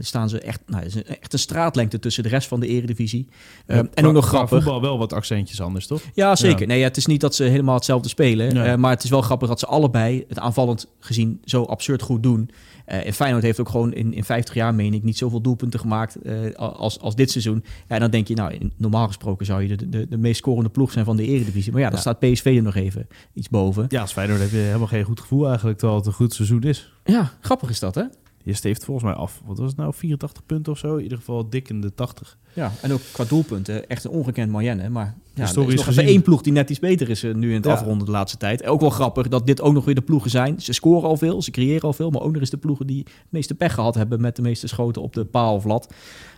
staan 0.00 0.28
ze 0.28 0.40
echt, 0.40 0.60
nou, 0.66 0.84
echt 1.20 1.32
een 1.32 1.38
straatlengte 1.38 1.98
tussen 1.98 2.22
de 2.22 2.28
rest 2.28 2.48
van 2.48 2.60
de 2.60 2.66
eredivisie. 2.66 3.28
Um, 3.66 3.88
en 3.94 4.06
ook 4.06 4.12
nog 4.12 4.26
grappig. 4.26 4.48
voetbal 4.50 4.80
wel 4.80 4.98
wat 4.98 5.12
accentjes 5.12 5.60
anders, 5.60 5.86
toch? 5.86 6.00
Ja, 6.14 6.36
zeker. 6.36 6.66
Nee, 6.66 6.78
ja, 6.78 6.84
het 6.84 6.96
is 6.96 7.06
niet 7.06 7.20
dat 7.20 7.34
ze 7.34 7.44
helemaal 7.44 7.74
hetzelfde 7.74 8.08
spelen. 8.08 8.64
Eh, 8.64 8.74
maar 8.74 8.90
het 8.90 9.04
is 9.04 9.10
wel 9.10 9.22
grappig 9.22 9.48
dat 9.48 9.58
ze 9.58 9.66
allebei 9.66 10.24
het 10.28 10.38
aanvallend 10.38 10.86
gezien 11.00 11.40
zo 11.44 11.62
absurd 11.62 12.02
goed 12.02 12.22
doen. 12.22 12.50
Eh 12.88 13.06
en 13.06 13.12
Feyenoord 13.12 13.42
heeft 13.42 13.60
ook 13.60 13.68
gewoon 13.68 13.92
in, 13.92 14.12
in 14.14 14.24
50 14.24 14.54
jaar, 14.54 14.74
meen 14.74 14.94
ik, 14.94 15.02
niet 15.02 15.18
zoveel 15.18 15.40
doelpunten 15.40 15.80
gemaakt 15.80 16.16
eh, 16.22 16.52
als, 16.54 17.00
als 17.00 17.14
dit 17.16 17.30
seizoen. 17.30 17.64
Ja, 17.88 17.94
en 17.94 18.00
dan 18.00 18.10
denk 18.10 18.28
je, 18.28 18.34
nou, 18.34 18.52
in- 18.52 18.72
normaal 18.76 19.06
gesproken 19.06 19.46
zou 19.46 19.62
je 19.62 19.76
de, 19.76 19.88
de, 19.88 20.08
de 20.08 20.16
meest 20.18 20.36
scorende 20.38 20.68
ploeg 20.70 20.92
zijn 20.92 21.04
van 21.04 21.16
de 21.16 21.24
eredivisie. 21.26 21.72
Maar 21.72 21.80
ja, 21.80 21.86
dan 21.90 21.96
Ja. 21.96 22.02
staat 22.02 22.18
PSV 22.18 22.44
er 22.56 22.62
nog 22.62 22.74
even 22.74 23.06
iets 23.34 23.48
boven. 23.48 23.84
Ja, 23.88 24.00
als 24.00 24.12
Feyenoord 24.12 24.40
heb 24.40 24.50
je 24.50 24.56
helemaal 24.56 24.86
geen 24.86 25.04
goed 25.04 25.20
gevoel 25.20 25.46
eigenlijk, 25.48 25.78
terwijl 25.78 25.98
het 25.98 26.08
een 26.08 26.14
goed 26.14 26.32
seizoen 26.34 26.62
is. 26.62 26.92
Ja, 27.04 27.32
grappig 27.40 27.70
is 27.70 27.78
dat, 27.80 27.94
hè? 27.94 28.02
Je 28.42 28.52
steeft 28.54 28.84
volgens 28.84 29.06
mij 29.06 29.14
af, 29.14 29.42
wat 29.46 29.58
was 29.58 29.68
het 29.68 29.76
nou, 29.76 29.94
84 29.94 30.46
punten 30.46 30.72
of 30.72 30.78
zo? 30.78 30.96
In 30.96 31.02
ieder 31.02 31.18
geval 31.18 31.50
dik 31.50 31.68
in 31.68 31.80
de 31.80 31.94
80. 31.94 32.38
Ja, 32.52 32.72
en 32.82 32.92
ook 32.92 33.00
qua 33.12 33.24
doelpunten 33.24 33.88
echt 33.88 34.04
een 34.04 34.10
ongekend 34.10 34.50
moyenne. 34.50 34.88
Maar 34.88 35.04
ja, 35.04 35.12
er 35.34 35.42
is 35.42 35.48
Historisch 35.48 35.74
nog 35.74 35.84
gezien. 35.84 36.04
één 36.06 36.22
ploeg 36.22 36.42
die 36.42 36.52
net 36.52 36.70
iets 36.70 36.78
beter 36.78 37.10
is 37.10 37.22
eh, 37.22 37.34
nu 37.34 37.48
in 37.48 37.54
het 37.56 37.64
Ja. 37.64 37.72
afronden 37.72 38.04
de 38.06 38.10
laatste 38.12 38.38
tijd. 38.38 38.64
Ook 38.64 38.80
wel 38.80 38.90
grappig 38.90 39.28
dat 39.28 39.46
dit 39.46 39.60
ook 39.60 39.72
nog 39.72 39.84
weer 39.84 39.94
de 39.94 40.00
ploegen 40.00 40.30
zijn. 40.30 40.60
Ze 40.60 40.72
scoren 40.72 41.08
al 41.08 41.16
veel, 41.16 41.42
ze 41.42 41.50
creëren 41.50 41.82
al 41.82 41.92
veel. 41.92 42.10
Maar 42.10 42.22
ook 42.22 42.32
nog 42.32 42.40
eens 42.40 42.50
de 42.50 42.56
ploegen 42.56 42.86
die 42.86 42.98
het 42.98 43.26
meeste 43.28 43.54
pech 43.54 43.74
gehad 43.74 43.94
hebben... 43.94 44.20
met 44.20 44.36
de 44.36 44.42
meeste 44.42 44.66
schoten 44.68 45.02
op 45.02 45.12
de 45.12 45.24
paal 45.24 45.54
of 45.54 45.64
lat. 45.64 45.94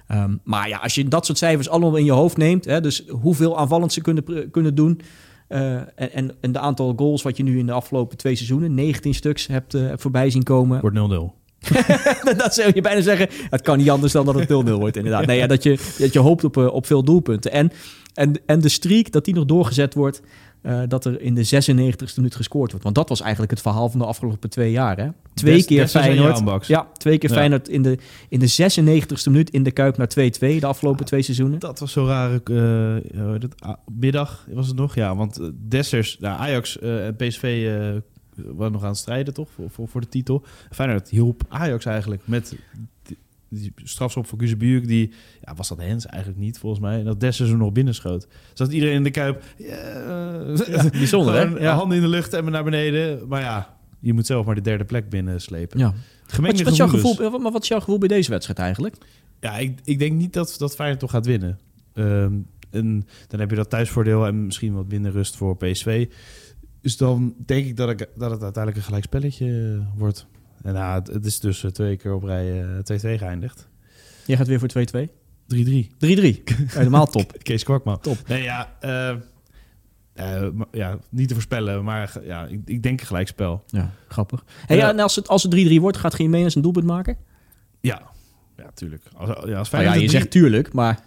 Ehm, 0.06 0.36
maar 0.44 0.68
ja, 0.68 0.78
als 0.78 0.94
je 0.94 1.08
dat 1.08 1.26
soort 1.26 1.38
cijfers 1.38 1.68
allemaal 1.68 1.96
in 1.96 2.04
je 2.04 2.12
hoofd 2.12 2.36
neemt... 2.36 2.64
Hè, 2.64 2.80
dus 2.80 3.04
hoeveel 3.08 3.58
aanvallend 3.58 3.92
ze 3.92 4.00
kunnen, 4.00 4.22
pr- 4.24 4.40
kunnen 4.50 4.74
doen... 4.74 5.00
eh, 5.48 5.74
en, 5.94 6.34
en, 6.40 6.52
de 6.52 6.58
aantal 6.58 6.92
goals 6.96 7.22
wat 7.22 7.36
je 7.36 7.42
nu 7.42 7.58
in 7.58 7.66
de 7.66 7.72
afgelopen 7.72 8.16
twee 8.16 8.34
seizoenen... 8.34 8.74
19 8.74 9.14
stuks 9.14 9.46
hebt, 9.46 9.74
eh, 9.74 9.80
hebt 9.86 10.02
voorbij 10.02 10.30
zien 10.30 10.42
komen... 10.42 10.80
Wordt 10.80 10.96
0-0. 11.36 11.38
dat 12.37 12.55
zou 12.55 12.70
je 12.75 12.81
bijna 12.81 13.01
zeggen. 13.01 13.29
Het 13.51 13.61
kan 13.62 13.79
niet 13.79 13.90
anders 13.90 14.12
dan 14.12 14.25
dat 14.25 14.35
het 14.35 14.49
0-0 14.49 14.53
wordt, 14.73 14.96
inderdaad. 14.96 15.27
Nee, 15.27 15.38
ja, 15.38 15.46
dat, 15.46 15.62
je, 15.62 15.79
dat 15.99 16.12
je 16.12 16.18
hoopt 16.18 16.44
op, 16.44 16.57
eh, 16.57 16.66
op 16.66 16.87
veel 16.87 17.05
doelpunten. 17.05 17.53
En, 17.53 17.70
en, 18.14 18.33
en 18.46 18.61
de 18.61 18.68
streak, 18.68 19.11
dat 19.12 19.25
die 19.25 19.35
nog 19.35 19.44
doorgezet 19.44 19.94
wordt. 19.94 20.23
eh, 20.62 20.81
dat 20.88 21.05
er 21.05 21.20
in 21.20 21.35
de 21.35 21.44
96e 21.44 22.14
minuut 22.16 22.35
gescoord 22.35 22.68
wordt. 22.70 22.85
Want 22.85 22.94
dat 22.94 23.09
was 23.09 23.20
eigenlijk 23.20 23.51
het 23.51 23.61
verhaal 23.61 23.88
van 23.88 23.99
de 24.01 24.07
afgelopen 24.07 24.51
twee 24.51 24.70
jaar. 24.70 24.96
Hè? 24.96 25.09
Twee 25.35 25.55
Des- 25.57 25.64
keer 25.64 25.88
Feyenoord. 25.88 26.66
Ja, 26.66 26.88
twee 26.96 27.18
keer 27.18 27.31
Ja. 27.31 27.37
Feyenoord 27.37 27.68
in 27.68 27.83
de, 27.83 27.99
in 28.29 28.38
de 28.38 28.73
96e 28.73 29.25
minuut 29.25 29.51
in 29.51 29.62
de 29.62 29.70
Kuip 29.70 29.96
naar 29.96 30.09
2-2. 30.18 30.20
De 30.40 30.66
afgelopen 30.66 31.05
twee 31.05 31.23
seizoenen. 31.23 31.59
Dat 31.59 31.79
was 31.79 31.92
zo 31.92 32.09
het? 32.09 33.55
Ah, 33.59 33.75
middag 33.99 34.46
was 34.51 34.66
het 34.66 34.77
nog, 34.77 34.94
ja. 34.94 35.16
Want 35.16 35.40
Dessers, 35.68 36.16
nou, 36.20 36.40
Ajax 36.40 36.79
en 36.79 37.16
PSV 37.16 37.42
waren 38.46 38.72
nog 38.72 38.83
aan 38.83 38.88
het 38.88 38.98
strijden, 38.98 39.35
toch? 39.35 39.50
Voor, 39.50 39.70
voor, 39.70 39.88
voor 39.88 40.00
de 40.00 40.09
titel. 40.09 40.44
Feyenoord 40.70 41.09
hielp 41.09 41.42
Ajax 41.48 41.85
eigenlijk 41.85 42.22
met 42.24 42.57
die, 43.03 43.18
die 43.48 43.72
strafschop 43.85 44.26
van 44.26 44.38
Guzebuurk. 44.38 44.87
Die, 44.87 45.12
ja, 45.42 45.55
was 45.55 45.68
dat 45.68 45.79
Hens 45.79 46.07
eigenlijk 46.07 46.42
niet, 46.42 46.59
volgens 46.59 46.81
mij. 46.81 46.98
En 46.98 47.05
dat 47.05 47.20
Dessers 47.20 47.50
er 47.50 47.57
nog 47.57 47.72
binnenschoot. 47.72 48.26
Zat 48.55 48.72
iedereen 48.72 48.94
in 48.94 49.03
de 49.03 49.11
Kuip. 49.11 49.44
Ja, 49.57 50.88
bijzonder, 50.90 51.35
hè? 51.35 51.42
Ja. 51.42 51.74
Handen 51.74 51.96
in 51.96 52.03
de 52.03 52.09
lucht 52.09 52.33
en 52.33 52.50
naar 52.50 52.64
beneden. 52.64 53.29
Maar 53.29 53.40
ja, 53.40 53.76
je 54.00 54.12
moet 54.12 54.26
zelf 54.26 54.46
maar 54.46 54.55
de 54.55 54.61
derde 54.61 54.85
plek 54.85 55.09
binnenslepen. 55.09 55.79
Ja. 55.79 55.94
Gemengde 56.26 56.64
Wat, 56.64 56.76
jouw 56.76 56.88
gevoel, 56.88 57.20
eh, 57.20 57.38
maar 57.38 57.53
wat 57.53 57.62
is 57.62 57.68
jouw 57.68 57.79
gevoel 57.79 57.98
bij 57.98 58.09
deze 58.09 58.31
wedstrijd 58.31 58.59
eigenlijk? 58.59 58.96
Ja, 59.40 59.59
ik, 59.59 59.79
ik 59.85 59.98
denk 59.98 60.12
niet 60.12 60.33
dat, 60.33 60.55
dat 60.59 60.74
Feyenoord 60.74 61.00
toch 61.00 61.11
gaat 61.11 61.26
winnen. 61.26 61.59
Ehm, 61.94 62.33
en 62.70 63.07
dan 63.29 63.40
heb 63.40 63.50
je 63.50 63.57
dat 63.57 63.70
thuisvoordeel 63.70 64.26
en 64.26 64.44
misschien 64.44 64.74
wat 64.74 64.88
minder 64.88 65.12
rust 65.12 65.37
voor 65.37 65.57
PSV. 65.57 66.09
Dus 66.81 66.97
dan 66.97 67.35
denk 67.47 67.66
ik 67.66 67.77
dat, 67.77 67.90
ik, 67.90 67.99
dat 67.99 68.31
het 68.31 68.43
uiteindelijk 68.43 68.77
een 68.77 68.83
gelijk 68.83 69.05
spelletje 69.05 69.77
eh, 69.79 69.99
wordt. 69.99 70.27
En 70.62 70.75
nou, 70.75 70.99
het, 70.99 71.07
het 71.07 71.25
is 71.27 71.40
dus 71.40 71.64
eh, 71.64 71.71
twee 71.71 71.97
keer 71.97 72.14
op 72.14 72.23
rij 72.23 72.62
eh, 72.62 72.69
2-2 73.16 73.19
geëindigd. 73.19 73.66
3-3. 73.66 74.27
Jij 74.27 74.37
gaat 74.37 74.47
weer 74.47 74.59
voor 74.59 75.07
2-2? 75.07 75.09
3-3. 75.55 75.55
Helemaal 76.66 77.07
top. 77.07 77.33
Kees 77.43 77.62
Kwakman. 77.64 78.01
Top. 78.01 78.29
Nee, 78.29 78.43
ja, 78.43 78.77
eh, 78.81 79.09
eh, 80.12 80.51
maar- 80.53 80.66
ja, 80.73 80.99
niet 81.09 81.29
te 81.29 81.35
voorspellen, 81.35 81.85
maar 81.85 82.12
ja, 82.23 82.47
ik, 82.47 82.61
ik 82.64 82.83
denk 82.83 83.01
een 83.01 83.07
gelijkspel. 83.07 83.64
Ja, 83.66 83.90
grappig. 84.09 84.45
Hey, 84.66 84.77
Ja. 84.77 84.83
ja, 84.83 84.90
en 84.90 84.99
als 85.01 85.16
het, 85.16 85.29
als 85.29 85.43
het 85.43 85.53
3-3 85.53 85.81
wordt, 85.81 85.97
gaat 85.97 86.19
Jiménez 86.19 86.55
een 86.55 86.62
doelpunt 86.62 86.87
maken? 86.87 87.16
Ja, 87.81 88.03
ja, 88.57 88.71
tuurlijk. 88.75 89.03
Als, 89.16 89.29
ja, 89.29 89.59
als 89.59 89.71
Nou 89.71 89.85
ja, 89.85 89.95
je 89.95 90.09
zegt 90.09 90.31
tuurlijk, 90.31 90.73
maar... 90.73 91.01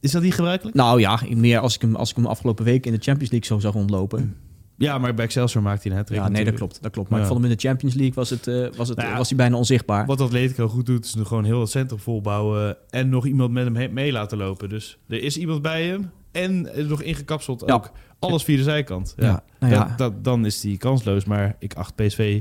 Is 0.00 0.10
dat 0.10 0.22
niet 0.22 0.34
gebruikelijk? 0.34 0.76
Nou 0.76 1.00
ja, 1.00 1.20
meer 1.28 1.58
als 1.58 1.74
ik 1.74 1.80
hem, 1.80 1.94
als 1.96 2.10
ik 2.10 2.16
hem 2.16 2.26
afgelopen 2.26 2.64
week 2.64 2.86
in 2.86 2.92
de 2.92 2.98
Champions 3.00 3.30
League 3.30 3.48
zo 3.48 3.58
zag 3.58 3.72
rondlopen. 3.72 4.36
Ja, 4.76 4.98
maar 4.98 5.14
bij 5.14 5.24
Excelsior 5.24 5.62
maakt 5.62 5.82
hij 5.82 5.92
een 5.92 5.98
hat 5.98 6.08
Ja, 6.08 6.28
nee, 6.28 6.44
dat 6.44 6.54
klopt. 6.54 6.82
Dat 6.82 6.92
klopt. 6.92 7.08
Maar 7.08 7.18
Ja. 7.18 7.24
ik 7.24 7.30
vond 7.30 7.42
hem 7.42 7.50
in 7.50 7.56
de 7.56 7.68
Champions 7.68 7.94
League 7.94 8.14
was, 8.14 8.30
het, 8.30 8.46
eh, 8.46 8.66
was, 8.76 8.88
het, 8.88 8.96
Nou 8.98 9.10
ja, 9.10 9.16
was 9.16 9.28
hij 9.28 9.36
bijna 9.36 9.56
onzichtbaar. 9.56 10.06
Wat 10.06 10.20
Atletico 10.20 10.68
goed 10.68 10.86
doet, 10.86 11.04
is 11.04 11.14
nu 11.14 11.24
gewoon 11.24 11.44
heel 11.44 11.60
het 11.60 11.70
centrum 11.70 11.98
volbouwen 11.98 12.76
en 12.90 13.08
nog 13.08 13.26
iemand 13.26 13.50
met 13.52 13.64
hem 13.64 13.76
he- 13.76 13.88
mee 13.88 14.12
laten 14.12 14.38
lopen. 14.38 14.68
Dus 14.68 14.98
er 15.08 15.22
is 15.22 15.36
iemand 15.36 15.62
bij 15.62 15.86
hem 15.86 16.10
en 16.32 16.68
er 16.72 16.78
is 16.78 16.86
nog 16.86 17.02
ingekapseld 17.02 17.62
Ja. 17.66 17.74
ook. 17.74 17.90
Alles 18.18 18.42
via 18.42 18.56
de 18.56 18.62
zijkant. 18.62 19.14
Ja. 19.16 19.24
Ja, 19.26 19.42
nou 19.58 19.72
ja. 19.72 19.84
Dat, 19.88 19.98
dat, 19.98 20.24
dan 20.24 20.46
is 20.46 20.62
hij 20.62 20.76
kansloos, 20.76 21.24
maar 21.24 21.56
ik 21.58 21.74
acht 21.74 21.94
PSV 21.94 22.40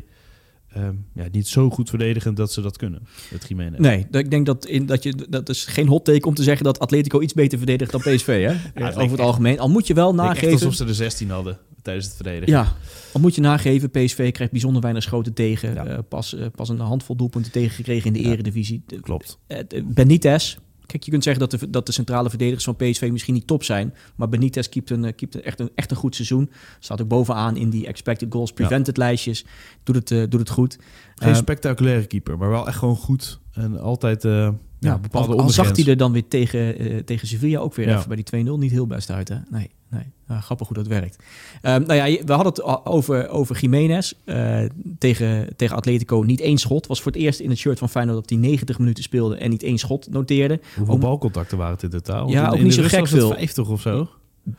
ehm, 0.74 0.94
ja, 1.14 1.26
niet 1.32 1.48
zo 1.48 1.70
goed 1.70 1.90
verdedigend 1.90 2.38
dat 2.38 2.52
ze 2.52 2.62
dat 2.62 2.78
kunnen. 2.78 3.02
Het 3.30 3.46
Jiménez. 3.48 3.80
Nee, 3.80 4.06
dat- 4.10 4.22
ik 4.22 4.30
denk 4.32 4.46
dat, 4.46 4.66
in, 4.66 4.86
dat 4.86 5.04
je 5.04 5.26
dat 5.30 5.50
is 5.50 5.66
geen 5.66 5.88
hot 5.88 6.06
take 6.06 6.28
om 6.28 6.34
te 6.34 6.44
zeggen 6.44 6.64
dat 6.64 6.80
Atletico 6.80 7.22
iets 7.22 7.34
beter 7.34 7.58
verdedigt 7.58 7.92
dan 7.92 8.02
PSV, 8.02 8.26
hè? 8.48 8.56
lijkt 8.82 8.98
Over 8.98 9.12
het 9.12 9.20
algemeen. 9.20 9.60
Al 9.60 9.70
moet 9.70 9.88
je 9.88 9.94
wel 9.94 10.14
nageven. 10.16 10.52
alsof 10.52 10.74
ze 10.74 10.86
er 10.86 10.96
16 10.96 11.30
hadden 11.30 11.58
tijdens 11.84 12.06
het 12.06 12.16
verdedigen. 12.16 12.48
Ja, 12.54 12.74
al 13.14 13.20
moet 13.20 13.36
je 13.36 13.42
nageven, 13.42 13.90
PSV 13.92 14.32
krijgt 14.32 14.52
bijzonder 14.52 14.82
weinig 14.82 15.04
schoten 15.04 15.34
tegen. 15.34 15.74
Ja. 15.74 15.86
Eh, 15.86 16.00
pas, 16.10 16.36
eh, 16.36 16.46
pas 16.56 16.70
een 16.70 16.80
handvol 16.80 17.16
doelpunten 17.16 17.52
tegengekregen 17.52 18.08
in 18.08 18.14
de 18.14 18.22
Ja. 18.28 18.32
eredivisie. 18.34 18.84
Klopt. 19.02 19.38
eh, 19.48 19.60
Benitez. 19.86 20.58
Kijk, 20.86 21.04
je 21.06 21.12
kunt 21.12 21.24
zeggen 21.24 21.50
dat 21.50 21.60
de, 21.60 21.70
dat 21.70 21.86
de 21.86 21.92
centrale 21.92 22.30
verdedigers 22.30 22.64
van 22.64 22.76
PSV 22.76 23.10
misschien 23.12 23.34
niet 23.34 23.48
top 23.48 23.64
zijn. 23.64 23.94
Maar 24.16 24.30
Benitez 24.30 24.70
keept, 24.70 24.90
een, 24.90 25.16
keept 25.16 25.36
een, 25.36 25.44
echt, 25.44 25.60
een, 25.60 25.70
echt 25.76 25.92
een 25.92 25.98
goed 25.98 26.16
seizoen. 26.16 26.50
Staat 26.80 27.02
ook 27.02 27.08
bovenaan 27.08 27.58
in 27.58 27.70
die 27.70 27.88
expected 27.88 28.34
goals, 28.34 28.52
prevented 28.54 28.98
lijstjes. 28.98 29.46
Doet 29.84 29.96
het, 30.10 30.32
doet 30.32 30.40
het 30.40 30.50
goed. 30.50 30.78
Geen 31.16 31.36
spectaculaire 31.36 32.06
keeper, 32.06 32.38
maar 32.38 32.50
wel 32.50 32.68
echt 32.68 32.78
gewoon 32.78 32.96
goed. 32.96 33.40
En 33.52 33.80
altijd 33.80 34.26
eh, 34.26 34.50
ja, 34.80 34.98
bepaalde 34.98 35.34
al, 35.34 35.40
al 35.40 35.50
zag 35.50 35.76
hij 35.76 35.86
er 35.86 35.98
dan 35.98 36.12
weer 36.12 36.28
tegen, 36.28 37.06
tegen 37.06 37.28
Sevilla 37.28 37.60
ook 37.60 37.76
weer 37.76 37.88
Ja. 37.88 37.96
even 37.98 38.08
bij 38.08 38.24
die 38.24 38.46
2-0 38.46 38.58
niet 38.60 38.72
heel 38.72 38.88
best 38.88 39.12
uit. 39.12 39.30
Hè? 39.30 39.36
Nee, 39.50 39.70
nee. 39.94 40.04
Nou, 40.28 40.42
grappig 40.42 40.68
hoe 40.68 40.78
dat 40.78 40.88
werkt. 40.88 41.24
Ehm, 41.62 41.84
nou 41.86 41.94
ja, 42.10 42.24
we 42.26 42.34
hadden 42.34 42.54
het 42.54 42.86
over, 42.86 43.30
over 43.30 43.58
Jiménez 43.60 44.14
eh, 44.26 44.60
tegen, 44.98 45.56
tegen 45.56 45.76
Atletico. 45.76 46.22
Niet 46.22 46.42
één 46.42 46.58
schot. 46.58 46.88
Was 46.88 47.02
voor 47.02 47.12
het 47.12 47.22
eerst 47.22 47.40
in 47.40 47.50
het 47.50 47.58
shirt 47.60 47.80
van 47.80 47.90
Feyenoord 47.90 48.18
dat 48.20 48.30
hij 48.30 48.40
90 48.40 48.80
minuten 48.80 49.04
speelde 49.04 49.36
en 49.38 49.50
niet 49.50 49.64
één 49.64 49.78
schot 49.78 50.08
noteerde. 50.12 50.60
Hoeveel 50.76 50.94
Om- 50.94 51.00
balcontacten 51.00 51.58
waren 51.58 51.74
het 51.74 51.84
in 51.84 51.90
totaal? 51.90 52.30
Ja, 52.30 52.42
in- 52.46 52.48
ook 52.50 52.56
in 52.56 52.60
niet 52.64 52.68
de 52.70 52.74
zo 52.76 52.82
rust 52.82 52.94
gek 52.94 53.00
was 53.04 53.12
het 53.12 53.20
veel. 53.20 53.30
50 53.34 53.70
of 53.70 53.82
zo. 53.82 54.08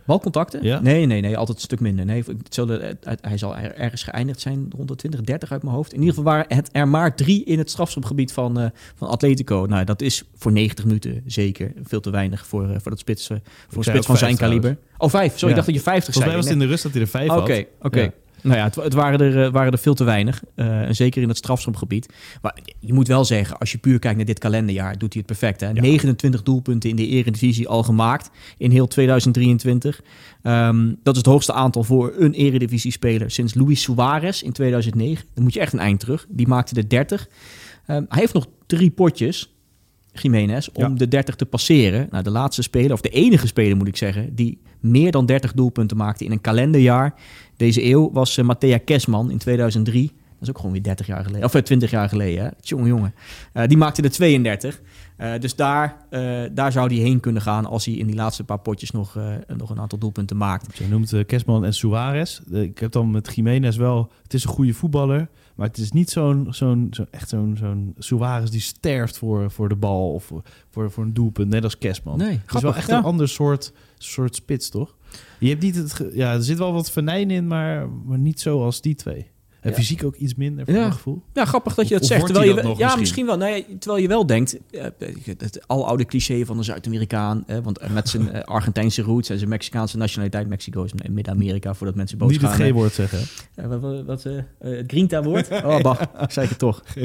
Balcontacten? 0.07 0.63
Ja? 0.63 0.81
Nee, 0.81 1.07
nee, 1.07 1.21
nee. 1.21 1.37
Altijd 1.37 1.57
een 1.57 1.63
stuk 1.65 1.81
minder. 1.81 2.05
Nee, 2.05 2.25
hetzelfde, 2.43 2.77
eh, 2.79 3.13
hij 3.21 3.39
zal 3.39 3.57
er- 3.57 3.75
ergens 3.75 4.03
geëindigd 4.03 4.41
zijn 4.41 4.71
rond 4.77 4.89
de 4.89 4.95
20, 4.97 5.21
30 5.21 5.53
uit 5.53 5.63
mijn 5.63 5.75
hoofd. 5.75 5.93
In 5.93 5.99
ieder 6.01 6.15
geval 6.15 6.33
waren 6.33 6.57
het 6.57 6.69
er 6.73 6.89
maar 6.89 7.15
drie 7.17 7.45
in 7.45 7.59
het 7.59 7.71
strafschopgebied 7.71 8.33
van, 8.33 8.61
eh, 8.61 8.67
van 8.95 9.09
Atletico. 9.09 9.67
Nou, 9.69 9.85
dat 9.85 10.03
is 10.03 10.25
voor 10.35 10.53
90 10.53 10.85
minuten 10.85 11.23
zeker 11.27 11.73
veel 11.83 12.01
te 12.01 12.11
weinig 12.11 12.47
voor, 12.47 12.63
eh, 12.69 12.77
voor, 12.81 12.91
dat 12.91 12.99
spits, 13.01 13.31
voor 13.69 13.85
spits 13.85 14.07
van 14.07 14.17
zijn 14.17 14.37
kaliber. 14.37 14.77
Oh, 14.99 15.11
vijf. 15.11 15.31
Sorry, 15.33 15.45
Ja. 15.45 15.49
ik 15.49 15.55
dacht 15.55 15.67
dat 15.67 15.75
je 15.77 15.81
50 15.83 16.15
Volgens 16.15 16.17
zei. 16.17 16.27
mij 16.27 16.37
was 16.37 16.45
het 16.45 16.55
in 16.55 16.59
de 16.61 16.67
rust 16.67 16.83
dat 16.83 16.93
hij 16.93 17.01
er 17.01 17.09
vijf 17.09 17.31
Oké, 17.31 17.55
had. 17.55 17.65
oké. 17.83 18.01
Ja. 18.01 18.11
Nou 18.45 18.57
ja, 18.57 18.65
het, 18.65 18.75
het 18.75 18.93
waren, 18.93 19.21
er, 19.21 19.45
eh, 19.45 19.53
waren 19.53 19.73
er 19.73 19.79
veel 19.79 19.95
te 19.95 20.05
weinig. 20.05 20.43
En 20.55 20.95
zeker 20.95 21.23
in 21.23 21.29
het 21.29 21.37
strafschopgebied. 21.37 22.13
Maar 22.43 22.59
je 22.81 22.93
moet 22.93 23.09
wel 23.09 23.25
zeggen, 23.25 23.59
als 23.59 23.73
je 23.73 23.79
puur 23.79 23.99
kijkt 23.99 24.17
naar 24.17 24.27
dit 24.27 24.39
kalenderjaar, 24.39 24.99
doet 24.99 25.13
hij 25.13 25.23
het 25.27 25.39
perfect. 25.39 25.61
Hè? 25.61 25.73
29 25.73 26.43
doelpunten 26.43 26.91
in 26.91 26.97
de 26.97 27.07
Eredivisie 27.07 27.69
al 27.69 27.83
gemaakt 27.83 28.31
in 28.59 28.71
heel 28.71 28.87
2023. 28.87 30.03
Ehm, 30.43 30.93
dat 31.03 31.15
is 31.15 31.19
het 31.21 31.31
hoogste 31.31 31.53
aantal 31.53 31.85
voor 31.85 32.13
een 32.19 32.33
Eredivisie-speler 32.33 33.31
sinds 33.31 33.55
Luis 33.55 33.83
Suarez 33.83 34.43
in 34.43 34.53
2009. 34.53 35.27
Dan 35.35 35.43
moet 35.45 35.55
je 35.55 35.61
echt 35.61 35.73
een 35.73 35.79
eind 35.79 36.01
terug. 36.01 36.27
Die 36.29 36.47
maakte 36.49 36.75
de 36.75 36.87
30. 36.87 37.29
Ehm, 37.87 38.05
hij 38.09 38.21
heeft 38.21 38.35
nog 38.35 38.47
drie 38.67 38.91
potjes. 38.91 39.49
Jiménez, 40.23 40.69
om 40.73 40.83
Ja. 40.83 40.89
de 40.89 41.09
30 41.09 41.35
te 41.35 41.47
passeren. 41.47 42.07
Nou, 42.11 42.25
de 42.25 42.31
laatste 42.31 42.63
speler, 42.63 42.93
of 42.93 43.01
de 43.01 43.09
enige 43.09 43.47
speler 43.47 43.77
moet 43.77 43.89
ik 43.89 43.97
zeggen, 43.97 44.35
die 44.35 44.59
meer 44.81 45.11
dan 45.11 45.27
30 45.27 45.53
doelpunten 45.53 45.97
maakte 45.97 46.25
in 46.25 46.33
een 46.33 46.41
kalenderjaar 46.41 47.15
deze 47.57 47.85
eeuw, 47.85 48.11
was 48.13 48.39
uh, 48.39 48.45
Matthea 48.45 48.79
Kesman 48.79 49.31
in 49.31 49.39
2003. 49.39 50.07
Dat 50.07 50.43
is 50.43 50.49
ook 50.49 50.57
gewoon 50.57 50.73
weer 50.73 50.83
30 50.83 51.07
jaar 51.07 51.25
geleden, 51.25 51.45
of 51.45 51.55
eh, 51.55 51.63
20 51.63 51.91
jaar 51.91 52.09
geleden. 52.09 52.45
Hè? 52.45 52.51
Tjonge 52.61 52.87
jongen. 52.87 53.15
Eh, 53.53 53.67
die 53.67 53.77
maakte 53.77 54.03
er 54.03 54.11
32. 54.11 54.81
Eh, 55.17 55.33
dus 55.39 55.55
daar, 55.55 56.07
eh, 56.11 56.43
daar 56.53 56.73
zou 56.73 56.95
hij 56.95 57.03
heen 57.03 57.21
kunnen 57.21 57.43
gaan 57.43 57.67
als 57.67 57.85
hij 57.85 57.95
in 57.95 58.07
die 58.07 58.17
laatste 58.17 58.45
paar 58.45 58.59
potjes 58.59 58.91
nog, 58.91 59.17
eh, 59.17 59.35
nog 59.57 59.71
een 59.71 59.81
aantal 59.81 59.99
doelpunten 59.99 60.37
maakt. 60.37 60.77
Je 60.79 60.89
noemt 60.89 61.27
Kesman 61.27 61.65
en 61.65 61.75
Suarez. 61.75 62.41
Ik 62.51 62.79
heb 62.79 62.93
dan 62.93 63.11
met 63.11 63.35
Jiménez 63.35 63.77
wel... 63.77 64.11
Het 64.23 64.35
is 64.35 64.45
een 64.45 64.51
goede 64.51 64.75
voetballer, 64.75 65.29
maar 65.55 65.67
het 65.67 65.79
is 65.79 65.93
niet 65.93 66.11
zo'n 66.11 66.47
zo'n 66.51 66.89
zo, 66.91 67.07
echt 67.11 67.29
zo'n 67.29 67.57
zo'n 67.59 67.95
Suarez 67.99 68.51
die 68.51 68.61
sterft 68.61 69.19
voor, 69.19 69.51
voor 69.51 69.69
de 69.69 69.77
bal 69.77 70.13
of 70.13 70.33
voor, 70.71 70.91
voor 70.91 71.05
een 71.05 71.15
doelpunt, 71.15 71.51
net 71.51 71.65
als 71.65 71.79
Kesman. 71.79 72.19
Nee, 72.19 72.41
het 72.47 72.55
is 72.55 72.63
wel 72.63 72.75
echt 72.75 72.89
ja. 72.89 72.99
een 72.99 73.05
ander 73.05 73.29
soort, 73.29 73.73
soort 73.99 74.35
spits, 74.35 74.69
toch? 74.69 74.97
Je 75.39 75.49
hebt 75.49 75.63
niet 75.63 75.77
het... 75.77 76.05
Ja, 76.13 76.33
er 76.33 76.43
zit 76.43 76.59
wel 76.59 76.73
wat 76.73 76.91
venijn 76.91 77.31
in, 77.31 77.47
maar, 77.47 77.89
maar 78.05 78.19
niet 78.19 78.41
zo 78.41 78.63
als 78.65 78.81
die 78.81 78.95
twee. 78.95 79.33
En 79.61 79.71
Ja. 79.71 79.77
fysiek 79.77 80.05
ook 80.05 80.17
iets 80.17 80.35
minder, 80.35 80.65
voor 80.65 80.75
Ja. 80.75 80.81
mijn 80.81 80.93
gevoel. 80.93 81.23
Ja, 81.33 81.45
grappig 81.45 81.75
dat 81.75 81.89
je 81.89 81.95
dat 81.95 82.03
of 82.03 82.09
zegt. 82.09 82.25
Terwijl 82.25 82.47
je, 82.47 82.53
hij 82.53 82.63
dat 82.63 82.71
wel- 82.71 82.73
nog 82.79 82.91
ja, 82.91 82.97
misschien? 82.97 83.27
misschien 83.27 83.27
wel. 83.27 83.65
Nee, 83.67 83.79
terwijl 83.79 84.03
je 84.03 84.09
wel 84.09 84.27
denkt, 84.27 84.59
eh, 84.71 84.85
het 85.39 85.61
aloude 85.67 86.05
cliché 86.05 86.45
van 86.45 86.57
de 86.57 86.63
Zuid-Amerikaan, 86.63 87.45
want 87.63 87.79
eh, 87.79 87.91
met 87.91 88.09
zijn 88.09 88.31
eh, 88.33 88.43
Argentijnse 88.43 89.03
roots 89.03 89.29
en 89.29 89.39
zijn 89.39 89.51
Mexicaanse 89.51 89.97
nationaliteit, 89.97 90.49
Mexico 90.49 90.83
is 90.85 90.91
in 91.03 91.13
Midden-Amerika, 91.15 91.75
voordat 91.75 91.97
mensen 91.97 92.19
boos 92.19 92.31
Niet 92.33 92.41
het 92.41 92.51
gaan. 92.51 92.69
G-woord 92.71 92.93
zeggen. 92.93 93.19
Wat, 93.69 93.81
wat, 93.81 94.05
wat, 94.05 94.23
het 94.23 94.85
Grinta-woord? 94.87 95.49
Oh, 95.65 95.81
bah, 95.81 96.01
zei 96.29 96.45
ik 96.45 96.51
het 96.51 96.59
toch. 96.59 96.83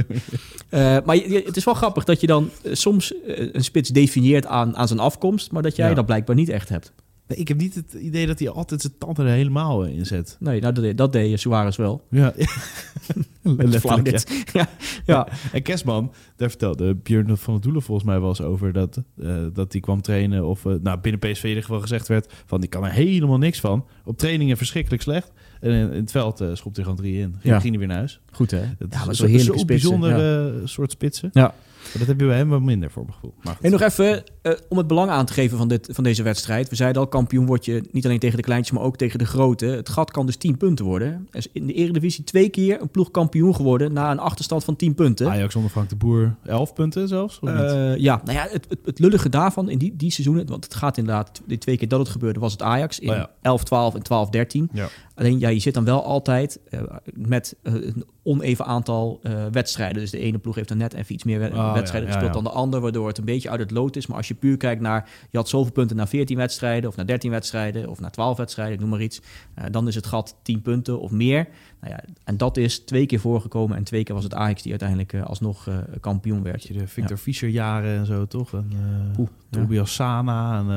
Eh, 0.70 0.98
maar 1.06 1.16
je- 1.16 1.30
je- 1.32 1.44
het 1.46 1.58
is 1.58 1.64
wel 1.64 1.74
grappig 1.74 2.04
dat 2.04 2.22
je 2.22 2.28
dan 2.28 2.50
soms 2.72 3.14
een 3.26 3.64
spits 3.64 3.90
definieert 3.90 4.46
aan, 4.46 4.76
aan 4.76 4.88
zijn 4.88 5.00
afkomst, 5.00 5.52
maar 5.52 5.62
dat 5.62 5.76
jij 5.76 5.90
Ja. 5.90 5.94
dat 5.96 6.06
blijkbaar 6.06 6.36
niet 6.36 6.50
echt 6.50 6.70
hebt. 6.70 6.94
Nee, 7.30 7.38
ik 7.38 7.48
heb 7.48 7.58
niet 7.58 7.76
het 7.76 7.94
idee 7.94 8.28
dat 8.28 8.40
hij 8.40 8.50
altijd 8.50 8.82
zijn 8.82 8.94
tanden 8.98 9.26
er 9.26 9.32
helemaal 9.32 9.84
in 9.86 10.06
zet. 10.06 10.38
Nee, 10.40 10.62
nou, 10.62 10.74
dat, 10.74 10.84
deed- 10.84 10.98
dat 10.98 11.12
deed 11.14 11.40
Suarez 11.40 11.76
wel. 11.78 12.06
Ja, 12.10 12.34
letterlijk. 13.44 14.28
ja. 14.54 14.54
ja, 14.54 14.68
ja. 15.06 15.28
En 15.52 15.62
Kerstman, 15.62 16.12
daar 16.36 16.50
vertelde 16.50 16.96
Björn 16.96 17.38
van 17.38 17.54
het 17.54 17.64
Doelen 17.64 17.82
volgens 17.82 18.08
mij 18.08 18.18
eens 18.18 18.42
over 18.42 18.74
dat, 18.74 19.04
eh, 19.22 19.36
dat 19.54 19.72
hij 19.72 19.82
kwam 19.82 20.02
trainen. 20.02 20.46
Of 20.46 20.66
eh, 20.66 20.74
nou, 20.82 21.00
binnen 21.00 21.20
PSV 21.32 21.44
in 21.44 21.50
ieder 21.50 21.64
geval 21.64 21.82
gezegd 21.82 22.08
werd 22.08 22.34
van 22.46 22.60
die 22.60 22.70
kan 22.70 22.86
er 22.86 22.92
helemaal 22.92 23.38
niks 23.38 23.60
van. 23.60 23.86
Op 24.06 24.18
trainingen 24.18 24.58
verschrikkelijk 24.58 25.02
slecht. 25.04 25.32
En 25.60 25.72
in, 25.72 25.92
in 25.92 26.00
het 26.02 26.12
veld 26.12 26.44
schopt 26.54 26.76
hij 26.76 26.86
gewoon 26.86 27.00
drie 27.00 27.18
in. 27.20 27.32
Ging, 27.32 27.44
Ja. 27.44 27.60
ging 27.60 27.70
hij 27.70 27.78
weer 27.80 27.88
naar 27.88 27.98
huis. 27.98 28.20
Goed 28.32 28.52
hè? 28.52 28.62
Dat 28.78 28.88
ja, 28.94 29.10
is 29.10 29.20
een 29.20 29.28
heerlijke 29.28 29.38
zo 29.58 29.58
spitsen. 29.58 29.66
bijzonder 30.00 30.10
ja. 30.10 30.48
eh, 30.60 30.66
soort 30.66 30.92
spitsen. 30.92 31.30
Ja. 31.34 31.54
Maar 31.84 31.98
dat 31.98 32.08
heb 32.08 32.20
je 32.20 32.26
bij 32.26 32.38
hem 32.38 32.50
wel 32.50 32.60
minder 32.60 32.92
voor 32.92 33.04
mijn 33.04 33.14
gevoel. 33.14 33.34
En 33.62 33.72
nog 33.72 33.82
even 33.82 34.24
eh, 34.50 34.62
om 34.70 34.78
het 34.78 34.88
belang 34.88 35.10
aan 35.10 35.26
te 35.26 35.34
geven 35.34 35.58
van, 35.58 35.68
dit, 35.68 35.90
van 35.92 36.04
deze 36.04 36.24
wedstrijd. 36.24 36.70
We 36.70 36.76
zeiden 36.76 37.02
al, 37.02 37.08
kampioen 37.08 37.46
word 37.46 37.66
je 37.66 37.84
niet 37.92 38.06
alleen 38.06 38.20
tegen 38.20 38.38
de 38.38 38.44
kleintjes, 38.44 38.78
maar 38.78 38.86
ook 38.86 38.98
tegen 38.98 39.20
de 39.20 39.26
grote. 39.26 39.66
Het 39.66 39.90
gat 39.90 40.12
kan 40.12 40.26
dus 40.26 40.36
10 40.36 40.58
punten 40.58 40.86
worden. 40.86 41.28
Er 41.32 41.38
is 41.38 41.48
in 41.52 41.68
de 41.68 41.74
Eredivisie 41.74 42.24
twee 42.24 42.50
keer 42.50 42.82
een 42.82 42.90
ploeg 42.90 43.12
kampioen 43.12 43.56
geworden 43.56 43.94
na 43.94 44.12
een 44.12 44.20
achterstand 44.20 44.64
van 44.64 44.76
10 44.76 44.96
punten. 44.96 45.30
Ajax 45.30 45.56
onder 45.56 45.72
Frank 45.72 45.90
de 45.90 45.96
Boer 45.96 46.36
11 46.46 46.74
punten 46.74 47.08
zelfs? 47.08 47.40
Of 47.40 47.50
niet? 47.50 47.60
Eh, 47.62 47.98
ja, 47.98 48.22
nou 48.24 48.38
ja, 48.38 48.48
het, 48.50 48.66
het, 48.70 48.80
het 48.86 49.00
lullige 49.00 49.30
daarvan 49.30 49.70
in 49.70 49.78
die, 49.78 49.96
die 49.96 50.12
seizoenen, 50.12 50.48
want 50.48 50.64
het 50.64 50.74
gaat 50.74 50.98
inderdaad, 50.98 51.42
de 51.46 51.58
twee 51.58 51.78
keer 51.78 51.88
dat 51.88 52.00
het 52.00 52.10
gebeurde, 52.10 52.40
was 52.40 52.52
het 52.52 52.62
Ajax 52.62 53.00
in 53.00 53.10
Oh 53.10 53.16
ja. 53.16 53.30
11, 53.42 53.64
12 53.64 53.96
en 53.96 54.04
12, 54.04 54.30
13. 54.30 54.70
Ja. 54.74 54.88
Alleen 55.16 55.40
ja, 55.40 55.50
je 55.50 55.60
zit 55.60 55.74
dan 55.74 55.86
wel 55.86 56.04
altijd 56.04 56.60
eh, 56.70 56.82
met 57.14 57.56
een 57.64 58.06
oneven 58.24 58.66
aantal 58.66 59.22
wedstrijden. 59.52 60.02
Dus 60.02 60.12
de 60.12 60.20
ene 60.20 60.38
ploeg 60.38 60.56
heeft 60.56 60.68
dan 60.68 60.78
net 60.78 60.94
even 60.94 61.14
iets 61.14 61.24
meer 61.24 61.40
Oh, 61.50 61.56
ja, 61.56 61.74
wedstrijden 61.74 62.10
gespeeld 62.10 62.34
dan 62.34 62.44
de 62.44 62.50
ander, 62.50 62.82
waardoor 62.82 63.08
het 63.08 63.18
een 63.18 63.26
beetje 63.26 63.50
uit 63.50 63.60
het 63.60 63.72
lood 63.72 63.96
is. 63.96 64.08
Maar 64.08 64.18
als 64.18 64.28
je 64.28 64.36
puur 64.40 64.58
kijkt 64.58 64.82
naar, 64.82 65.10
je 65.30 65.38
had 65.38 65.50
zoveel 65.50 65.72
punten 65.72 65.96
na 65.96 66.08
14 66.08 66.38
wedstrijden, 66.38 66.90
of 66.90 66.96
na 66.96 67.04
13 67.04 67.32
wedstrijden, 67.32 67.88
of 67.90 68.00
na 68.00 68.10
12 68.10 68.38
wedstrijden, 68.38 68.74
ik 68.74 68.80
noem 68.80 68.90
maar 68.90 69.02
iets. 69.02 69.22
eh, 69.56 69.64
dan 69.72 69.88
is 69.88 69.96
het 69.96 70.06
gat 70.06 70.36
10 70.44 70.62
punten 70.62 71.00
of 71.00 71.12
meer. 71.12 71.48
Nou 71.82 71.94
ja, 71.94 72.04
en 72.24 72.38
dat 72.38 72.58
is 72.58 72.80
twee 72.80 73.06
keer 73.06 73.20
voorgekomen 73.20 73.78
en 73.78 73.84
twee 73.84 74.04
keer 74.04 74.16
was 74.16 74.24
het 74.24 74.34
Ajax 74.34 74.62
die 74.62 74.72
uiteindelijk 74.72 75.14
eh, 75.14 75.24
alsnog 75.24 75.68
eh, 75.68 75.78
kampioen 76.02 76.44
werd. 76.44 76.64
Je, 76.64 76.74
de 76.74 76.88
Victor 76.88 77.18
Fischer 77.18 77.50
jaren 77.50 77.98
en 78.00 78.06
zo, 78.06 78.26
toch? 78.28 78.54
En, 78.54 78.72
Oeh, 79.18 79.30
Tobias 79.50 79.94
Sana 79.94 80.60
en 80.60 80.68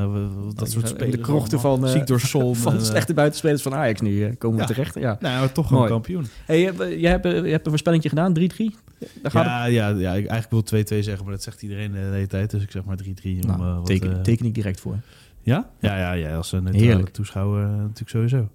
dat 0.55 0.71
soort 0.71 0.83
de 0.89 0.91
spelers. 0.95 1.21
krochten 1.23 1.59
allemaal. 1.59 1.79
van, 1.89 1.89
Ziek 1.99 2.07
door 2.07 2.21
Son. 2.21 2.57
Van 2.57 2.79
de 2.79 2.85
slechte 2.85 3.15
buitenspelers 3.15 3.63
van 3.63 3.75
Ajax 3.75 4.01
nu 4.01 4.35
komen 4.35 4.57
we 4.57 4.63
Ja. 4.63 4.69
terecht. 4.69 4.95
Ja. 4.95 5.17
Nou, 5.21 5.49
toch 5.49 5.71
Mooi. 5.71 5.89
kampioen. 5.89 6.27
Hey, 6.47 6.59
je, 6.59 6.65
hebt- 6.65 7.01
je, 7.01 7.07
hebt, 7.07 7.25
je 7.25 7.31
hebt 7.31 7.65
een 7.65 7.71
voorspellingje 7.71 8.09
gedaan, 8.09 8.35
3-3? 8.39 8.75
Het. 9.23 9.33
Ja, 9.33 9.65
ja, 9.65 9.89
ja, 9.89 10.13
ik 10.15 10.27
eigenlijk 10.27 10.69
wil 10.71 10.83
2-2 10.83 10.99
zeggen, 11.05 11.25
maar 11.25 11.35
dat 11.35 11.43
zegt 11.43 11.63
iedereen 11.63 11.93
de 11.93 11.99
hele 11.99 12.27
tijd. 12.27 12.51
Dus 12.51 12.63
ik 12.63 12.71
zeg 12.71 12.85
maar 12.85 12.97
3-3. 12.97 13.41
om, 13.43 13.47
Nou, 13.47 13.63
eh, 13.79 13.83
teken, 13.83 14.13
eh, 14.17 14.21
teken 14.21 14.47
ik 14.47 14.55
direct 14.55 14.81
voor. 14.81 14.97
Ja? 15.43 15.69
Ja, 15.81 15.99
ja, 15.99 16.13
ja 16.13 16.37
als 16.37 16.53
een 16.53 16.63
neutrale 16.63 17.11
toeschouwer 17.11 17.65
eh, 17.65 17.71
natuurlijk 17.71 18.11
sowieso. 18.11 18.49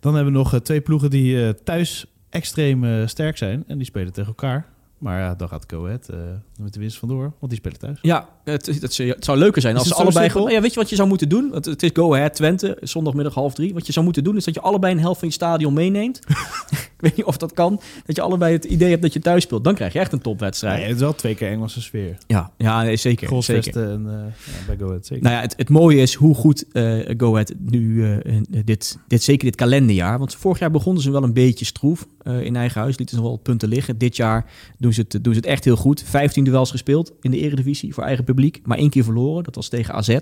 Dan 0.00 0.14
hebben 0.14 0.32
we 0.32 0.38
nog 0.38 0.54
eh, 0.54 0.60
twee 0.60 0.80
ploegen 0.80 1.10
die 1.10 1.42
eh, 1.46 1.48
thuis 1.64 2.06
extreem 2.30 2.84
eh, 2.84 3.06
sterk 3.06 3.36
zijn. 3.36 3.64
En 3.66 3.76
die 3.76 3.86
spelen 3.86 4.12
tegen 4.12 4.28
elkaar. 4.28 4.66
Maar 4.98 5.20
ja, 5.20 5.34
dan 5.34 5.48
gaat 5.48 5.64
Go 5.66 5.84
Ahead 5.84 6.08
eh, 6.08 6.16
met 6.60 6.72
de 6.74 6.80
winst 6.80 6.98
vandoor, 6.98 7.22
want 7.22 7.50
die 7.52 7.56
spelen 7.56 7.78
thuis. 7.78 7.98
Ja, 8.02 8.28
het, 8.44 8.66
het, 8.66 8.82
het, 8.82 8.96
het 8.96 9.24
zou 9.24 9.38
leuker 9.38 9.60
zijn 9.62 9.72
Is 9.74 9.78
als 9.80 9.88
ze 9.88 9.94
het 9.94 10.02
allebei... 10.02 10.30
gewoon- 10.30 10.50
Ja, 10.50 10.60
weet 10.60 10.72
je 10.74 10.80
wat 10.80 10.90
je 10.90 10.96
zou 10.96 11.08
moeten 11.08 11.28
doen? 11.28 11.50
Want 11.50 11.64
het 11.64 11.82
is 11.82 11.90
Go 11.92 12.14
Ahead 12.14 12.34
Twente, 12.34 12.76
zondagmiddag 12.80 13.34
half 13.34 13.54
drie. 13.54 13.74
Wat 13.74 13.86
je 13.86 13.92
zou 13.92 14.04
moeten 14.04 14.24
doen 14.24 14.36
is 14.36 14.44
dat 14.44 14.54
je 14.54 14.60
allebei 14.60 14.92
een 14.94 15.00
helft 15.00 15.18
van 15.18 15.28
je 15.28 15.34
stadion 15.34 15.72
meeneemt. 15.74 16.20
ik 16.96 17.02
weet 17.02 17.16
niet 17.16 17.26
of 17.26 17.36
dat 17.36 17.52
kan. 17.52 17.80
Dat 18.04 18.16
je 18.16 18.22
allebei 18.22 18.52
het 18.52 18.64
idee 18.64 18.90
hebt 18.90 19.02
dat 19.02 19.12
je 19.12 19.20
thuis 19.20 19.42
speelt. 19.42 19.64
Dan 19.64 19.74
krijg 19.74 19.92
je 19.92 19.98
echt 19.98 20.12
een 20.12 20.20
topwedstrijd. 20.20 20.82
het 20.82 20.94
is 20.94 21.00
wel 21.00 21.14
twee 21.14 21.34
keer 21.34 21.50
Engelse 21.50 21.82
sfeer. 21.82 22.16
Ja, 22.26 22.50
ja 22.56 22.82
nee, 22.82 22.96
zeker. 22.96 23.28
en 23.28 24.06
eh, 24.06 24.12
ja, 24.46 24.66
bij 24.66 24.76
Go 24.76 24.86
Ahead 24.86 25.06
zeker. 25.06 25.24
Nou 25.24 25.36
ja, 25.36 25.40
het, 25.40 25.54
het 25.56 25.68
mooie 25.68 26.00
is 26.00 26.14
hoe 26.14 26.34
goed 26.34 26.64
eh 26.72 27.14
Go 27.16 27.32
Ahead 27.32 27.54
nu, 27.58 28.04
eh, 28.12 28.40
dit, 28.64 28.98
dit, 29.08 29.22
zeker 29.22 29.44
dit 29.44 29.56
kalenderjaar... 29.56 30.18
Want 30.18 30.34
vorig 30.34 30.58
jaar 30.58 30.70
begonnen 30.70 31.02
ze 31.02 31.10
wel 31.10 31.22
een 31.22 31.32
beetje 31.32 31.64
stroef 31.64 32.06
in 32.40 32.56
eigen 32.56 32.80
huis. 32.80 32.98
Lieten 32.98 33.16
ze 33.16 33.22
nog 33.22 33.30
wel 33.30 33.40
punten 33.40 33.68
liggen. 33.68 33.98
Dit 33.98 34.16
jaar 34.16 34.50
doen 34.78 34.92
ze, 34.92 35.00
het, 35.00 35.24
doen 35.24 35.32
ze 35.34 35.38
het 35.38 35.48
echt 35.48 35.64
heel 35.64 35.76
goed. 35.76 36.02
15 36.02 36.44
duels 36.44 36.70
gespeeld 36.70 37.12
in 37.20 37.30
de 37.30 37.38
eredivisie 37.38 37.94
voor 37.94 38.04
eigen 38.04 38.24
publiek. 38.24 38.60
Maar 38.64 38.78
één 38.78 38.90
keer 38.90 39.04
verloren, 39.04 39.44
dat 39.44 39.54
was 39.54 39.68
tegen 39.68 39.94
AZ. 39.94 40.16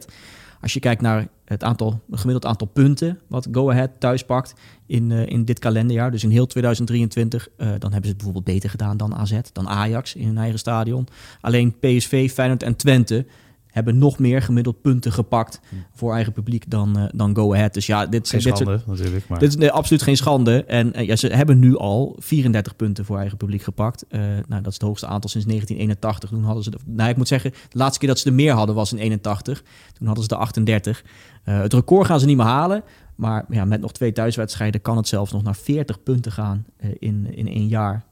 Als 0.65 0.73
je 0.73 0.81
kijkt 0.81 1.03
naar 1.03 1.29
het 1.45 1.65
aantal, 1.65 2.01
gemiddeld 2.11 2.47
aantal 2.47 2.67
punten... 2.67 3.19
wat 3.29 3.49
Go 3.53 3.71
Ahead 3.71 3.91
thuis 3.99 4.25
pakt 4.25 4.55
in, 4.87 5.11
eh, 5.11 5.27
in 5.27 5.45
dit 5.45 5.59
kalenderjaar... 5.59 6.11
dus 6.11 6.25
in 6.25 6.31
heel 6.31 6.47
2023... 6.47 7.49
eh, 7.49 7.67
dan 7.67 7.69
hebben 7.69 7.91
ze 7.91 8.09
het 8.09 8.17
bijvoorbeeld 8.17 8.45
beter 8.45 8.71
gedaan 8.71 8.97
dan 8.97 9.15
AZ, 9.15 9.41
dan 9.53 9.69
Ajax 9.69 10.15
in 10.15 10.27
hun 10.27 10.39
eigen 10.39 10.59
stadion. 10.59 11.07
Alleen 11.41 11.79
PSV, 11.79 12.31
Feyenoord 12.31 12.63
en 12.63 12.77
Twente 12.77 13.27
hebben 13.75 13.99
nog 13.99 14.19
meer 14.19 14.43
gemiddeld 14.43 14.81
punten 14.81 15.13
gepakt 15.13 15.61
voor 15.95 16.13
eigen 16.13 16.33
publiek 16.33 16.71
dan, 16.71 16.99
eh, 16.99 17.05
dan 17.15 17.37
Go 17.37 17.55
Ahead. 17.55 17.75
Dus 17.75 17.87
ja, 17.87 18.07
dit, 18.07 18.29
Geen 18.29 18.41
dit, 18.41 18.57
schande 18.57 18.79
soort, 18.79 18.87
natuurlijk, 18.87 19.29
maar... 19.29 19.39
dit 19.39 19.49
is 19.49 19.57
nee, 19.57 19.71
absoluut 19.71 20.03
geen 20.03 20.17
schande. 20.17 20.65
En 20.65 20.93
eh, 20.93 21.07
ja, 21.07 21.17
ze 21.17 21.27
hebben 21.27 21.59
nu 21.59 21.77
al 21.77 22.17
34 22.19 22.77
punten 22.77 23.05
voor 23.05 23.19
eigen 23.19 23.37
publiek 23.37 23.63
gepakt. 23.63 24.05
Eh, 24.09 24.21
nou, 24.21 24.63
dat 24.63 24.67
is 24.67 24.73
het 24.73 24.83
hoogste 24.83 25.07
aantal 25.07 25.31
sinds 25.31 25.47
1981. 25.47 26.31
Toen 26.31 26.45
hadden 26.45 26.65
ze, 26.65 26.71
de, 26.71 26.79
nou, 26.85 27.11
ik 27.11 27.17
moet 27.17 27.29
zeggen, 27.29 27.51
de 27.51 27.79
laatste 27.79 27.99
keer 27.99 28.09
dat 28.09 28.19
ze 28.19 28.29
er 28.29 28.35
meer 28.35 28.53
hadden 28.53 28.75
was 28.75 28.93
in 28.93 28.99
81. 28.99 29.63
Toen 29.93 30.07
hadden 30.07 30.25
ze 30.25 30.29
de 30.29 30.37
38. 30.37 31.05
Eh, 31.45 31.61
het 31.61 31.73
record 31.73 32.07
gaan 32.07 32.21
ze 32.21 32.27
niet 32.27 32.37
meer 32.37 32.47
halen. 32.47 32.83
Maar 33.15 33.45
ja, 33.49 33.65
met 33.65 33.81
nog 33.81 33.93
twee 33.93 34.13
thuiswedstrijden 34.13 34.81
kan 34.81 34.97
het 34.97 35.09
zelfs 35.09 35.33
nog 35.33 35.43
naar 35.43 35.57
40 35.57 36.03
punten 36.03 36.33
gaan 36.33 36.67
in, 36.99 37.35
in 37.35 37.49
één 37.49 37.69
jaar. 37.69 38.05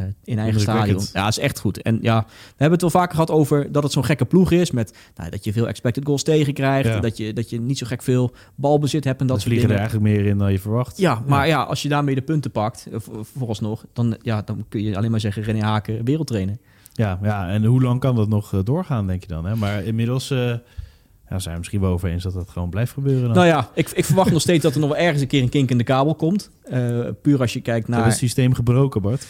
Eh, 0.00 0.06
in 0.24 0.38
eigen 0.38 0.60
stadion. 0.60 1.02
Ja, 1.12 1.26
is 1.28 1.38
echt 1.38 1.60
goed. 1.60 1.82
En 1.82 1.98
ja, 2.02 2.24
we 2.26 2.34
hebben 2.48 2.70
het 2.70 2.80
wel 2.80 2.90
vaker 2.90 3.14
gehad 3.14 3.30
over 3.30 3.72
dat 3.72 3.82
het 3.82 3.92
zo'n 3.92 4.04
gekke 4.04 4.24
ploeg 4.24 4.50
is. 4.50 4.70
Met 4.70 4.96
nou, 5.16 5.30
dat 5.30 5.44
je 5.44 5.52
veel 5.52 5.68
expected 5.68 6.04
goals 6.04 6.22
tegenkrijgt. 6.22 6.88
Ja. 6.88 7.00
Dat, 7.00 7.16
je, 7.16 7.32
dat 7.32 7.50
je 7.50 7.60
niet 7.60 7.78
zo 7.78 7.86
gek 7.86 8.02
veel 8.02 8.32
balbezit 8.54 9.04
hebt 9.04 9.20
en 9.20 9.26
dat 9.26 9.36
dat 9.36 9.44
soort 9.46 9.54
vliegen 9.54 9.70
er 9.70 9.76
dingen. 9.76 9.90
eigenlijk 9.90 10.22
meer 10.24 10.32
in 10.32 10.38
dan 10.38 10.52
je 10.52 10.58
verwacht. 10.58 10.98
Ja, 10.98 11.22
maar 11.26 11.46
ja, 11.46 11.62
als 11.62 11.82
je 11.82 11.88
daarmee 11.88 12.14
de 12.14 12.22
punten 12.22 12.50
pakt, 12.50 12.86
eh, 12.92 13.00
voor- 13.00 13.24
vooralsnog, 13.36 13.84
dan, 13.92 14.16
ja, 14.22 14.42
dan 14.42 14.64
kun 14.68 14.82
je 14.82 14.96
alleen 14.96 15.10
maar 15.10 15.20
zeggen 15.20 15.42
René 15.42 15.60
Haken 15.62 16.04
wereldtrainer. 16.04 16.56
Ja, 16.92 17.18
ja, 17.22 17.48
en 17.48 17.64
hoe 17.64 17.82
lang 17.82 18.00
kan 18.00 18.14
dat 18.16 18.28
nog 18.28 18.52
eh, 18.52 18.60
doorgaan, 18.64 19.06
denk 19.06 19.22
je 19.22 19.28
dan? 19.28 19.44
Hè? 19.44 19.56
Maar 19.56 19.84
inmiddels 19.84 20.28
ja, 20.28 21.38
zijn 21.38 21.52
we 21.52 21.58
misschien 21.58 21.80
wel 21.80 21.92
over 21.92 22.08
eens 22.08 22.22
dat 22.22 22.32
dat 22.32 22.50
gewoon 22.50 22.70
blijft 22.70 22.92
gebeuren. 22.92 23.22
Dan. 23.24 23.32
Nou 23.32 23.46
ja, 23.46 23.70
ik, 23.74 23.90
ik 23.90 24.04
verwacht 24.04 24.30
nog 24.36 24.40
steeds 24.40 24.62
dat 24.62 24.74
er 24.74 24.80
nog 24.80 24.88
wel 24.88 24.98
ergens 24.98 25.22
een 25.22 25.28
keer 25.28 25.42
een 25.42 25.48
kink 25.48 25.70
in 25.70 25.78
de 25.78 25.84
kabel 25.84 26.14
komt. 26.14 26.50
Puur 27.22 27.40
als 27.40 27.52
je 27.52 27.60
kijkt 27.60 27.86
Dat 27.86 27.94
is 27.94 28.00
naar... 28.00 28.10
het 28.10 28.18
systeem 28.18 28.54
gebroken, 28.54 29.02
Bart. 29.02 29.26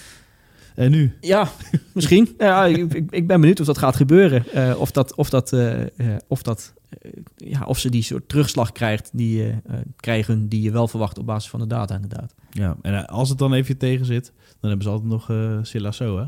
En 0.75 0.91
nu? 0.91 1.17
Ja, 1.21 1.49
misschien. 1.95 2.35
ja, 2.39 2.65
ik, 2.65 2.93
ik, 3.11 3.27
ben 3.27 3.41
benieuwd 3.41 3.61
of 3.61 3.67
dat 3.67 3.79
gaat 3.79 3.97
gebeuren. 3.97 4.45
Eh, 4.53 4.81
of, 4.81 4.91
dat, 4.91 5.15
of, 5.15 5.31
dat, 5.31 5.53
eh, 5.53 5.81
eh, 5.83 5.89
of, 6.29 6.43
dat, 6.43 6.75
eh, 6.89 7.11
ja, 7.37 7.65
of 7.65 7.79
ze 7.79 7.91
die 7.91 8.03
soort 8.03 8.29
terugslag 8.29 8.73
krijgt 8.73 9.11
die, 9.13 9.43
eh, 9.43 9.49
eh, 9.49 9.57
krijgen 9.97 10.49
die 10.49 10.63
je 10.63 10.71
wel 10.71 10.89
verwacht 10.89 11.19
op 11.19 11.27
basis 11.27 11.51
van 11.51 11.61
de 11.61 11.67
data 11.67 11.95
inderdaad. 11.95 12.35
Ja, 12.51 12.77
en 12.83 12.95
eh, 12.95 13.05
als 13.05 13.29
het 13.29 13.39
dan 13.39 13.53
even 13.53 13.77
tegen 13.77 14.07
zit, 14.07 14.33
dan 14.61 14.71
hebben 14.71 14.83
ze 14.83 14.93
altijd 14.93 15.11
nog 15.11 15.31
eh 15.31 15.91
So, 15.91 16.19
hè? 16.19 16.25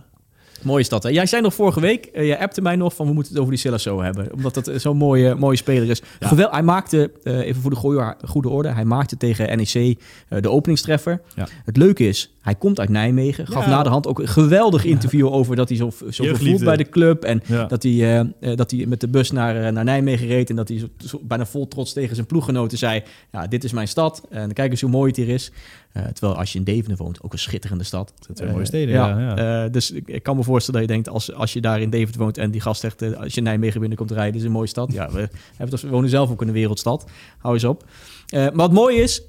Mooi 0.62 0.80
is 0.82 0.88
dat. 0.88 1.02
Hè? 1.02 1.08
Jij 1.08 1.26
zei 1.26 1.42
nog 1.42 1.54
vorige 1.54 1.80
week, 1.80 2.04
eh 2.06 2.26
jij 2.26 2.38
appte 2.38 2.60
mij 2.62 2.76
nog 2.76 2.94
van 2.94 3.06
we 3.06 3.12
moeten 3.12 3.32
het 3.32 3.40
over 3.40 3.52
die 3.54 3.62
Silasso 3.62 4.02
hebben. 4.02 4.32
Omdat 4.32 4.54
dat 4.54 4.66
eh, 4.68 4.78
zo'n 4.78 4.96
mooie, 4.96 5.34
mooie 5.34 5.56
speler 5.56 5.90
is. 5.90 6.02
Ja. 6.20 6.28
Gewel, 6.28 6.50
hij 6.50 6.62
maakte, 6.62 7.10
eh, 7.22 7.38
even 7.38 7.62
voor 7.62 7.70
de 7.70 7.76
goede, 7.76 8.16
goede 8.24 8.48
orde, 8.48 8.68
hij 8.68 8.84
maakte 8.84 9.16
tegen 9.16 9.56
NEC 9.56 9.98
de 10.40 10.50
openingstreffer. 10.50 11.20
Ja. 11.34 11.46
Het 11.64 11.76
leuke 11.76 12.08
is, 12.08 12.34
hij 12.40 12.54
komt 12.54 12.80
uit 12.80 12.88
Nijmegen. 12.88 13.46
Gaf 13.46 13.64
Ja. 13.64 13.70
na 13.70 13.82
de 13.82 13.88
hand 13.88 14.06
ook 14.06 14.18
een 14.18 14.28
geweldig 14.28 14.84
interview 14.84 15.32
over 15.32 15.56
dat 15.56 15.68
hij 15.68 15.78
zo, 15.78 15.90
zo 16.10 16.24
voelt 16.34 16.64
bij 16.64 16.76
de 16.76 16.88
club. 16.88 17.24
En 17.24 17.42
dat, 17.68 17.82
hij, 17.82 18.32
dat 18.54 18.70
hij 18.70 18.84
met 18.86 19.00
de 19.00 19.08
bus 19.08 19.30
naar, 19.30 19.72
naar 19.72 19.84
Nijmegen 19.84 20.26
reed. 20.26 20.50
En 20.50 20.56
dat 20.56 20.68
hij 20.68 20.78
zo, 20.78 20.86
zo 21.06 21.20
bijna 21.22 21.46
vol 21.46 21.68
trots 21.68 21.92
tegen 21.92 22.14
zijn 22.14 22.26
ploeggenoten 22.26 22.78
zei... 22.78 23.02
Ja, 23.32 23.46
dit 23.46 23.64
is 23.64 23.72
mijn 23.72 23.88
stad. 23.88 24.22
En 24.30 24.52
kijk 24.52 24.70
eens 24.70 24.80
hoe 24.80 24.90
mooi 24.90 25.06
het 25.08 25.16
hier 25.16 25.28
is. 25.28 25.50
Eh, 25.92 26.04
terwijl 26.04 26.38
als 26.38 26.52
je 26.52 26.58
in 26.58 26.64
Deventer 26.64 26.96
woont, 26.96 27.22
ook 27.22 27.32
een 27.32 27.38
schitterende 27.38 27.84
stad. 27.84 28.12
Dat 28.14 28.24
zijn 28.24 28.36
twee 28.36 28.48
Eh, 28.48 28.54
mooie 28.54 28.66
steden, 28.66 28.94
ja, 28.94 29.18
ja. 29.18 29.64
Eh, 29.64 29.70
dus 29.72 29.90
ik, 29.90 30.08
ik 30.08 30.22
kan 30.22 30.36
me 30.36 30.42
voorstellen 30.42 30.80
dat 30.80 30.88
je 30.88 30.94
denkt, 30.94 31.08
als, 31.08 31.34
als 31.34 31.52
je 31.52 31.60
daar 31.60 31.80
in 31.80 31.90
Deventer 31.90 32.20
woont 32.20 32.38
en 32.38 32.50
die 32.50 32.60
gast 32.60 32.80
zegt, 32.80 33.16
als 33.16 33.34
je 33.34 33.40
Nijmegen 33.40 33.80
binnenkomt 33.80 34.10
rijden, 34.10 34.40
is 34.40 34.46
een 34.46 34.52
mooie 34.52 34.66
stad. 34.66 34.92
Ja, 34.92 35.10
we, 35.10 35.28
hebben 35.56 35.80
we 35.80 35.88
wonen 35.88 36.10
zelf 36.10 36.30
ook 36.30 36.42
in 36.42 36.48
een 36.48 36.54
wereldstad. 36.54 37.10
Hou 37.38 37.54
eens 37.54 37.64
op. 37.64 37.84
Maar 38.30 38.52
wat 38.54 38.72
mooi 38.72 38.96
is, 38.96 39.22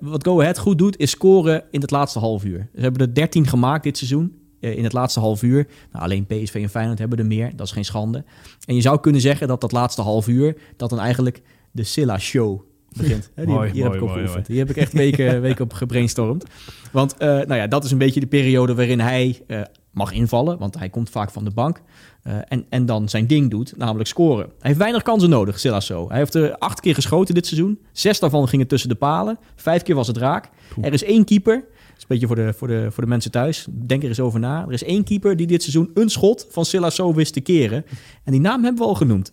wat 0.00 0.24
Go 0.24 0.40
Ahead 0.40 0.58
goed 0.58 0.78
doet, 0.78 0.98
is 0.98 1.10
scoren 1.10 1.64
in 1.70 1.80
het 1.80 1.90
laatste 1.90 2.18
half 2.18 2.44
uur. 2.44 2.68
Ze 2.74 2.80
hebben 2.80 3.00
er 3.00 3.14
13 3.14 3.46
gemaakt 3.46 3.82
dit 3.84 3.96
seizoen. 3.96 4.36
In 4.60 4.84
het 4.84 4.92
laatste 4.92 5.20
half 5.20 5.42
uur. 5.42 5.66
Nou, 5.92 6.04
alleen 6.04 6.26
PSV 6.26 6.54
en 6.54 6.68
Feyenoord 6.68 6.98
hebben 6.98 7.18
er 7.18 7.26
meer. 7.26 7.56
Dat 7.56 7.66
is 7.66 7.72
geen 7.72 7.84
schande. 7.84 8.24
En 8.64 8.74
je 8.74 8.80
zou 8.80 9.00
kunnen 9.00 9.20
zeggen 9.20 9.48
dat 9.48 9.60
dat 9.60 9.72
laatste 9.72 10.02
half 10.02 10.28
uur... 10.28 10.56
dat 10.76 10.90
dan 10.90 10.98
eigenlijk 10.98 11.42
de 11.70 11.84
Silla 11.84 12.18
Show 12.18 12.67
begint. 12.96 13.30
Hè, 13.34 13.44
die 13.44 13.54
Mooi, 13.54 13.66
heb, 13.66 13.74
hier 13.74 13.84
heb 13.84 13.94
ik 13.94 14.02
op 14.02 14.08
mooi, 14.08 14.20
geoefend. 14.20 14.46
Die 14.46 14.58
heb 14.58 14.70
ik 14.70 14.76
echt 14.76 14.92
weken, 14.92 15.40
weken 15.48 15.64
op 15.64 15.72
gebrainstormd. 15.72 16.44
Want 16.92 17.16
eh, 17.16 17.28
nou 17.28 17.54
ja, 17.54 17.66
dat 17.66 17.84
is 17.84 17.90
een 17.90 17.98
beetje 17.98 18.20
de 18.20 18.26
periode 18.26 18.74
waarin 18.74 19.00
hij 19.00 19.42
eh, 19.46 19.60
mag 19.90 20.12
invallen. 20.12 20.58
Want 20.58 20.78
hij 20.78 20.88
komt 20.88 21.10
vaak 21.10 21.30
van 21.30 21.44
de 21.44 21.50
bank. 21.50 21.80
eh, 22.22 22.34
en, 22.48 22.66
en 22.68 22.86
dan 22.86 23.08
zijn 23.08 23.26
ding 23.26 23.50
doet, 23.50 23.76
namelijk 23.76 24.08
scoren. 24.08 24.44
Hij 24.44 24.54
heeft 24.60 24.78
weinig 24.78 25.02
kansen 25.02 25.30
nodig, 25.30 25.58
Silasso. 25.58 26.08
Hij 26.08 26.18
heeft 26.18 26.34
er 26.34 26.58
acht 26.58 26.80
keer 26.80 26.94
geschoten 26.94 27.34
dit 27.34 27.46
seizoen. 27.46 27.78
Zes 27.92 28.18
daarvan 28.20 28.48
gingen 28.48 28.66
tussen 28.66 28.88
de 28.88 28.94
palen. 28.94 29.38
Vijf 29.56 29.82
keer 29.82 29.94
was 29.94 30.06
het 30.06 30.16
raak. 30.16 30.50
Er 30.80 30.92
is 30.92 31.04
één 31.04 31.24
keeper. 31.24 31.54
Dat 31.54 31.96
is 31.96 32.02
een 32.02 32.06
beetje 32.08 32.26
voor 32.26 32.36
de, 32.36 32.52
voor, 32.52 32.68
de, 32.68 32.90
voor 32.90 33.02
de 33.02 33.08
mensen 33.08 33.30
thuis. 33.30 33.66
Denk 33.70 34.02
er 34.02 34.08
eens 34.08 34.20
over 34.20 34.40
na. 34.40 34.64
Er 34.66 34.72
is 34.72 34.84
één 34.84 35.04
keeper 35.04 35.36
die 35.36 35.46
dit 35.46 35.62
seizoen 35.62 35.90
een 35.94 36.08
schot 36.08 36.46
van 36.50 36.64
Silasso 36.64 37.14
wist 37.14 37.32
te 37.32 37.40
keren. 37.40 37.84
En 38.24 38.32
die 38.32 38.40
naam 38.40 38.62
hebben 38.64 38.82
we 38.82 38.88
al 38.88 38.94
genoemd. 38.94 39.32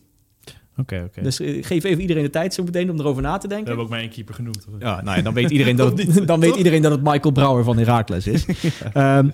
Oké, 0.78 1.03
oké. 1.07 1.21
Dus 1.21 1.39
eh, 1.39 1.57
ik 1.57 1.65
geef 1.65 1.84
even 1.84 2.01
iedereen 2.01 2.23
de 2.23 2.30
tijd 2.30 2.53
zo 2.53 2.63
meteen 2.63 2.89
om 2.89 2.99
erover 2.99 3.21
na 3.21 3.38
te 3.38 3.41
We 3.41 3.47
denken. 3.47 3.67
hebben 3.67 3.84
ook 3.84 3.91
maar 3.91 3.99
één 3.99 4.09
keeper 4.09 4.34
genoemd. 4.34 4.65
Ja, 4.80 5.01
nou 5.01 5.17
ja, 5.17 5.23
dan 5.23 5.34
weet 5.34 5.51
iedereen 5.51 5.76
dat 5.86 5.97
het, 5.97 6.28
dan 6.28 6.39
weet 6.39 6.55
iedereen 6.55 6.82
dat 6.82 6.91
het 6.91 7.03
Michael 7.03 7.32
Brouwer 7.34 7.63
van 7.63 7.78
Heracles 7.78 8.28
is. 8.28 8.45
Ehm, 8.93 9.26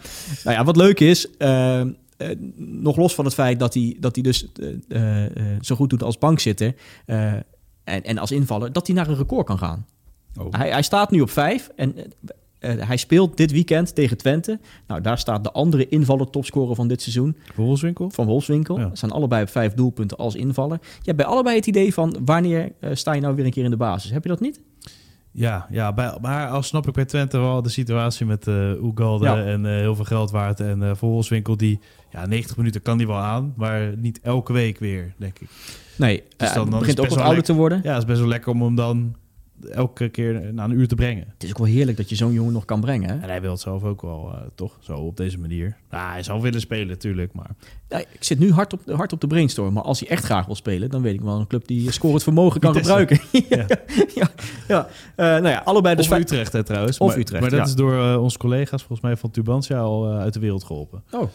nou 0.43 0.55
ja, 0.57 0.63
wat 0.63 0.75
leuk 0.75 0.99
is, 0.99 1.37
ehm, 1.37 1.89
eh, 2.21 2.29
nog 2.55 2.95
los 2.95 3.15
van 3.15 3.25
het 3.25 3.33
feit 3.33 3.59
dat 3.59 3.73
hij, 3.73 3.97
dat 3.99 4.15
hij 4.15 4.23
dus 4.23 4.47
eh, 4.87 5.25
zo 5.61 5.75
goed 5.75 5.89
doet 5.89 6.03
als 6.03 6.17
bankzitter 6.17 6.75
eh, 7.05 7.33
en, 7.83 8.03
en 8.03 8.17
als 8.17 8.31
invaller, 8.31 8.71
dat 8.71 8.87
hij 8.87 8.95
naar 8.95 9.07
een 9.07 9.15
record 9.15 9.45
kan 9.45 9.57
gaan. 9.57 9.85
Oh. 10.39 10.47
Hij, 10.49 10.69
hij 10.69 10.81
staat 10.81 11.11
nu 11.11 11.21
op 11.21 11.29
vijf 11.29 11.69
en 11.75 11.95
eh, 12.61 12.87
hij 12.87 12.97
speelt 12.97 13.37
dit 13.37 13.51
weekend 13.51 13.95
tegen 13.95 14.17
Twente. 14.17 14.59
Nou, 14.87 15.01
daar 15.01 15.17
staat 15.17 15.43
de 15.43 15.51
andere 15.51 15.87
invaller 15.87 16.29
topscorer 16.29 16.75
van 16.75 16.87
dit 16.87 17.01
seizoen, 17.01 17.35
Volkswinkel? 17.53 18.09
van 18.09 18.25
Wolfswinkel. 18.25 18.79
Ja. 18.79 18.89
Ze 18.89 18.95
staan 18.95 19.11
allebei 19.11 19.41
op 19.43 19.49
vijf 19.49 19.73
doelpunten 19.73 20.17
als 20.17 20.35
invaller. 20.35 20.77
Je 20.81 20.87
hebt 21.03 21.17
bij 21.17 21.25
allebei 21.25 21.55
het 21.55 21.67
idee 21.67 21.93
van 21.93 22.17
wanneer 22.25 22.71
eh, 22.79 22.89
sta 22.93 23.13
je 23.13 23.21
nou 23.21 23.35
weer 23.35 23.45
een 23.45 23.51
keer 23.51 23.63
in 23.63 23.69
de 23.69 23.77
basis? 23.77 24.11
Heb 24.11 24.23
je 24.23 24.29
dat 24.29 24.39
niet? 24.39 24.61
Ja, 25.33 25.67
ja 25.69 25.93
bij, 25.93 26.17
maar 26.21 26.47
al 26.47 26.61
snap 26.63 26.87
ik 26.87 26.93
bij 26.93 27.05
Twente 27.05 27.37
wel 27.37 27.61
de 27.61 27.69
situatie 27.69 28.25
met 28.25 28.45
Ja. 28.45 29.45
en 29.45 29.65
heel 29.65 29.95
veel 29.95 30.05
geld 30.05 30.31
waard. 30.31 30.59
En 30.59 30.83
eh 30.83 30.91
Volkswinkel 30.95 31.57
die, 31.57 31.79
ja, 32.11 32.25
90 32.25 32.57
minuten 32.57 32.81
kan 32.81 32.97
die 32.97 33.07
wel 33.07 33.17
aan, 33.17 33.53
maar 33.57 33.93
niet 33.97 34.19
elke 34.23 34.53
week 34.53 34.79
weer, 34.79 35.13
denk 35.17 35.39
ik. 35.39 35.47
Nee, 35.97 36.23
Dus 36.37 36.53
dan- 36.53 36.61
het 36.61 36.71
dan 36.71 36.79
begint 36.79 36.99
ook 36.99 37.07
wat 37.09 37.17
ouder 37.19 37.43
te 37.43 37.53
worden. 37.53 37.79
Ja, 37.83 37.89
het 37.89 37.97
is 38.01 38.05
best 38.05 38.19
wel 38.19 38.27
lekker 38.29 38.51
om 38.51 38.61
hem 38.61 38.75
dan 38.75 39.15
elke 39.69 40.09
keer 40.09 40.53
na 40.53 40.63
een 40.63 40.71
uur 40.71 40.87
te 40.87 40.95
brengen. 40.95 41.25
Het 41.33 41.43
is 41.43 41.49
ook 41.49 41.57
wel 41.57 41.67
heerlijk 41.67 41.97
dat 41.97 42.09
je 42.09 42.15
zo'n 42.15 42.33
jongen 42.33 42.53
nog 42.53 42.65
kan 42.65 42.81
brengen. 42.81 43.09
Hè? 43.09 43.15
En 43.15 43.29
hij 43.29 43.41
wil 43.41 43.51
het 43.51 43.59
zelf 43.59 43.83
ook 43.83 44.01
wel, 44.01 44.31
eh, 44.33 44.41
toch? 44.55 44.77
Zo 44.79 44.93
op 44.93 45.17
deze 45.17 45.39
manier. 45.39 45.77
Nou, 45.89 46.11
hij 46.11 46.23
zou 46.23 46.41
willen 46.41 46.59
spelen, 46.59 46.87
natuurlijk, 46.87 47.33
maar... 47.33 47.49
Ja, 47.89 47.97
ik 47.97 48.07
zit 48.19 48.39
nu 48.39 48.51
hard 48.51 48.73
op, 48.73 48.81
hard 48.91 49.13
op 49.13 49.21
de 49.21 49.27
brainstorm. 49.27 49.73
Maar 49.73 49.83
als 49.83 49.99
hij 49.99 50.09
echt 50.09 50.23
graag 50.23 50.45
wil 50.45 50.55
spelen, 50.55 50.89
dan 50.89 51.01
weet 51.01 51.13
ik 51.13 51.21
wel 51.21 51.39
een 51.39 51.47
club 51.47 51.67
die 51.67 51.91
scorend 52.01 52.23
vermogen 52.23 52.59
kan 52.59 52.75
gebruiken. 52.75 53.19
ja, 53.49 53.65
ja, 54.15 54.29
ja. 54.67 54.87
Eh, 55.15 55.25
nou 55.25 55.47
ja, 55.47 55.61
allebei 55.65 55.95
dus 55.95 56.09
of 56.09 56.17
Utrecht, 56.17 56.53
hè, 56.53 56.63
trouwens. 56.63 56.97
Of 56.97 57.07
maar, 57.07 57.17
Utrecht, 57.17 57.41
Maar 57.41 57.59
dat 57.59 57.67
is 57.67 57.75
door 57.75 57.93
eh, 57.93 58.21
onze 58.21 58.37
collega's, 58.37 58.79
volgens 58.79 59.01
mij 59.01 59.17
van 59.17 59.31
Tubantia, 59.31 59.79
al 59.79 60.13
uit 60.13 60.33
de 60.33 60.39
wereld 60.39 60.63
geholpen. 60.63 61.03
Oh, 61.11 61.29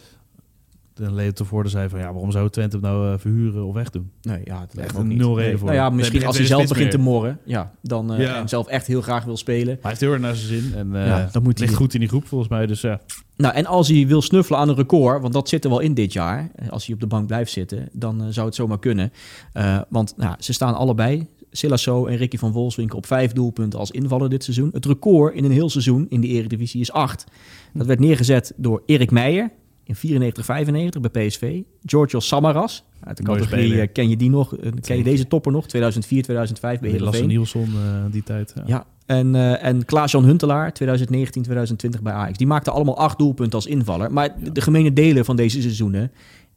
De 0.97 1.13
leden 1.13 1.35
tevoren 1.35 1.71
zei 1.71 1.89
van, 1.89 1.99
ja, 1.99 2.13
waarom 2.13 2.31
zou 2.31 2.51
Twente 2.51 2.77
hem 2.77 2.85
nou 2.85 3.13
eh, 3.13 3.19
verhuren 3.19 3.65
of 3.67 3.75
wegdoen? 3.75 4.11
nee, 4.23 4.41
ja, 4.45 4.61
dat 4.61 4.75
lijkt 4.75 4.97
ook 4.97 5.05
niet. 5.05 5.19
nul 5.19 5.35
reden 5.35 5.49
Nee. 5.49 5.57
voor. 5.59 5.67
Nou 5.69 5.79
ja, 5.81 5.91
misschien 5.91 6.27
als 6.27 6.37
hij 6.37 6.47
zelf 6.47 6.69
begint 6.69 6.91
te 6.91 6.99
morren, 6.99 7.39
ja, 7.45 7.73
dan 7.83 8.13
eh, 8.13 8.21
Ja. 8.21 8.37
en 8.41 8.49
zelf 8.49 8.67
echt 8.67 8.87
heel 8.87 9.01
graag 9.01 9.25
wil 9.25 9.37
spelen. 9.37 9.67
Maar 9.67 9.77
hij 9.81 9.91
heeft 9.91 10.01
heel 10.01 10.13
erg 10.13 10.21
naar 10.21 10.35
zijn 10.37 10.63
zin. 10.63 10.75
En 10.75 10.97
eh 10.97 11.07
Ja, 11.07 11.29
dan 11.33 11.43
moet 11.43 11.59
hij- 11.59 11.67
ligt 11.67 11.79
goed 11.79 11.95
in 11.95 12.01
die 12.01 12.09
groep, 12.09 12.27
volgens 12.27 12.51
mij. 12.51 12.67
Dus 12.67 12.81
ja, 12.81 13.01
Nou, 13.37 13.55
en 13.55 13.67
als 13.67 13.89
hij 13.89 14.07
wil 14.07 14.23
snuffelen 14.23 14.61
aan 14.61 14.69
een 14.69 14.75
record, 14.75 15.21
want 15.23 15.33
dat 15.33 15.49
zit 15.49 15.65
er 15.65 15.71
wel 15.71 15.81
in 15.81 15.95
dit 15.95 16.13
jaar. 16.13 16.51
Als 16.71 16.85
hij 16.87 16.95
op 16.95 17.01
de 17.01 17.07
bank 17.07 17.27
blijft 17.27 17.53
zitten, 17.53 17.89
dan 17.93 18.33
zou 18.33 18.47
het 18.47 18.55
zomaar 18.55 18.79
kunnen. 18.79 19.13
Eh, 19.53 19.81
want 19.89 20.15
nou, 20.17 20.35
ze 20.39 20.53
staan 20.53 20.75
allebei, 20.75 21.27
Silasso 21.51 22.07
en 22.07 22.17
Ricky 22.17 22.37
van 22.37 22.53
Wolfswinkel, 22.53 22.99
op 22.99 23.07
vijf 23.07 23.33
doelpunten 23.33 23.79
als 23.79 23.91
invaller 23.91 24.29
dit 24.31 24.45
seizoen. 24.45 24.69
Het 24.73 24.87
record 24.87 25.35
in 25.35 25.45
een 25.45 25.51
heel 25.51 25.71
seizoen 25.71 26.07
in 26.09 26.21
de 26.21 26.27
Eredivisie 26.27 26.81
is 26.81 26.93
acht. 26.93 27.25
Dat 27.73 27.87
werd 27.87 28.01
neergezet 28.01 28.53
door 28.57 28.83
Erik 28.87 29.11
Meijer 29.11 29.51
in 29.87 30.33
94-95 30.33 31.01
bij 31.11 31.27
PSV. 31.27 31.61
Giorgio 31.85 32.21
Samaras, 32.21 32.85
uit 33.01 33.17
de 33.17 33.23
Mooie 33.23 33.39
categorie 33.39 33.67
speler. 33.67 33.85
eh, 33.85 33.93
ken 33.93 34.09
je 34.09 34.17
die 34.17 34.31
nog? 34.31 34.57
Eh, 34.57 34.71
ken 34.81 34.97
je 34.97 35.03
deze 35.03 35.27
topper 35.27 35.53
nog? 35.53 35.67
2004, 35.67 36.23
2005 36.23 36.81
bij 36.81 36.89
Lasse 36.91 37.05
Heerenveen. 37.05 37.29
Nielsen 37.29 37.61
eh, 37.61 38.13
die 38.13 38.23
tijd. 38.23 38.53
Ja. 38.57 38.63
Ja, 38.67 38.87
en, 39.07 39.35
en 39.61 39.85
Klaas-Jan 39.85 40.25
Huntelaar, 40.25 40.73
2019, 40.73 41.43
2020 41.43 42.03
bij 42.03 42.13
Ajax. 42.13 42.39
Die 42.39 42.47
maakten 42.47 42.73
allemaal 42.73 42.99
acht 42.99 43.19
doelpunten 43.19 43.55
als 43.55 43.67
invaller. 43.67 44.13
Maar 44.13 44.35
de 44.53 44.61
gemene 44.61 44.93
delen 44.93 45.25
van 45.25 45.37
deze 45.37 45.61
seizoenen 45.61 46.11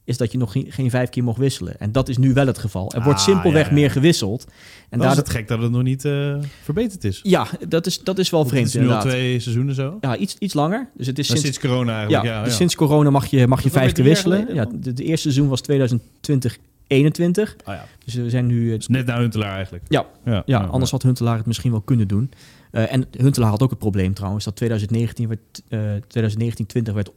is 0.10 0.18
dat 0.18 0.32
je 0.32 0.38
nog 0.38 0.52
geen, 0.52 0.66
geen 0.70 0.90
vijf 0.90 1.10
keer 1.10 1.24
mocht 1.24 1.38
wisselen. 1.40 1.80
En 1.80 1.92
dat 1.92 2.10
is 2.10 2.18
nu 2.18 2.34
wel 2.34 2.46
het 2.48 2.58
geval. 2.58 2.92
Er 2.92 3.04
wordt 3.04 3.20
Ah, 3.20 3.26
simpelweg 3.26 3.64
ja, 3.64 3.68
ja. 3.70 3.74
meer 3.74 3.92
gewisseld. 3.92 4.46
En 4.90 5.00
daardoor, 5.00 5.10
is 5.12 5.18
het 5.18 5.30
gek 5.30 5.48
dat 5.48 5.62
het 5.62 5.72
nog 5.72 5.84
niet 5.84 6.06
eh, 6.06 6.36
verbeterd 6.64 7.04
is. 7.04 7.20
ja, 7.24 7.48
dat 7.68 7.86
is, 7.86 8.00
dat 8.04 8.20
is 8.20 8.30
wel 8.30 8.40
Het 8.40 8.50
vreemd 8.50 8.68
is 8.68 8.74
nu 8.74 8.80
al 8.80 8.86
inderdaad. 8.86 9.12
twee 9.12 9.40
seizoenen 9.40 9.76
zo. 9.76 9.98
Ja, 10.02 10.18
iets, 10.18 10.36
iets 10.40 10.54
langer. 10.54 10.90
Dus 10.98 11.08
het 11.08 11.20
is 11.20 11.30
Maar 11.30 11.38
sinds, 11.38 11.58
sinds 11.58 11.74
corona 11.74 11.92
ja, 11.92 11.98
eigenlijk. 11.98 12.26
Ja, 12.28 12.38
ja, 12.40 12.44
dus 12.44 12.56
sinds 12.56 12.76
corona 12.76 13.10
mag 13.10 13.26
je, 13.26 13.48
mag 13.48 13.62
je 13.64 13.70
vijf 13.70 13.92
keer 13.92 14.04
wisselen. 14.04 14.54
Ja, 14.54 14.66
de, 14.74 14.94
de 14.94 15.04
eerste 15.04 15.22
seizoen 15.32 15.48
was 15.50 15.62
2020, 15.62 16.58
21. 16.88 17.56
Ah, 17.64 17.76
ja. 17.76 17.86
Dus 18.06 18.14
we 18.14 18.30
zijn 18.30 18.46
nu... 18.46 18.70
eh, 18.72 18.76
Dus 18.76 18.88
net 18.88 19.06
na 19.06 19.20
Huntelaar 19.20 19.54
eigenlijk. 19.56 19.84
Ja, 19.88 20.06
Ja, 20.26 20.44
Ja, 20.46 20.60
anders 20.60 20.92
had 20.92 21.04
Huntelaar 21.04 21.38
het 21.38 21.46
misschien 21.46 21.72
wel 21.72 21.82
kunnen 21.82 22.08
doen. 22.08 22.32
Eh, 22.72 22.94
en 22.94 23.06
Huntelaar 23.18 23.50
had 23.50 23.62
ook 23.64 23.70
het 23.70 23.80
probleem 23.80 24.14
trouwens 24.14 24.46
dat 24.46 24.56
2019 24.56 25.28
werd, 25.28 25.40
eh 25.70 25.80
2019 26.08 26.66
20 26.66 26.94
werd 26.94 27.12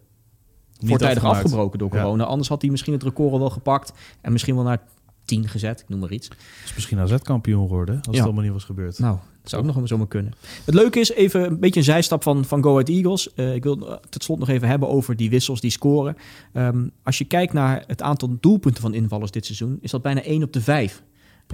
voortijdig 0.88 1.24
afgebroken 1.24 1.78
door 1.78 1.94
Ja. 1.94 2.02
corona. 2.02 2.24
Anders 2.24 2.48
had 2.48 2.62
hij 2.62 2.70
misschien 2.70 2.92
het 2.92 3.02
record 3.02 3.32
al 3.32 3.38
wel 3.38 3.50
gepakt 3.50 3.92
en 4.20 4.32
misschien 4.32 4.54
wel 4.54 4.64
naar 4.64 4.82
10 5.24 5.48
gezet, 5.48 5.80
ik 5.80 5.88
noem 5.88 6.00
maar 6.00 6.12
iets. 6.12 6.28
is 6.64 6.74
misschien 6.74 6.98
AZ-kampioen 6.98 7.68
geworden, 7.68 7.94
als 7.96 8.06
Ja. 8.06 8.12
het 8.12 8.22
allemaal 8.22 8.42
niet 8.42 8.52
was 8.52 8.64
gebeurd. 8.64 8.98
Nou, 8.98 9.16
dat 9.40 9.50
zou 9.50 9.68
ook 9.68 9.74
nog 9.74 9.88
zomaar 9.88 10.06
kunnen. 10.06 10.32
Het 10.64 10.74
leuke 10.74 11.00
is 11.00 11.12
even 11.12 11.44
een 11.46 11.60
beetje 11.60 11.80
een 11.80 11.86
zijstap 11.86 12.22
van, 12.22 12.44
van 12.44 12.62
Go 12.62 12.70
Ahead 12.70 12.88
Eagles. 12.88 13.34
Eh, 13.34 13.54
ik 13.54 13.62
wil 13.62 13.98
tot 14.08 14.22
slot 14.24 14.38
nog 14.38 14.48
even 14.48 14.68
hebben 14.68 14.88
over 14.88 15.16
die 15.16 15.30
wissels 15.30 15.60
die 15.60 15.70
scoren. 15.70 16.16
Ehm, 16.52 16.86
als 17.02 17.18
je 17.18 17.24
kijkt 17.24 17.52
naar 17.52 17.84
het 17.86 18.02
aantal 18.02 18.36
doelpunten 18.40 18.82
van 18.82 18.94
invallers 18.94 19.30
dit 19.30 19.44
seizoen, 19.44 19.78
is 19.80 19.90
dat 19.90 20.02
bijna 20.02 20.20
1 20.24 20.42
op 20.42 20.52
de 20.52 20.60
5. 20.60 21.02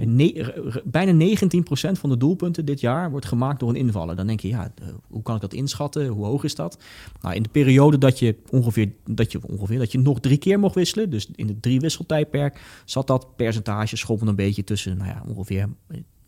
Ne- 0.05 0.81
bijna 0.85 1.11
19% 1.11 1.99
van 1.99 2.09
de 2.09 2.17
doelpunten 2.17 2.65
dit 2.65 2.79
jaar 2.79 3.11
wordt 3.11 3.25
gemaakt 3.25 3.59
door 3.59 3.69
een 3.69 3.75
invaller. 3.75 4.15
Dan 4.15 4.27
denk 4.27 4.39
je, 4.39 4.47
ja, 4.47 4.73
hoe 5.07 5.21
kan 5.21 5.35
ik 5.35 5.41
dat 5.41 5.53
inschatten? 5.53 6.07
Hoe 6.07 6.25
hoog 6.25 6.43
is 6.43 6.55
dat? 6.55 6.77
Nou, 7.21 7.35
in 7.35 7.43
de 7.43 7.49
periode 7.49 7.97
dat 7.97 8.19
je 8.19 8.35
ongeveer, 8.49 8.91
dat 9.05 9.31
je 9.31 9.39
ongeveer 9.47 9.79
dat 9.79 9.91
je 9.91 9.99
nog 9.99 10.19
drie 10.19 10.37
keer 10.37 10.59
mocht 10.59 10.75
wisselen, 10.75 11.09
dus 11.09 11.27
in 11.35 11.47
het 11.47 11.61
drie 11.61 11.79
wisseltijdperk, 11.79 12.81
zat 12.85 13.07
dat 13.07 13.35
percentage 13.35 13.97
schommelde 13.97 14.31
een 14.31 14.37
beetje 14.37 14.63
tussen, 14.63 14.97
nou 14.97 15.09
ja, 15.09 15.23
ongeveer 15.27 15.69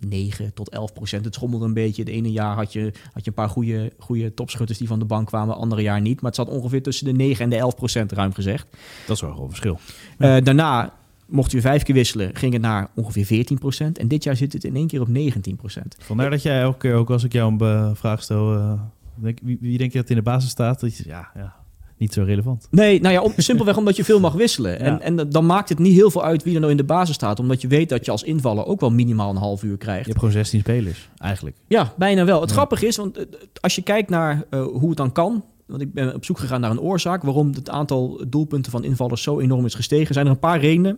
9 0.07 0.53
tot 0.53 0.69
11 0.69 0.93
procent. 0.93 1.25
Het 1.25 1.33
schommelde 1.33 1.65
een 1.65 1.73
beetje. 1.73 2.03
Het 2.03 2.11
ene 2.11 2.31
jaar 2.31 2.55
had 2.55 2.73
je, 2.73 2.91
had 3.13 3.23
je 3.23 3.29
een 3.29 3.33
paar 3.33 3.49
goede, 3.49 3.91
goede 3.97 4.33
topschutters 4.33 4.77
die 4.77 4.87
van 4.87 4.99
de 4.99 5.05
bank 5.05 5.27
kwamen, 5.27 5.55
andere 5.55 5.81
jaar 5.81 6.01
niet. 6.01 6.21
Maar 6.21 6.31
het 6.31 6.39
zat 6.39 6.49
ongeveer 6.49 6.83
tussen 6.83 7.05
de 7.05 7.11
9 7.11 7.43
en 7.43 7.49
de 7.49 7.55
11 7.55 7.75
procent, 7.75 8.11
ruim 8.11 8.33
gezegd. 8.33 8.67
Dat 9.07 9.15
is 9.15 9.21
wel 9.21 9.41
een 9.41 9.49
verschil. 9.49 9.79
Eh, 10.17 10.37
daarna 10.43 10.93
mocht 11.31 11.51
je 11.51 11.61
vijf 11.61 11.83
keer 11.83 11.95
wisselen, 11.95 12.35
ging 12.35 12.53
het 12.53 12.61
naar 12.61 12.87
ongeveer 12.95 13.25
14 13.25 13.57
procent. 13.57 13.97
En 13.97 14.07
dit 14.07 14.23
jaar 14.23 14.35
zit 14.35 14.53
het 14.53 14.63
in 14.63 14.75
één 14.75 14.87
keer 14.87 15.01
op 15.01 15.07
19 15.07 15.55
procent. 15.55 15.95
Vandaar 15.99 16.29
dat 16.29 16.41
jij 16.41 16.61
elke 16.61 16.77
keer, 16.77 16.93
ook 16.93 17.09
als 17.09 17.23
ik 17.23 17.33
jou 17.33 17.51
een 17.53 17.59
eh, 17.59 17.89
vraag 17.93 18.21
stel, 18.23 18.53
eh, 18.55 18.73
denk, 19.15 19.39
wie, 19.43 19.57
wie 19.61 19.77
denk 19.77 19.91
je 19.91 19.97
dat 19.99 20.09
in 20.09 20.15
de 20.15 20.21
basis 20.21 20.49
staat? 20.49 20.79
Dat 20.79 20.97
je, 20.97 21.03
ja, 21.07 21.29
ja, 21.35 21.55
niet 21.97 22.13
zo 22.13 22.23
relevant. 22.23 22.67
Nee, 22.71 23.01
nou 23.01 23.13
ja, 23.13 23.21
om, 23.21 23.33
simpelweg 23.37 23.77
omdat 23.77 23.95
je 23.95 24.03
veel 24.03 24.19
mag 24.19 24.33
wisselen. 24.33 24.79
En, 24.79 24.93
Ja. 24.93 24.99
en 24.99 25.29
dan 25.29 25.45
maakt 25.45 25.69
het 25.69 25.79
niet 25.79 25.93
heel 25.93 26.11
veel 26.11 26.23
uit 26.23 26.43
wie 26.43 26.53
er 26.53 26.59
nou 26.59 26.71
in 26.71 26.77
de 26.77 26.83
basis 26.83 27.15
staat. 27.15 27.39
Omdat 27.39 27.61
je 27.61 27.67
weet 27.67 27.89
dat 27.89 28.05
je 28.05 28.11
als 28.11 28.23
invaller 28.23 28.65
ook 28.65 28.79
wel 28.79 28.91
minimaal 28.91 29.29
een 29.29 29.35
half 29.35 29.63
uur 29.63 29.71
Je 29.71 29.77
krijgt. 29.77 30.05
hebt 30.05 30.17
gewoon 30.17 30.33
16 30.33 30.59
spelers, 30.59 31.09
eigenlijk. 31.17 31.55
Ja, 31.67 31.93
bijna 31.97 32.25
wel. 32.25 32.39
Het 32.41 32.49
Ja. 32.49 32.55
grappige 32.55 32.87
is, 32.87 32.97
want 32.97 33.17
eh, 33.17 33.25
als 33.61 33.75
je 33.75 33.81
kijkt 33.81 34.09
naar 34.09 34.43
eh, 34.49 34.63
hoe 34.63 34.87
het 34.89 34.97
dan 34.97 35.11
kan. 35.11 35.43
Want 35.67 35.83
ik 35.83 35.93
ben 35.93 36.13
op 36.15 36.25
zoek 36.25 36.39
gegaan 36.39 36.61
naar 36.61 36.71
een 36.71 36.79
oorzaak 36.79 37.23
waarom 37.23 37.51
het 37.53 37.69
aantal 37.69 38.23
doelpunten 38.27 38.71
van 38.71 38.83
invallers 38.83 39.23
zo 39.23 39.39
enorm 39.39 39.65
is 39.65 39.73
gestegen. 39.75 40.13
Zijn 40.13 40.25
er 40.25 40.31
een 40.31 40.39
paar 40.39 40.59
redenen. 40.59 40.97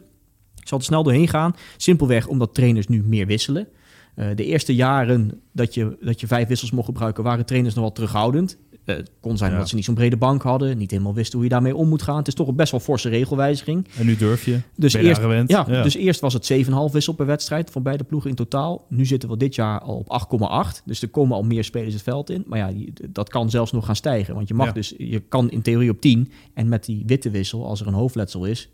Ik 0.63 0.69
zal 0.69 0.77
er 0.77 0.83
snel 0.83 1.03
doorheen 1.03 1.27
gaan. 1.27 1.55
Simpelweg 1.77 2.27
omdat 2.27 2.53
trainers 2.53 2.87
nu 2.87 3.03
meer 3.05 3.25
wisselen. 3.25 3.67
Eh, 4.15 4.27
de 4.35 4.45
eerste 4.45 4.75
jaren 4.75 5.41
dat 5.51 5.73
je, 5.73 5.97
dat 6.01 6.19
je 6.19 6.27
vijf 6.27 6.47
wissels 6.47 6.71
mocht 6.71 6.85
gebruiken, 6.85 7.23
waren 7.23 7.45
trainers 7.45 7.75
nog 7.75 7.83
wel 7.83 7.93
terughoudend. 7.93 8.57
Eh, 8.85 8.95
Het 8.95 9.11
kon 9.19 9.37
zijn 9.37 9.51
Ja. 9.51 9.57
dat 9.57 9.69
ze 9.69 9.75
niet 9.75 9.85
zo'n 9.85 9.95
brede 9.95 10.17
bank 10.17 10.41
hadden, 10.41 10.77
niet 10.77 10.91
helemaal 10.91 11.13
wisten 11.13 11.33
hoe 11.35 11.43
je 11.43 11.49
daarmee 11.53 11.75
om 11.75 11.87
moet 11.89 12.01
gaan. 12.01 12.17
Het 12.17 12.27
is 12.27 12.33
toch 12.33 12.47
een 12.47 12.55
best 12.55 12.71
wel 12.71 12.79
forse 12.79 13.09
regelwijziging. 13.09 13.87
En 13.97 14.05
nu 14.05 14.15
durf 14.15 14.45
je. 14.45 14.59
Dus 14.75 14.91
je 14.91 14.99
eerst, 14.99 15.21
ja, 15.21 15.65
Ja. 15.67 15.83
dus 15.83 15.95
eerst 15.95 16.19
was 16.19 16.33
het 16.33 16.45
7,5 16.45 16.91
wissel 16.93 17.13
per 17.13 17.25
wedstrijd 17.25 17.69
voor 17.71 17.81
beide 17.81 18.03
ploegen 18.03 18.29
in 18.29 18.35
totaal. 18.35 18.85
Nu 18.89 19.05
zitten 19.05 19.29
we 19.29 19.37
dit 19.37 19.55
jaar 19.55 19.79
al 19.81 19.95
op 19.97 20.09
8,8. 20.09 20.81
Dus 20.85 21.01
er 21.01 21.09
komen 21.09 21.35
al 21.35 21.43
meer 21.43 21.63
spelers 21.63 21.93
het 21.93 22.03
veld 22.03 22.29
in. 22.29 22.43
Maar 22.47 22.57
ja, 22.59 22.71
dat 23.09 23.29
kan 23.29 23.49
zelfs 23.49 23.71
nog 23.71 23.85
gaan 23.85 23.95
stijgen. 23.95 24.35
Want 24.35 24.47
je 24.47 24.53
mag 24.53 24.65
Ja. 24.67 24.71
dus, 24.71 24.93
je 24.97 25.19
kan 25.19 25.49
in 25.51 25.61
theorie 25.61 25.89
op 25.89 26.01
10. 26.01 26.31
En 26.53 26.69
met 26.69 26.85
die 26.85 27.03
witte 27.05 27.29
wissel, 27.29 27.65
als 27.67 27.81
er 27.81 27.87
een 27.87 27.93
hoofdletsel 27.93 28.45
is, 28.45 28.69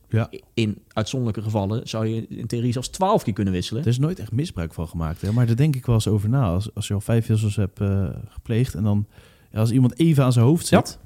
in 0.54 0.78
uitzonderlijke 0.88 1.42
gevallen 1.42 1.88
zou 1.88 2.08
je 2.08 2.26
in 2.28 2.48
theorie 2.48 2.72
zelfs 2.72 2.88
12 2.90 3.24
keer 3.24 3.34
kunnen 3.34 3.54
wisselen. 3.54 3.82
Er 3.82 3.88
is 3.88 4.00
nooit 4.00 4.20
echt 4.20 4.32
misbruik 4.32 4.74
van 4.74 4.88
gemaakt. 4.88 5.22
Hè? 5.22 5.32
Maar 5.32 5.46
daar 5.46 5.56
denk 5.56 5.76
ik 5.76 5.86
wel 5.86 5.96
eens 5.96 6.08
over 6.08 6.30
na. 6.30 6.44
Als, 6.48 6.76
als 6.76 6.88
je 6.88 6.94
al 6.94 7.02
vijf 7.02 7.28
wissels 7.28 7.56
hebt 7.56 7.80
eh, 7.82 8.10
gepleegd 8.28 8.74
en 8.76 8.84
dan 8.84 9.06
als 9.54 9.72
iemand 9.72 10.00
even 10.00 10.24
aan 10.24 10.34
zijn 10.34 10.46
hoofd 10.46 10.68
zit. 10.68 11.00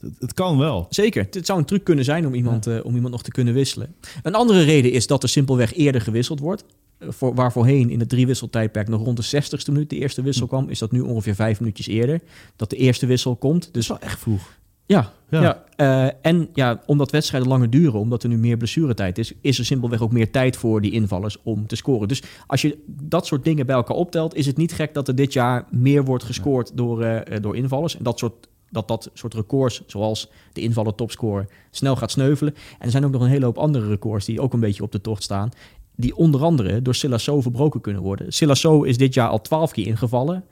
Het, 0.00 0.12
het 0.18 0.34
kan 0.34 0.58
wel. 0.58 0.86
Zeker. 0.90 1.26
Het 1.30 1.46
zou 1.46 1.58
een 1.58 1.64
truc 1.64 1.84
kunnen 1.84 2.04
zijn 2.04 2.26
om 2.26 2.34
iemand, 2.34 2.66
eh, 2.66 2.84
om 2.84 2.94
iemand 2.94 3.12
nog 3.12 3.22
te 3.22 3.30
kunnen 3.30 3.54
wisselen. 3.54 3.94
Een 4.22 4.34
andere 4.34 4.62
reden 4.62 4.92
is 4.92 5.06
dat 5.06 5.22
er 5.22 5.28
simpelweg 5.28 5.74
eerder 5.74 6.00
gewisseld 6.00 6.40
wordt. 6.40 6.64
Eh, 6.98 7.08
Voor, 7.10 7.34
waar 7.34 7.52
voorheen 7.52 7.90
in 7.90 8.00
het 8.00 8.08
driewisseltijdperk 8.08 8.88
nog 8.88 9.02
rond 9.04 9.16
de 9.16 9.22
60ste 9.42 9.72
minuut 9.72 9.90
de 9.90 9.96
eerste 9.96 10.22
wissel 10.22 10.46
kwam, 10.46 10.68
is 10.68 10.78
dat 10.78 10.92
nu 10.92 11.00
ongeveer 11.00 11.34
vijf 11.34 11.60
minuutjes 11.60 11.86
eerder 11.86 12.20
dat 12.56 12.70
de 12.70 12.76
eerste 12.76 13.06
wissel 13.06 13.36
komt. 13.36 13.62
Dus 13.62 13.72
Dus 13.72 13.88
wel 13.88 13.98
echt 13.98 14.18
vroeg. 14.18 14.58
Ja, 14.90 15.12
Ja. 15.28 15.42
ja. 15.42 15.64
eh, 15.76 16.14
en 16.22 16.48
ja, 16.54 16.82
omdat 16.86 17.10
wedstrijden 17.10 17.48
langer 17.48 17.70
duren, 17.70 18.00
omdat 18.00 18.22
er 18.22 18.28
nu 18.28 18.38
meer 18.38 18.56
blessuretijd 18.56 19.18
is, 19.18 19.32
is 19.40 19.58
er 19.58 19.64
simpelweg 19.64 20.00
ook 20.02 20.12
meer 20.12 20.30
tijd 20.30 20.56
voor 20.56 20.80
die 20.80 20.90
invallers 20.92 21.36
om 21.42 21.66
te 21.66 21.76
scoren. 21.76 22.08
Dus 22.08 22.22
als 22.46 22.62
je 22.62 22.78
dat 22.86 23.26
soort 23.26 23.44
dingen 23.44 23.66
bij 23.66 23.74
elkaar 23.76 23.96
optelt, 23.96 24.34
is 24.34 24.46
het 24.46 24.56
niet 24.56 24.72
gek 24.72 24.94
dat 24.94 25.08
er 25.08 25.14
dit 25.14 25.32
jaar 25.32 25.64
meer 25.70 26.04
wordt 26.04 26.24
gescoord 26.24 26.76
door, 26.76 27.02
eh, 27.02 27.36
eh, 27.36 27.42
door 27.42 27.56
invallers. 27.56 27.96
En 27.96 28.04
dat 28.04 28.18
soort, 28.18 28.48
dat 28.70 28.88
dat 28.88 29.10
soort 29.14 29.34
records, 29.34 29.82
zoals 29.86 30.30
de 30.52 30.60
invaller 30.60 30.94
topscorer, 30.94 31.46
snel 31.70 31.96
gaat 31.96 32.10
sneuvelen. 32.10 32.54
En 32.54 32.84
er 32.84 32.90
zijn 32.90 33.04
ook 33.04 33.12
nog 33.12 33.22
een 33.22 33.28
hele 33.28 33.44
hoop 33.44 33.58
andere 33.58 33.88
records 33.88 34.26
die 34.26 34.40
ook 34.40 34.52
een 34.52 34.60
beetje 34.60 34.82
op 34.82 34.92
de 34.92 35.00
tocht 35.00 35.22
staan. 35.22 35.50
Die 35.96 36.16
onder 36.16 36.42
andere 36.42 36.82
door 36.82 36.94
Silasso 36.94 37.40
verbroken 37.40 37.80
kunnen 37.80 38.02
worden. 38.02 38.32
Silasso 38.32 38.82
is 38.82 38.98
dit 38.98 39.14
jaar 39.14 39.28
al 39.28 39.40
twaalf 39.40 39.72
keer 39.72 39.86
ingevallen. 39.86 40.44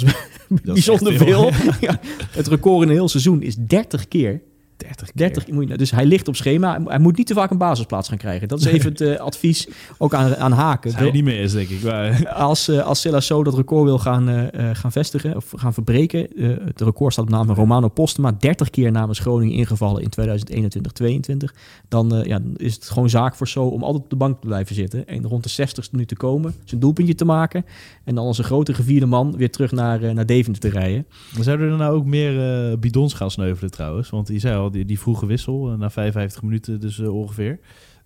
Dat 0.00 0.02
is 0.02 0.14
bijzonder 0.72 1.12
echt 1.12 1.22
veel. 1.22 1.52
veel. 1.52 1.72
Ja, 1.88 2.00
het 2.30 2.46
record 2.46 2.82
in 2.82 2.88
een 2.88 2.94
heel 2.94 3.08
seizoen 3.08 3.42
is 3.42 3.56
30 3.56 4.08
keer. 4.08 4.42
30 4.76 5.06
keer. 5.06 5.12
30, 5.14 5.48
moet 5.48 5.68
je, 5.68 5.76
dus 5.76 5.90
hij 5.90 6.04
ligt 6.04 6.28
op 6.28 6.36
schema. 6.36 6.82
Hij 6.84 6.98
moet 6.98 7.16
niet 7.16 7.26
te 7.26 7.34
vaak 7.34 7.50
een 7.50 7.58
basisplaats 7.58 8.08
gaan 8.08 8.18
krijgen. 8.18 8.48
Dat 8.48 8.60
is 8.60 8.66
even 8.74 8.90
het 8.90 9.00
eh, 9.00 9.16
advies 9.16 9.68
ook 9.98 10.14
aan, 10.14 10.36
aan 10.36 10.52
haken. 10.52 10.90
Dat 10.90 11.00
hij 11.00 11.10
niet 11.10 11.24
meer 11.24 11.40
is, 11.40 11.52
denk 11.52 11.68
ik. 11.68 11.82
Maar, 11.82 12.26
Als, 12.52 12.68
eh 12.68 12.86
als 12.86 13.00
Silasso 13.00 13.42
dat 13.42 13.54
record 13.54 13.84
wil 13.84 13.98
gaan, 13.98 14.28
eh, 14.28 14.70
gaan 14.72 14.92
vestigen 14.92 15.36
of 15.36 15.52
gaan 15.56 15.74
verbreken. 15.74 16.28
het 16.64 16.80
record 16.80 17.12
staat 17.12 17.24
op 17.24 17.30
naam 17.30 17.46
van 17.46 17.54
Romano 17.54 17.88
Postema. 17.88 18.32
30 18.38 18.70
keer 18.70 18.92
namens 18.92 19.18
Groningen 19.18 19.54
ingevallen 19.54 20.02
in 20.02 20.10
2021-22. 20.10 21.54
Dan 21.88 22.14
eh, 22.14 22.24
ja, 22.24 22.38
dan 22.38 22.54
is 22.56 22.74
het 22.74 22.90
gewoon 22.90 23.10
zaak 23.10 23.34
voor 23.34 23.48
zo 23.48 23.64
om 23.64 23.82
altijd 23.82 24.04
op 24.04 24.10
de 24.10 24.16
bank 24.16 24.40
te 24.40 24.46
blijven 24.46 24.74
zitten. 24.74 25.06
En 25.06 25.26
rond 25.26 25.56
de 25.56 25.66
60ste 25.68 25.90
minuut 25.90 26.08
te 26.08 26.16
komen. 26.16 26.54
Zijn 26.64 26.80
doelpuntje 26.80 27.14
te 27.14 27.24
maken. 27.24 27.64
En 28.04 28.14
dan 28.14 28.26
als 28.26 28.38
een 28.38 28.44
grote 28.44 28.74
gevierde 28.74 29.06
man 29.06 29.36
weer 29.36 29.50
terug 29.50 29.72
naar, 29.72 30.14
naar 30.14 30.26
Deventer 30.26 30.62
te 30.62 30.68
rijden. 30.68 31.06
maar 31.34 31.44
zouden 31.44 31.70
er 31.70 31.76
nou 31.76 31.94
ook 31.94 32.04
meer 32.04 32.78
bidons 32.78 33.14
gaan 33.14 33.30
sneuvelen 33.30 33.70
trouwens? 33.70 34.10
Want 34.10 34.26
die 34.26 34.38
zei 34.38 34.56
die, 34.70 34.84
die 34.84 34.98
vroege 35.00 35.26
wissel, 35.26 35.70
eh, 35.72 35.78
na 35.78 35.90
55 35.90 36.42
minuten 36.42 36.80
dus 36.80 36.98
eh, 37.00 37.14
ongeveer. 37.14 37.58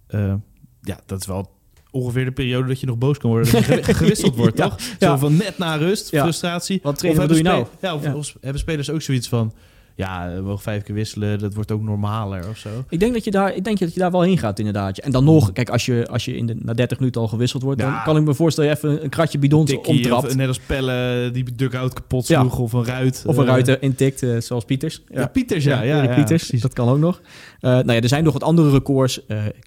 Eh, 0.06 0.34
ja, 0.80 1.00
dat 1.06 1.20
is 1.20 1.26
wel 1.26 1.50
ongeveer 1.90 2.24
de 2.24 2.32
periode 2.32 2.68
dat 2.68 2.80
je 2.80 2.86
nog 2.86 2.98
boos 2.98 3.18
kan 3.18 3.30
worden. 3.30 3.52
Dat 3.52 3.64
je 3.66 3.82
ge- 3.82 3.94
gewisseld 4.04 4.36
wordt, 4.36 4.58
Ja, 4.58 4.68
toch? 4.68 4.80
Zo 4.80 4.90
ja. 4.98 5.18
van 5.18 5.36
net 5.36 5.58
na 5.58 5.74
rust, 5.76 6.08
frustratie. 6.08 6.80
Wat 6.82 7.04
Of 7.04 7.16
wat 7.16 7.28
doe 7.28 7.36
je 7.36 7.42
hebben 7.48 7.68
nou? 7.80 8.00
Ja, 8.02 8.14
of, 8.14 8.14
of 8.14 8.36
hebben 8.40 8.60
spelers 8.60 8.90
ook 8.90 9.02
zoiets 9.02 9.28
van... 9.28 9.52
Ja, 9.96 10.32
we 10.34 10.40
mogen 10.40 10.62
vijf 10.62 10.82
keer 10.82 10.94
wisselen, 10.94 11.38
dat 11.38 11.54
wordt 11.54 11.72
ook 11.72 11.82
normaler 11.82 12.48
of 12.48 12.56
zo. 12.58 12.68
Ik 12.88 13.00
denk 13.00 13.12
dat 13.12 13.24
je 13.24 13.30
daar, 13.30 13.54
ik 13.54 13.64
denk 13.64 13.78
dat 13.78 13.94
je 13.94 14.00
daar 14.00 14.10
wel 14.10 14.22
heen 14.22 14.38
gaat, 14.38 14.58
inderdaad. 14.58 14.98
En 14.98 15.10
dan 15.12 15.24
nog, 15.24 15.52
kijk, 15.52 15.70
als 15.70 15.86
je, 15.86 16.06
als 16.10 16.24
je 16.24 16.36
in 16.36 16.46
de, 16.46 16.56
na 16.58 16.72
30 16.72 16.98
minuten 16.98 17.20
al 17.20 17.28
gewisseld 17.28 17.62
wordt, 17.62 17.80
dan 17.80 18.02
kan 18.04 18.16
ik 18.16 18.24
me 18.24 18.34
voorstellen 18.34 18.70
je 18.70 18.76
even 18.76 19.04
een 19.04 19.08
kratje 19.08 19.38
bidons 19.38 19.70
Tikkie, 19.70 19.94
omtrapt. 19.94 20.26
of 20.26 20.36
net 20.36 20.48
als 20.48 20.58
Pelle 20.58 21.30
die 21.32 21.44
dugout 21.54 21.92
kapot 21.92 22.26
Ja. 22.26 22.40
sloeg, 22.40 22.58
of 22.58 22.72
een 22.72 22.84
ruit. 22.84 23.24
Of 23.26 23.36
een 23.36 23.42
eh, 23.42 23.48
ruiter 23.48 23.82
intikt, 23.82 24.22
eh, 24.22 24.40
zoals 24.40 24.64
Pieters. 24.64 25.02
Ja, 25.08 25.26
Pieters, 25.26 25.64
ja. 25.64 25.82
ja, 25.82 26.14
Pieters, 26.14 26.48
dat 26.48 26.72
kan 26.72 26.88
ook 26.88 26.98
nog. 26.98 27.20
Eh, 27.60 27.70
nou 27.70 27.92
ja, 27.92 28.00
er 28.00 28.08
zijn 28.08 28.24
nog 28.24 28.32
wat 28.32 28.42
andere 28.42 28.70
records. 28.70 29.20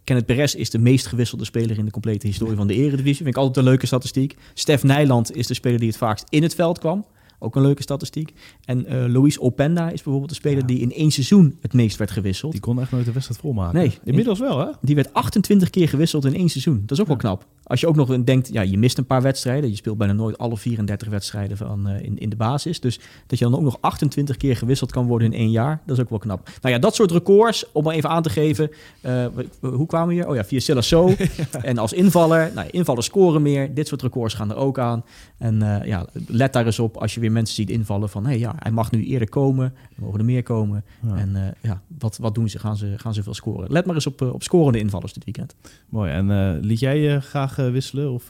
Kenneth 0.04 0.26
Perez 0.26 0.54
is 0.54 0.70
de 0.70 0.80
meest 0.80 1.08
gewisselde 1.08 1.46
speler 1.46 1.78
in 1.78 1.86
de 1.86 1.92
complete 1.92 2.28
historie 2.28 2.56
van 2.56 2.68
de 2.68 2.74
Eredivisie. 2.74 3.16
Vind 3.16 3.28
ik 3.30 3.38
altijd 3.38 3.58
een 3.58 3.64
leuke 3.64 3.86
statistiek. 3.86 4.36
Stef 4.54 4.84
Nijland 4.84 5.36
is 5.36 5.48
de 5.48 5.54
speler 5.54 5.80
die 5.80 5.88
het 5.88 5.98
vaakst 5.98 6.26
in 6.30 6.44
het 6.44 6.56
veld 6.56 6.80
kwam. 6.80 7.06
Ook 7.40 7.56
een 7.56 7.62
leuke 7.62 7.82
statistiek. 7.82 8.34
En 8.66 8.86
eh 8.86 9.06
Luis 9.08 9.40
Openda 9.40 9.86
is 9.90 9.94
bijvoorbeeld 10.04 10.30
de 10.30 10.36
speler 10.36 10.60
Ja. 10.60 10.66
die 10.66 10.80
in 10.80 10.92
één 10.94 11.12
seizoen 11.12 11.58
het 11.62 11.74
meest 11.74 11.98
werd 11.98 12.12
gewisseld. 12.12 12.52
Die 12.52 12.62
kon 12.62 12.82
echt 12.82 12.92
nooit 12.92 13.06
de 13.06 13.12
wedstrijd 13.12 13.42
volmaken. 13.42 13.80
Nee. 13.80 13.98
Inmiddels 14.04 14.40
wel, 14.40 14.60
hè? 14.60 14.68
Die 14.82 14.96
werd 14.96 15.14
28 15.14 15.70
keer 15.70 15.90
gewisseld 15.90 16.26
in 16.26 16.36
één 16.36 16.50
seizoen. 16.50 16.82
Dat 16.86 16.92
is 16.92 17.00
ook 17.02 17.08
wel 17.08 17.18
knap. 17.18 17.46
Als 17.64 17.80
je 17.80 17.88
ook 17.88 17.96
nog 17.96 18.24
denkt, 18.24 18.50
ja, 18.54 18.62
je 18.62 18.78
mist 18.78 18.98
een 18.98 19.06
paar 19.06 19.22
wedstrijden. 19.22 19.70
Je 19.70 19.76
speelt 19.76 19.98
bijna 19.98 20.14
nooit 20.14 20.38
alle 20.38 20.58
34 20.58 21.08
wedstrijden 21.10 21.58
van, 21.58 21.88
eh, 21.88 22.04
in, 22.04 22.18
in 22.20 22.30
de 22.30 22.36
basis. 22.36 22.80
Dus 22.80 23.00
dat 23.28 23.40
je 23.40 23.46
dan 23.46 23.56
ook 23.56 23.62
nog 23.62 23.78
28 23.82 24.38
keer 24.38 24.56
gewisseld 24.56 24.92
kan 24.92 25.08
worden 25.08 25.34
in 25.34 25.40
één 25.40 25.52
jaar, 25.52 25.82
dat 25.86 25.98
is 25.98 26.04
ook 26.04 26.10
wel 26.10 26.20
knap. 26.20 26.50
Nou 26.62 26.74
ja, 26.74 26.80
dat 26.80 26.96
soort 26.96 27.12
records, 27.12 27.66
om 27.72 27.84
maar 27.84 27.94
even 27.96 28.10
aan 28.10 28.24
te 28.24 28.30
geven. 28.30 28.70
eh, 29.02 29.26
hoe 29.62 29.86
kwamen 29.86 30.08
we 30.08 30.14
hier? 30.14 30.28
Oh 30.28 30.36
ja, 30.36 30.44
via 30.46 30.60
Silasso. 30.60 31.10
En 31.62 31.78
als 31.78 31.94
invaller, 31.94 32.52
nou, 32.56 32.68
invallers 32.72 33.06
scoren 33.06 33.42
meer. 33.42 33.74
Dit 33.74 33.88
soort 33.88 34.02
records 34.02 34.34
gaan 34.34 34.50
er 34.50 34.56
ook 34.56 34.80
aan. 34.80 35.04
En 35.38 35.82
ja, 35.86 36.06
let 36.28 36.54
daar 36.54 36.66
eens 36.66 36.80
op 36.80 36.98
als 36.98 37.14
je 37.14 37.20
weer 37.20 37.29
mensen 37.32 37.56
ziet 37.56 37.70
invallen 37.70 38.10
van... 38.10 38.24
hé, 38.24 38.30
hey, 38.30 38.40
ja, 38.40 38.56
hij 38.60 38.72
mag 38.72 38.92
nu 38.92 39.06
eerder 39.06 39.30
komen. 39.30 39.74
Er 39.96 40.02
mogen 40.02 40.20
er 40.20 40.26
meer 40.26 40.44
komen. 40.44 40.84
Ja. 41.08 41.16
En 41.16 41.36
eh, 41.36 41.52
ja, 41.62 41.82
wat, 42.00 42.18
wat 42.18 42.36
doen 42.36 42.50
ze? 42.50 42.60
Gaan, 42.60 42.78
ze? 42.78 42.94
gaan 42.98 43.14
ze 43.14 43.24
veel 43.24 43.34
scoren? 43.34 43.72
Let 43.72 43.86
maar 43.86 43.96
eens 43.96 44.08
op, 44.08 44.22
eh, 44.22 44.34
op 44.34 44.44
scorende 44.44 44.80
invallers 44.80 45.14
dit 45.14 45.24
weekend. 45.24 45.56
Mooi. 45.90 46.12
En 46.12 46.32
eh, 46.32 46.62
liet 46.62 46.80
jij 46.80 47.00
je 47.00 47.20
graag 47.22 47.56
wisselen 47.56 48.12
of 48.12 48.28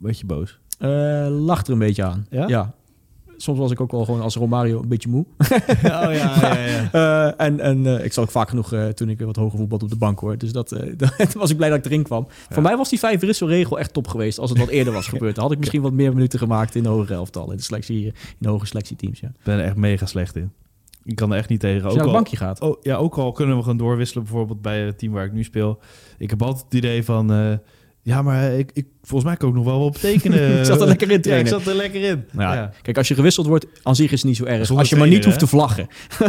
werd 0.00 0.18
je 0.18 0.26
boos? 0.26 0.58
Lacht 1.28 1.66
er 1.66 1.72
een 1.72 1.78
beetje 1.78 2.04
aan. 2.04 2.26
Ja? 2.30 2.74
Soms 3.36 3.58
was 3.58 3.70
ik 3.70 3.80
ook 3.80 3.92
wel 3.92 4.04
gewoon 4.04 4.20
als 4.20 4.36
Romario 4.36 4.82
een 4.82 4.88
beetje 4.88 5.08
moe. 5.08 5.24
oh 5.38 5.48
ja, 5.82 6.10
ja, 6.10 6.56
ja. 6.56 6.90
Eh, 6.94 7.46
en 7.46 7.60
en 7.60 7.86
eh, 7.86 8.04
ik 8.04 8.12
zat 8.12 8.24
ook 8.24 8.30
vaak 8.30 8.48
genoeg 8.48 8.72
eh, 8.72 8.88
toen 8.88 9.08
ik 9.08 9.20
wat 9.20 9.36
hoger 9.36 9.58
voetbal 9.58 9.78
op 9.78 9.90
de 9.90 9.96
bank 9.96 10.18
hoor. 10.18 10.38
Dus 10.38 10.52
dat, 10.52 10.72
eh, 10.72 10.80
toen 11.30 11.40
was 11.40 11.50
ik 11.50 11.56
blij 11.56 11.68
dat 11.68 11.78
ik 11.78 11.84
erin 11.84 12.02
kwam. 12.02 12.26
Voor 12.50 12.62
mij 12.62 12.76
was 12.76 12.88
die 12.88 12.98
vijf 12.98 13.20
wisselregel 13.20 13.78
echt 13.78 13.92
top 13.92 14.08
geweest 14.08 14.38
als 14.38 14.50
het 14.50 14.58
wat 14.58 14.68
eerder 14.68 14.92
was 14.92 15.08
gebeurd. 15.08 15.34
Dan 15.34 15.44
had 15.44 15.52
ik 15.52 15.58
misschien 15.58 15.82
wat 15.82 15.92
meer 15.92 16.12
minuten 16.12 16.38
gemaakt 16.38 16.74
in 16.74 16.82
de 16.82 16.88
hogere 16.88 17.14
elftal. 17.14 17.50
In 17.50 17.56
de, 17.56 17.62
selectie, 17.62 18.04
in 18.06 18.12
de 18.38 18.48
hoge 18.48 18.66
selectieteams. 18.66 19.20
Ja. 19.20 19.28
Ik 19.28 19.44
ben 19.44 19.58
er 19.58 19.64
echt 19.64 19.76
mega 19.76 20.06
slecht 20.06 20.36
in. 20.36 20.52
Ik 21.04 21.16
kan 21.16 21.32
er 21.32 21.38
echt 21.38 21.48
niet 21.48 21.60
tegen. 21.60 21.84
Als 21.84 21.94
je 21.94 22.00
Ook 22.00 22.06
naar 22.06 22.14
het 22.14 22.14
al, 22.16 22.22
bankje 22.22 22.36
gaat. 22.36 22.60
oh, 22.60 22.82
ja, 22.82 22.96
ook 22.96 23.18
al 23.18 23.32
kunnen 23.32 23.56
we 23.56 23.62
gewoon 23.62 23.78
doorwisselen, 23.78 24.24
bijvoorbeeld 24.24 24.62
bij 24.62 24.80
het 24.80 24.98
team 24.98 25.12
waar 25.12 25.24
ik 25.24 25.32
nu 25.32 25.44
speel. 25.44 25.78
Ik 26.18 26.30
heb 26.30 26.42
altijd 26.42 26.64
het 26.64 26.74
idee 26.74 27.04
van, 27.04 27.32
eh, 27.32 27.52
ja, 28.04 28.22
maar 28.22 28.52
ik, 28.52 28.70
ik, 28.72 28.86
volgens 29.02 29.30
mij 29.30 29.36
kan 29.38 29.48
ik 29.48 29.54
nog 29.54 29.64
wel 29.64 29.78
wat 29.78 29.92
betekenen. 29.92 30.58
Ik 30.58 30.64
zat 30.64 30.80
er 30.80 30.86
lekker 30.94 31.10
in, 31.10 31.20
Ja, 31.22 31.36
ik 31.36 31.46
zat 31.46 31.66
er 31.66 31.74
lekker 31.74 32.02
in. 32.02 32.24
Nou 32.30 32.54
ja. 32.56 32.72
Kijk, 32.82 32.96
als 32.96 33.08
je 33.08 33.14
gewisseld 33.14 33.46
wordt, 33.46 33.66
aan 33.82 33.96
zich 33.96 34.12
is 34.12 34.18
het 34.18 34.28
niet 34.28 34.36
zo 34.36 34.44
erg. 34.44 34.56
Zonder 34.66 34.78
als 34.78 34.88
je 34.88 34.96
maar 34.96 35.08
niet 35.08 35.24
hoeft 35.24 35.38
te 35.38 35.46
vlaggen. 35.46 35.86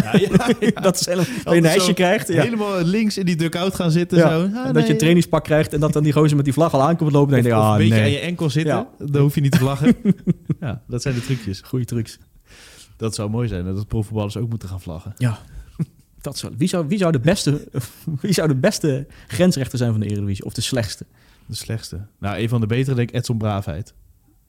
Ja, 0.59 0.82
dat 0.82 0.99
is 0.99 1.05
helemaal... 1.05 1.26
Dat 1.43 1.53
je 1.53 1.59
een 1.59 1.65
hesje 1.65 1.93
krijgt. 1.93 2.28
Ja. 2.28 2.41
Helemaal 2.41 2.84
links 2.84 3.17
in 3.17 3.26
die 3.26 3.36
dugout 3.36 3.76
gaan 3.76 3.91
zitten. 3.91 4.19
Zo. 4.19 4.28
en 4.28 4.53
Ah, 4.55 4.63
dat 4.65 4.73
nee. 4.73 4.84
je 4.86 4.91
een 4.91 4.97
trainingspak 4.97 5.43
krijgt 5.43 5.73
en 5.73 5.80
dat 5.80 5.93
dan 5.93 6.03
die 6.03 6.13
gozer 6.13 6.36
met 6.36 6.45
die 6.45 6.53
vlag 6.53 6.73
al 6.73 6.82
aankomt 6.82 7.11
lopen. 7.11 7.32
Dan 7.34 7.41
denk 7.41 7.55
je, 7.55 7.61
ah 7.61 7.71
een 7.71 7.78
beetje 7.89 8.03
aan 8.03 8.11
je 8.11 8.19
enkel 8.19 8.49
zitten. 8.49 8.88
Dan 8.97 9.21
hoef 9.21 9.36
je 9.36 9.41
niet 9.41 9.51
te 9.51 9.57
vlaggen. 9.57 9.95
ja, 10.59 10.82
dat 10.88 11.01
zijn 11.01 11.15
de 11.15 11.21
trucjes. 11.21 11.61
Goeie 11.65 11.86
trucs. 11.86 12.17
Dat 12.97 13.15
zou 13.15 13.30
mooi 13.30 13.47
zijn. 13.47 13.65
Dat 13.65 13.88
profvoetballers 13.88 14.38
ook 14.38 14.49
moeten 14.49 14.69
gaan 14.69 14.82
vlaggen. 14.82 15.13
Ja. 15.17 15.39
Dat 16.21 16.38
zou, 16.38 16.53
wie, 16.57 16.67
zou, 16.67 16.88
wie, 16.88 16.97
zou 16.97 17.11
de 17.11 17.19
beste, 17.19 17.67
wie 18.21 18.34
zou 18.34 18.47
de 18.47 18.55
beste 18.55 19.07
grensrechter 19.28 19.78
zijn 19.78 19.91
van 19.91 19.99
de 19.99 20.05
Eredivisie? 20.05 20.45
Of 20.45 20.53
de 20.53 20.61
slechtste? 20.61 21.05
De 21.47 21.55
slechtste. 21.55 22.05
Nou, 22.19 22.37
een 22.39 22.49
van 22.49 22.61
de 22.61 22.67
betere 22.67 22.95
denk 22.95 23.09
ik 23.09 23.15
Edson 23.15 23.37
Braafheid. 23.37 23.93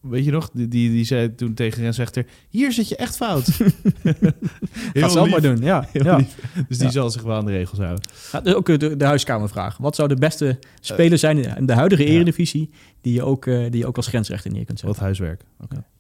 Weet 0.00 0.24
je 0.24 0.30
nog? 0.30 0.50
Die, 0.52 0.68
die, 0.68 0.90
die 0.90 1.04
zei 1.04 1.34
toen 1.34 1.54
tegen 1.54 1.80
grensrechter... 1.80 2.26
Hier 2.48 2.72
zit 2.72 2.88
je 2.88 2.96
echt 2.96 3.16
fout. 3.16 3.44
Ga 4.92 5.08
zelf 5.08 5.30
maar 5.30 5.40
doen. 5.42 5.56
Ja, 5.60 5.88
Heel 5.92 6.04
ja. 6.04 6.16
Dus 6.68 6.76
die 6.78 6.86
Ja. 6.86 6.92
zal 6.92 7.10
zich 7.10 7.22
wel 7.22 7.36
aan 7.36 7.44
de 7.44 7.50
regels 7.52 7.78
houden. 7.78 8.08
Ja, 8.32 8.40
dus 8.40 8.54
ook 8.54 8.78
de, 8.80 8.96
de 8.96 9.04
huiskamervraag. 9.04 9.76
Wat 9.76 9.94
zou 9.94 10.08
de 10.08 10.14
beste 10.16 10.58
speler 10.80 11.18
zijn 11.18 11.56
in 11.56 11.66
de 11.66 11.72
huidige 11.72 12.02
ja. 12.02 12.08
Eredivisie... 12.08 12.70
Die 13.00 13.14
je, 13.14 13.22
ook, 13.22 13.46
eh, 13.46 13.62
die 13.70 13.76
je 13.80 13.86
ook 13.86 13.96
als 13.96 14.06
grensrechter 14.06 14.50
neer 14.50 14.64
kunt 14.64 14.80
Wat 14.80 14.86
zetten? 14.88 15.02
huiswerk. 15.04 15.42
Oké. 15.60 15.84